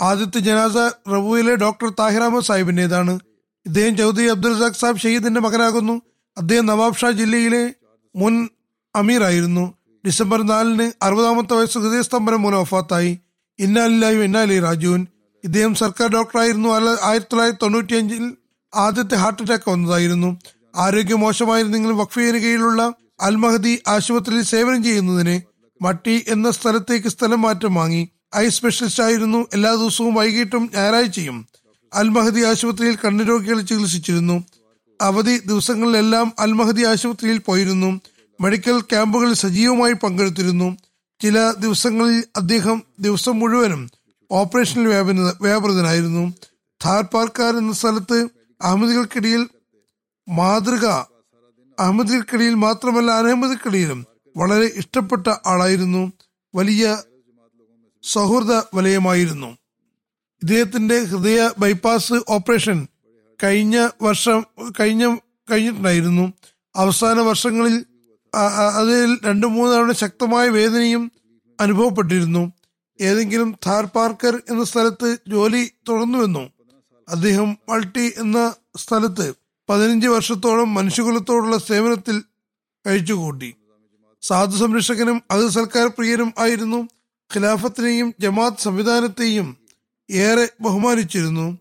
[0.00, 0.76] ആദ്യത്തെ ജനാസ
[1.08, 3.20] റബുവിലെ ഡോക്ടർ താഹിറാമ അഹമ്മദ് സാഹിബിന്റേതാണ്.
[3.66, 6.02] ഇദ്ദേഹം ചൗധരി അബ്ദുൽ റസാഖ് സാഹിബ് ഷഹീദിന്റെ മകനാകുന്നു.
[6.36, 7.74] അദ്ദേഹം നവാബ് ഷാ ജില്ലയിലെ
[8.16, 8.48] മുൻ
[8.96, 13.18] അമീർ ആയിരുന്നു ഡിസംബർ നാലിന് അറുപതാമത്തെ വയസ്സ് ഹൃദയസ്തംഭനം മൂലം വഫാത്തായി.
[13.58, 15.06] ഇന്നാലില്ലായും ഇന്നാലി രാജുവിൻ
[15.44, 16.68] ഇദ്ദേഹം സർക്കാർ ഡോക്ടറായിരുന്നു.
[16.68, 18.34] അല്ല- ആയിരത്തി തൊള്ളായിരത്തി തൊണ്ണൂറ്റി അഞ്ചിൽ
[18.74, 20.38] ആദ്യത്തെ ഹാർട്ട് അറ്റാക്ക് വന്നതായിരുന്നു.
[20.76, 25.40] ആരോഗ്യം മോശമായിരുന്നെങ്കിലും വഖഫിന് കീഴിലുള്ള അൽമഹദി ആശുപത്രിയിൽ സേവനം ചെയ്യുന്നതിന്
[25.84, 28.08] മട്ടി എന്ന സ്ഥലത്തേക്ക് സ്ഥലം മാറ്റം വാങ്ങി.
[28.36, 29.46] ഐ സ്പെഷ്യലിസ്റ്റ് ആയിരുന്നു.
[29.54, 31.46] എല്ലാ ദിവസവും വൈകിട്ടും ഞായറാഴ്ചയും
[31.94, 34.44] അൽമഹദി ആശുപത്രിയിൽ കണ്ണുരോഗികളെ ചികിത്സിച്ചിരുന്നു.
[35.00, 38.00] അവധി ദിവസങ്ങളിലെല്ലാം അൽമഹദി ആശുപത്രിയിൽ പോയിരുന്നു.
[38.40, 40.76] മെഡിക്കൽ ക്യാമ്പുകളിൽ സജീവമായി പങ്കെടുത്തിരുന്നു.
[41.22, 43.90] ചില ദിവസങ്ങളിൽ അദ്ദേഹം ദിവസം മുഴുവനും
[44.30, 46.34] ഓപ്പറേഷനിൽ വ്യാപന വ്യാപൃതനായിരുന്നു.
[46.84, 48.28] ഥാർ പാർക്കാർ എന്ന സ്ഥലത്ത്
[48.62, 49.48] അഹമ്മദികൾക്കിടയിൽ
[50.28, 50.86] മാതൃക
[51.78, 56.12] അഹമ്മദികൾക്കിടയിൽ മാത്രമല്ല അനഹമ്മദിക്കിടയിലും വളരെ ഇഷ്ടപ്പെട്ട ആളായിരുന്നു.
[56.54, 56.98] വലിയ
[58.02, 59.46] സൗഹൃദ വലയമായിരുന്നു.
[60.42, 62.86] ഇദ്ദേഹത്തിന്റെ ഹൃദയ ബൈപ്പാസ് ഓപ്പറേഷൻ
[63.42, 64.44] കഴിഞ്ഞ വർഷം
[64.80, 65.16] കഴിഞ്ഞ
[65.50, 66.32] കഴിഞ്ഞിട്ടുണ്ടായിരുന്നു.
[66.76, 67.86] അവസാന വർഷങ്ങളിൽ
[68.34, 71.12] അതിൽ രണ്ടു മൂന്ന് തവണ ശക്തമായ വേദനയും
[71.60, 72.52] അനുഭവപ്പെട്ടിരുന്നു.
[73.00, 76.50] ഏതെങ്കിലും ഥാർ പാർക്കർ എന്ന സ്ഥലത്ത് ജോലി തുടർന്നുവെന്നു?
[77.08, 79.34] അദ്ദേഹം മൾട്ടി എന്ന സ്ഥലത്ത്
[79.68, 82.22] പതിനഞ്ച് വർഷത്തോളം മനുഷ്യകുലത്തോടുള്ള സേവനത്തിൽ
[82.86, 83.54] കഴിച്ചുകൂട്ടി.
[84.22, 86.88] സാധു സംരക്ഷകനും അത് സൽക്കാർ പ്രിയനും ആയിരുന്നു.
[87.34, 89.56] ഖിലാഫത്തിനെയും ജമാത്ത് സംവിധാനത്തെയും
[90.10, 91.58] ഏറെ ബഹുമാനിച്ചിരുന്നു.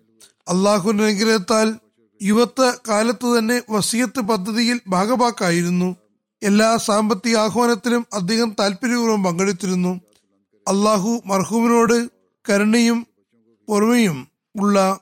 [0.48, 1.76] അള്ളാഹുവിന്റെ അനുഗ്രഹത്താൽ
[2.24, 5.96] യുവത്വ കാലത്ത് തന്നെ വസീയത്ത് പദ്ധതിയിൽ ഭാഗഭാക്കായിരുന്നു
[6.44, 10.02] എല്ലാ സാമ്പത്തിക ആഹ്വാനത്തിലും അദ്ദേഹം താല്പര്യപൂർവം പങ്കെടുത്തിരുന്നു.
[10.68, 12.10] അള്ളാഹു മർഹൂമിനോട്
[12.50, 13.08] കരുണയും
[13.68, 15.00] പൊറുമയും ഉള്ള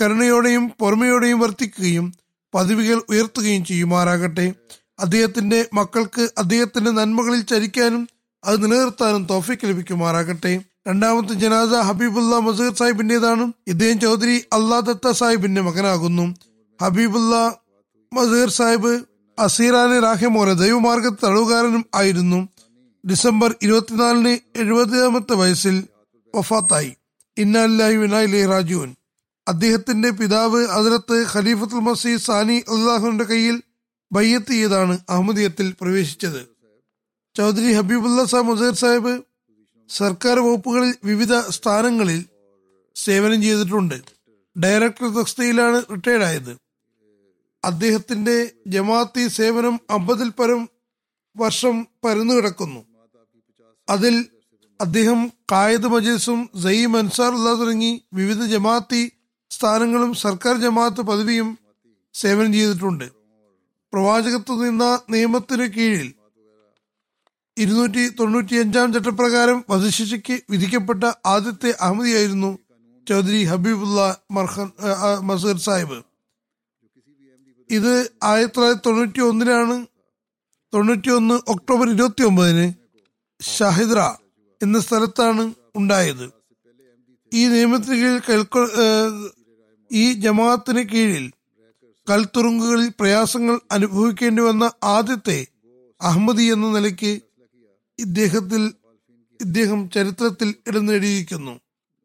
[0.00, 2.14] കരുണയോടെയും പുറമയോടെയും വർത്തിക്കുകയും
[2.54, 4.54] പദവികൾ ഉയർത്തുകയും ചെയ്യുമാറാകട്ടെ.
[4.98, 8.08] അദ്ദേഹത്തിന്റെ മക്കൾക്ക് അദ്ദേഹത്തിന്റെ നന്മകളിൽ ചരിക്കാനും
[8.44, 10.62] അത് നിലനിർത്താനും തോഫിക്ക് ലഭിക്കുമാറാകട്ടെ.
[10.88, 13.52] രണ്ടാമത്തെ ജനാസ ഹബീബുല്ല മസീർ സാഹിബിന്റേതാണ്.
[13.66, 16.34] ഇദ്ദേഹം ചൗധരി അള്ളാ ദത്ത സാഹിബിന്റെ മകനാകുന്നു.
[16.82, 17.56] ഹബീബുല്ല
[18.12, 22.48] മസീർ സാഹിബ് അസീറാനെ റാഹിമോനെ ദൈവമാർഗ തടവുകാരനും ആയിരുന്നു.
[23.08, 25.84] ഡിസംബർ ഇരുപത്തിനാലിന് എഴുപതാമത്തെ വയസ്സിൽ
[26.34, 26.96] വഫാത്തായി.
[27.38, 28.94] ഇന്നാലില്ലാഹി വിനായിലെ രാജുവൻ
[29.48, 33.62] അദ്ദേഹത്തിന്റെ പിതാവ് അതിലത്ത് ഖലീഫത്തുൽ മസീദ് സാനി അള്ളാഹുവിന്റെ കയ്യിൽ
[34.12, 36.46] ബയ്യത്ത് ചെയ്താണ് അഹമ്മദിയത്തിൽ പ്രവേശിച്ചത്.
[37.36, 39.22] ചൗധരി ഹബീബുല്ല സാഹ് മുസൈർ സാഹിബ്
[39.88, 42.24] സർക്കാർ വകുപ്പുകളിൽ വിവിധ സ്ഥാനങ്ങളിൽ
[42.96, 44.02] സേവനം ചെയ്തിട്ടുണ്ട്.
[44.60, 46.56] ഡയറക്ടർ തസ്തിയിലാണ് റിട്ടയർഡ് ആയത്
[47.64, 48.36] അദ്ദേഹത്തിന്റെ
[48.74, 50.62] ജമാഅത്തി സേവനം അമ്പതിൽ പരം
[51.36, 52.80] വർഷം പരന്നു കിടക്കുന്നു.
[53.88, 54.14] അതിൽ
[54.80, 55.20] അദ്ദേഹം
[55.52, 59.02] കായദ് മജീസും സയീം അൻസാറുള്ള തുടങ്ങി വിവിധ ജമാഅത്തി
[59.50, 61.48] സ്ഥാനങ്ങളും സർക്കാർ ജമാഅത്ത് പദവിയും
[62.14, 63.06] സേവനം ചെയ്തിട്ടുണ്ട്.
[63.92, 64.84] പ്രവാചകത്വ നിന്ന
[65.14, 66.08] നിയമത്തിന് കീഴിൽ
[67.56, 72.50] ഇരുന്നൂറ്റി തൊണ്ണൂറ്റി അഞ്ചാം ചട്ടപ്രകാരം വധശിക്ഷയ്ക്ക് വിധിക്കപ്പെട്ട ആദ്യത്തെ അഹമ്മദിയായിരുന്നു
[73.06, 74.00] ചൗധരി ഹബീബുല്ല
[74.36, 74.68] മർഹൻ
[75.28, 75.98] മസീർ സാഹിബ്.
[77.76, 77.92] ഇത്
[78.30, 79.76] ആയിരത്തി തൊള്ളായിരത്തി തൊണ്ണൂറ്റി ഒന്നിനാണ്
[80.72, 82.66] തൊണ്ണൂറ്റി ഒന്ന് ഒക്ടോബർ ഇരുപത്തി ഒമ്പതിന്
[83.40, 84.00] ഷഹിദ്ര
[84.60, 85.44] എന്ന സ്ഥലത്താണ്
[85.80, 86.26] ഉണ്ടായത്.
[87.32, 88.62] ഈ നിയമത്തിന് കീഴിൽ കൽക്കൊ
[89.90, 91.24] ഈ ജമാഅത്തിന് കീഴിൽ
[92.06, 94.64] കൽത്തുറുങ്കുകളിൽ പ്രയാസങ്ങൾ അനുഭവിക്കേണ്ടി വന്ന
[94.96, 95.38] ആദ്യത്തെ
[96.00, 97.12] അഹമ്മദി എന്ന നിലയ്ക്ക്
[97.98, 98.62] ഇദ്ദേഹത്തിൽ
[99.40, 101.54] ഇദ്ദേഹം ചരിത്രത്തിൽ ഇടം നേടിയിരിക്കുന്നു.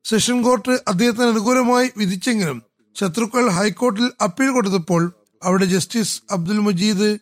[0.06, 2.60] സെഷൻ കോർട്ട് അദ്ദേഹത്തിന് അനുകൂലമായി വിധിച്ചെങ്കിലും
[2.96, 5.04] ശത്രുക്കൾ ഹൈക്കോർട്ടിൽ അപ്പീൽ കൊടുത്തപ്പോൾ
[5.44, 7.18] അവിടെ ജസ്റ്റിസ് അബ്ദുൽ മജീദ്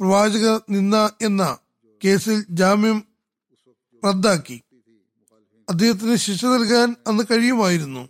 [0.00, 1.58] പ്രവാചക നിന്ന എന്ന
[2.04, 3.04] കേസിൽ ജാമ്യം
[4.06, 4.62] റദ്ദാക്കി.
[5.68, 8.08] അദ്ദേഹത്തിന് ശിക്ഷ നൽകാൻ അന്ന് കഴിയുമായിരുന്നു.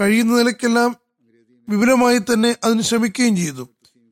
[0.00, 0.96] കഴിയുന്ന നിലയ്ക്കെല്ലാം
[1.68, 3.68] വിപുലമായി തന്നെ അതിന് ശ്രമിക്കുകയും ചെയ്തു.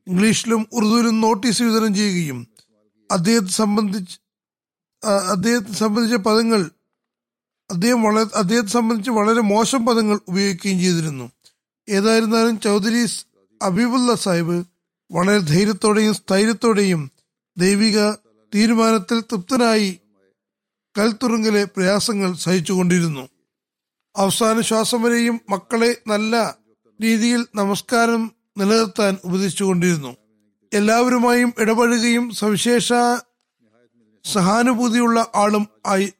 [0.07, 2.47] ഇംഗ്ലീഷിലും ഉറുദുവിലും നോട്ടീസ് വിതരണം ചെയ്യുകയും
[3.11, 4.19] അദ്ദേഹത്തെ സംബന്ധിച്ച്
[5.31, 6.71] അദ്ദേഹത്തെ സംബന്ധിച്ച പദങ്ങൾ
[7.69, 11.31] അദ്ദേഹം വളരെ അദ്ദേഹത്തെ സംബന്ധിച്ച് വളരെ മോശം പദങ്ങൾ ഉപയോഗിക്കുകയും ചെയ്തിരുന്നു.
[11.89, 13.05] ഏതായിരുന്നാലും ചൗധരി
[13.61, 14.65] അബീബുല്ല സാഹിബ്
[15.11, 17.11] വളരെ ധൈര്യത്തോടെയും സ്ഥൈര്യത്തോടെയും
[17.57, 18.11] ദൈവിക
[18.55, 19.99] തീരുമാനത്തിൽ തൃപ്തനായി
[20.97, 23.29] കൽത്തുറുങ്കിലെ പ്രയാസങ്ങൾ സഹിച്ചുകൊണ്ടിരുന്നു.
[24.17, 26.55] അവസാന ശ്വാസം വരെയും മക്കളെ നല്ല
[27.01, 30.15] രീതിയിൽ നമസ്കാരം നിലനിർത്താൻ ഉപദേശിച്ചുകൊണ്ടിരുന്നു.
[30.73, 32.93] എല്ലാവരുമായും ഇടപഴകുകയും സവിശേഷ
[34.25, 36.13] സഹാനുഭൂതിയുള്ള ആളും ആയി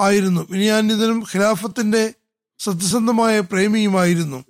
[0.00, 0.46] ആയിരുന്നു.
[0.50, 2.14] വിനിയാനിതനും ഖിലാഫത്തിന്റെ
[2.58, 4.44] സത്യസന്ധമായ പ്രേമിയുമായിരുന്നു.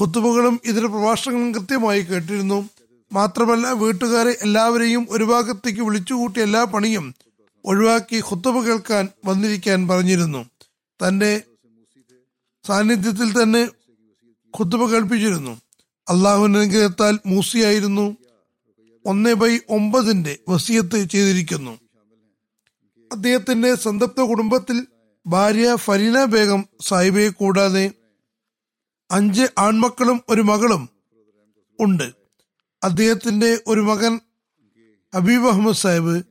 [0.00, 2.68] ഖുത്തുബകളും ഇതര പ്രഭാഷണങ്ങളും കൃത്യമായി കേട്ടിരുന്നു.
[3.12, 7.14] മാത്രമല്ല വീട്ടുകാരെ എല്ലാവരെയും ഒരു ഭാഗത്തേക്ക് വിളിച്ചുകൂട്ടി എല്ലാ പണിയും
[7.64, 10.44] ഒഴിവാക്കി ഖുത്തുബ കേൾക്കാൻ വന്നിരിക്കാൻ പറഞ്ഞിരുന്നു.
[11.06, 11.42] തന്റെ
[12.66, 13.68] സാന്നിധ്യത്തിൽ തന്നെ
[14.58, 15.60] ഖുത്തുബ കേൾപ്പിച്ചിരുന്നു.
[16.08, 18.16] അള്ളാഹുവിന്റെ അനുഗ്രഹത്താൽ മൂസിയായിരുന്നു.
[19.06, 21.78] ഒന്ന് ബൈ ഒമ്പതിന്റെ വസിയത്ത് ചെയ്തിരിക്കുന്നു.
[23.12, 24.86] അദ്ദേഹത്തിന്റെ സന്തപ്ത കുടുംബത്തിൽ
[25.26, 27.90] ഭാര്യ ഫരീന ബേഗം സാഹിബയെ കൂടാതെ
[29.12, 30.88] അഞ്ച് ആൺമക്കളും ഒരു മകളും
[31.80, 32.12] ഉണ്ട്.
[32.84, 34.20] അദ്ദേഹത്തിന്റെ ഒരു മകൻ
[35.14, 36.22] ഹബീബ് അഹമ്മദ് സാഹിബ്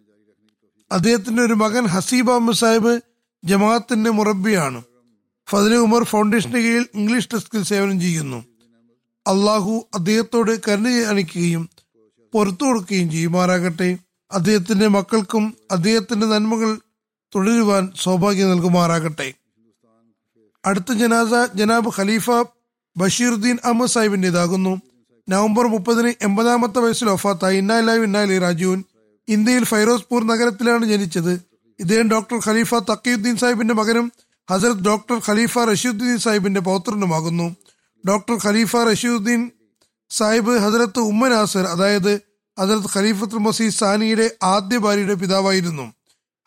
[0.92, 3.02] അദ്ദേഹത്തിന്റെ ഒരു മകൻ ഹസീബ് അഹമ്മദ് സാഹിബ്
[3.44, 4.82] ജമാഅത്തിന്റെ മുറബിയാണ്
[5.48, 8.46] ഫതിലെ ഉമർ ഫൗണ്ടേഷന് കീഴിൽ ഇംഗ്ലീഷ് ഡെസ്കിൽ സേവനം ചെയ്യുന്നു.
[9.28, 11.70] അള്ളാഹു അദ്ദേഹത്തോട് കരുണ കാണിക്കുകയും
[12.34, 13.98] പുറത്തു കൊടുക്കുകയും ചെയ്യുമാറാകട്ടെ.
[14.32, 16.80] അദ്ദേഹത്തിന്റെ മക്കൾക്കും അദ്ദേഹത്തിന്റെ നന്മകൾ
[17.36, 19.34] തുടരുവാൻ സൗഭാഗ്യം നൽകുമാറാകട്ടെ.
[20.66, 22.30] അടുത്ത ജനാസ ജനാബ് ഖലീഫ
[22.98, 24.82] ബഷീറുദ്ദീൻ അഹമ്മദ് സാഹിബിന്റെ ഇതാകുന്നു
[25.30, 28.84] നവംബർ മുപ്പതിന് എൺപതാമത്തെ വയസ്സിൽ ഒഫാത്തായി ഇന്നായി ഇന്നാലി രാജുവിൻ
[29.30, 31.42] ഇന്ത്യയിൽ ഫൈറോസ്പൂർ നഗരത്തിലാണ് ജനിച്ചത്.
[31.80, 34.12] ഇദ്ദേഹം ഡോക്ടർ ഖലീഫ തക്കീദ്ദീൻ സാഹിബിന്റെ മകനും
[34.52, 37.56] ഹസരത് ഡോക്ടർ ഖലീഫ റഷീദുദ്ദീൻ സാഹിബിന്റെ പൗത്രനുമാകുന്നു.
[38.08, 39.52] ഡോക്ടർ ഖലീഫ റഷീദുദ്ദീൻ
[40.10, 42.22] സാഹിബ് ഹസരത്ത് ഉമ്മ നാസർ അതായത്
[42.60, 45.94] ഹസരത്ത് ഖലീഫത്ത് മസീദ് സാനിയുടെ ആദ്യ ഭാര്യയുടെ പിതാവായിരുന്നു.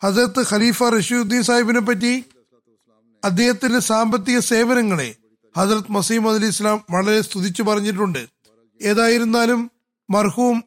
[0.03, 2.25] ഹസരത്ത് ഖലീഫ റഷീദുദ്ദീൻ സാഹിബിനെ പറ്റി
[3.25, 5.24] അദ്ദേഹത്തിന്റെ സാമ്പത്തിക സേവനങ്ങളെ
[5.57, 8.27] ഹസരത് മസീം അലി ഇസ്ലാം വളരെ സ്തുതിച്ചു പറഞ്ഞിട്ടുണ്ട്.
[8.81, 9.71] ഏതായിരുന്നാലും
[10.09, 10.63] മർഹൂം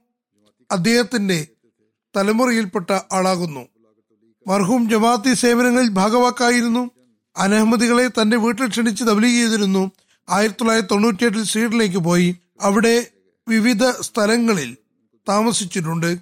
[0.71, 1.47] അദ്ദേഹത്തിന്റെ
[2.17, 3.69] തലമുറയിൽപ്പെട്ട ആളാകുന്നു.
[4.47, 6.91] മർഹൂം ജമാഅത്തി സേവനങ്ങളിൽ ഭാഗവാക്കായിരുന്നു.
[7.37, 9.91] അനഹമ്മദികളെ തന്റെ വീട്ടിൽ ക്ഷണിച്ച് തബ്ലീഗ് ചെയ്തിരുന്നു.
[10.31, 12.37] ആയിരത്തി തൊള്ളായിരത്തി തൊണ്ണൂറ്റിയെട്ടിൽ സ്വീഡനിലേക്ക് പോയി.
[12.61, 13.07] അവിടെ
[13.49, 14.77] വിവിധ സ്ഥലങ്ങളിൽ
[15.29, 16.17] താമസിച്ചിട്ടുണ്ട്.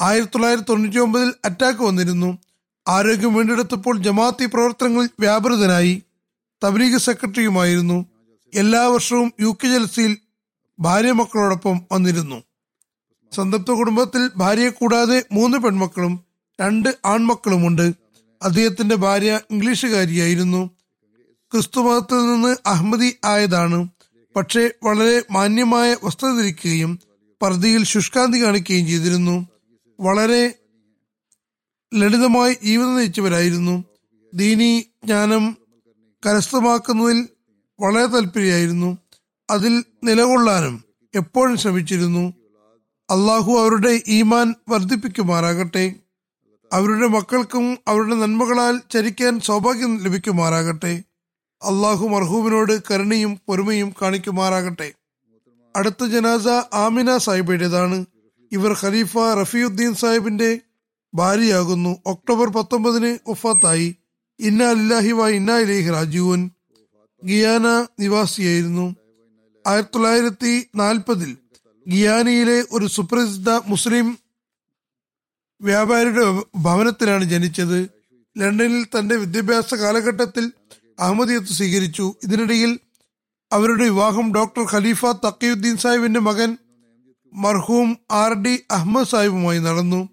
[0.00, 2.38] ആയിരത്തി തൊള്ളായിരത്തി തൊണ്ണൂറ്റി ഒമ്പതിൽ അറ്റാക്ക് വന്നിരുന്നു.
[2.88, 6.02] ആരോഗ്യം വീണ്ടെടുത്തപ്പോൾ ജമാഅത്തി പ്രവർത്തനങ്ങളിൽ വ്യാപൃതനായി.
[6.64, 8.06] തബ്ലീഗ് സെക്രട്ടറിയുമായിരുന്നു.
[8.54, 10.16] എല്ലാ വർഷവും യു കെ ജലസിയിൽ
[10.80, 12.42] ഭാര്യ മക്കളോടൊപ്പം വന്നിരുന്നു.
[13.32, 16.20] സന്തപ്ത കുടുംബത്തിൽ ഭാര്യയെ കൂടാതെ മൂന്ന് പെൺമക്കളും
[16.60, 17.92] രണ്ട് ആൺമക്കളുമുണ്ട്.
[18.42, 20.70] അദ്ദേഹത്തിന്റെ ഭാര്യ ഇംഗ്ലീഷുകാരിയായിരുന്നു.
[21.52, 23.88] ക്രിസ്തുമതത്തിൽ നിന്ന് അഹമ്മദി ആയതാണ്.
[24.36, 26.98] പക്ഷേ വളരെ മാന്യമായ വസ്ത്രം ധരിക്കുകയും
[27.42, 29.48] പർദ്ദയിൽ ശുഷ്കാന്തി കാണിക്കുകയും ചെയ്തിരുന്നു.
[30.00, 30.54] വളരെ
[31.94, 33.84] ലളിതമായി ജീവിതം നയിച്ചവരായിരുന്നു.
[34.34, 35.56] ദീനി ജ്ഞാനം
[36.26, 37.28] കരസ്ഥമാക്കുന്നതിൽ
[37.80, 38.98] വളരെ താല്പര്യമായിരുന്നു
[39.50, 42.34] അതിൽ നിലകൊള്ളാനും എപ്പോഴും ശ്രമിച്ചിരുന്നു.
[43.10, 45.94] അള്ളാഹു അവരുടെ ഈമാൻ വർദ്ധിപ്പിക്കുമാറാകട്ടെ.
[46.72, 51.02] അവരുടെ മക്കൾക്കും അവരുടെ നന്മകളാൽ ചരിക്കാൻ സൗഭാഗ്യം ലഭിക്കുമാറാകട്ടെ.
[51.62, 54.92] അള്ളാഹു മർഹൂമിനോട് കരുണയും പൊറുമയും കാണിക്കുമാറാകട്ടെ.
[55.76, 58.04] അടുത്ത ജനാസ ആമിന സാഹിബയുടേതാണ്
[58.52, 60.60] ഇവർ ഖലീഫ റഫിയുദ്ദീൻ സാഹിബിന്റെ
[61.14, 61.96] ഭാര്യയാകുന്നു.
[62.06, 63.96] ഒക്ടോബർ പത്തൊമ്പതിന് ഒഫാത്തായി
[64.40, 64.64] ഇന്ന
[65.12, 66.50] വ ഇന്ന ഇലേഹി രാജീവൻ
[67.24, 67.66] ഗിയാന
[68.00, 68.96] നിവാസിയായിരുന്നു.
[69.66, 71.36] ആയിരത്തി തൊള്ളായിരത്തി നാൽപ്പതിൽ
[71.88, 74.18] ഗിയാനയിലെ ഒരു സുപ്രസിദ്ധ മുസ്ലിം
[75.60, 76.24] വ്യാപാരിയുടെ
[76.56, 77.78] ഭവനത്തിലാണ് ജനിച്ചത്.
[78.38, 80.52] ലണ്ടനിൽ തന്റെ വിദ്യാഭ്യാസ കാലഘട്ടത്തിൽ
[81.00, 82.14] അഹമ്മദിയത്ത് സ്വീകരിച്ചു.
[82.22, 82.80] ഇതിനിടയിൽ
[83.52, 86.56] അവരുടെ വിവാഹം ഡോക്ടർ ഖലീഫ തക്കയുദ്ദീൻ സാഹിബിന്റെ മകൻ
[87.32, 90.08] മർഹൂം ആർ ഡി അഹമ്മദ് സാഹിബുമായി നടന്നു.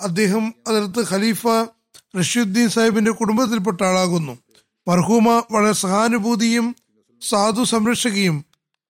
[0.00, 1.46] അദ്ദേഹം അതിർത്ത് ഖലീഫ
[2.18, 4.38] റഷീദ്ദീൻ സാഹിബിന്റെ കുടുംബത്തിൽപ്പെട്ട ആളാകുന്നു.
[4.88, 6.76] മർഹൂമ വളരെ സഹാനുഭൂതിയും
[7.28, 8.44] സാധു സംരക്ഷകയും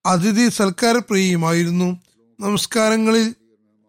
[0.05, 1.99] അതിഥി സൽക്കാരപ്രിയയുമായിരുന്നു.
[2.39, 3.35] നമസ്കാരങ്ങളിൽ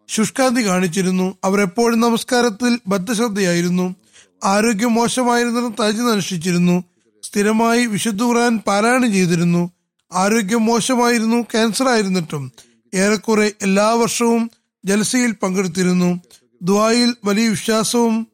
[0.07, 1.37] ശുഷ്കാന്തി കാണിച്ചിരുന്നു.
[1.43, 3.95] അവരെപ്പോഴും നമസ്കാരത്തിൽ ബദ്ധശ്രദ്ധയായിരുന്നു.
[4.43, 6.83] ആരോഗ്യം മോശമായിരുന്നതും തജ് അനുഷ്ഠിച്ചിരുന്നു
[7.23, 9.71] സ്ഥിരമായി വിശുദ്ധ ഖുറാൻ പാരായണം ചെയ്തിരുന്നു.
[10.13, 12.51] ആരോഗ്യം മോശമായിരുന്നു ക്യാൻസർ ആയിരുന്നിട്ടും.
[12.93, 14.51] ഏറെക്കുറെ എല്ലാ വർഷവും
[14.85, 16.21] ജലസയിൽ പങ്കെടുത്തിരുന്നു.
[16.61, 18.27] ദുബായിൽ വലിയ വിശ്വാസവും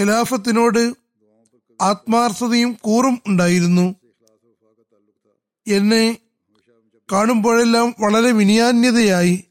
[0.00, 0.94] ഖിലാഫത്തിനോട്
[1.80, 3.94] ആത്മാർത്ഥതയും കൂറും ഉണ്ടായിരുന്നു.
[5.66, 6.16] എന്നെ
[7.12, 9.44] കാണുമ്പോഴെല്ലാം വളരെ വിനയാന്യതയായി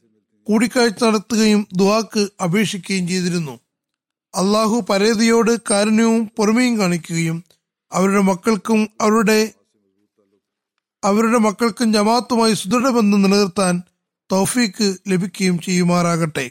[0.46, 3.60] കൂടിക്കാഴ്ച നടത്തുകയും ദുവാക്ക് അപേക്ഷിക്കുകയും ചെയ്തിരുന്നു.
[4.34, 7.44] അള്ളാഹു പരേതയോട് കാരുണ്യവും പൊറുമയും കാണിക്കുകയും
[7.92, 9.52] അവരുടെ മക്കൾക്കും അവരുടെ
[11.04, 13.82] അവരുടെ മക്കൾക്കും ജമാത്തുമായി സുദൃഢബന്ധം നിലനിർത്താൻ
[14.32, 16.50] തൗഫീക്ക് ലഭിക്കുകയും ചെയ്യുമാറാകട്ടെ.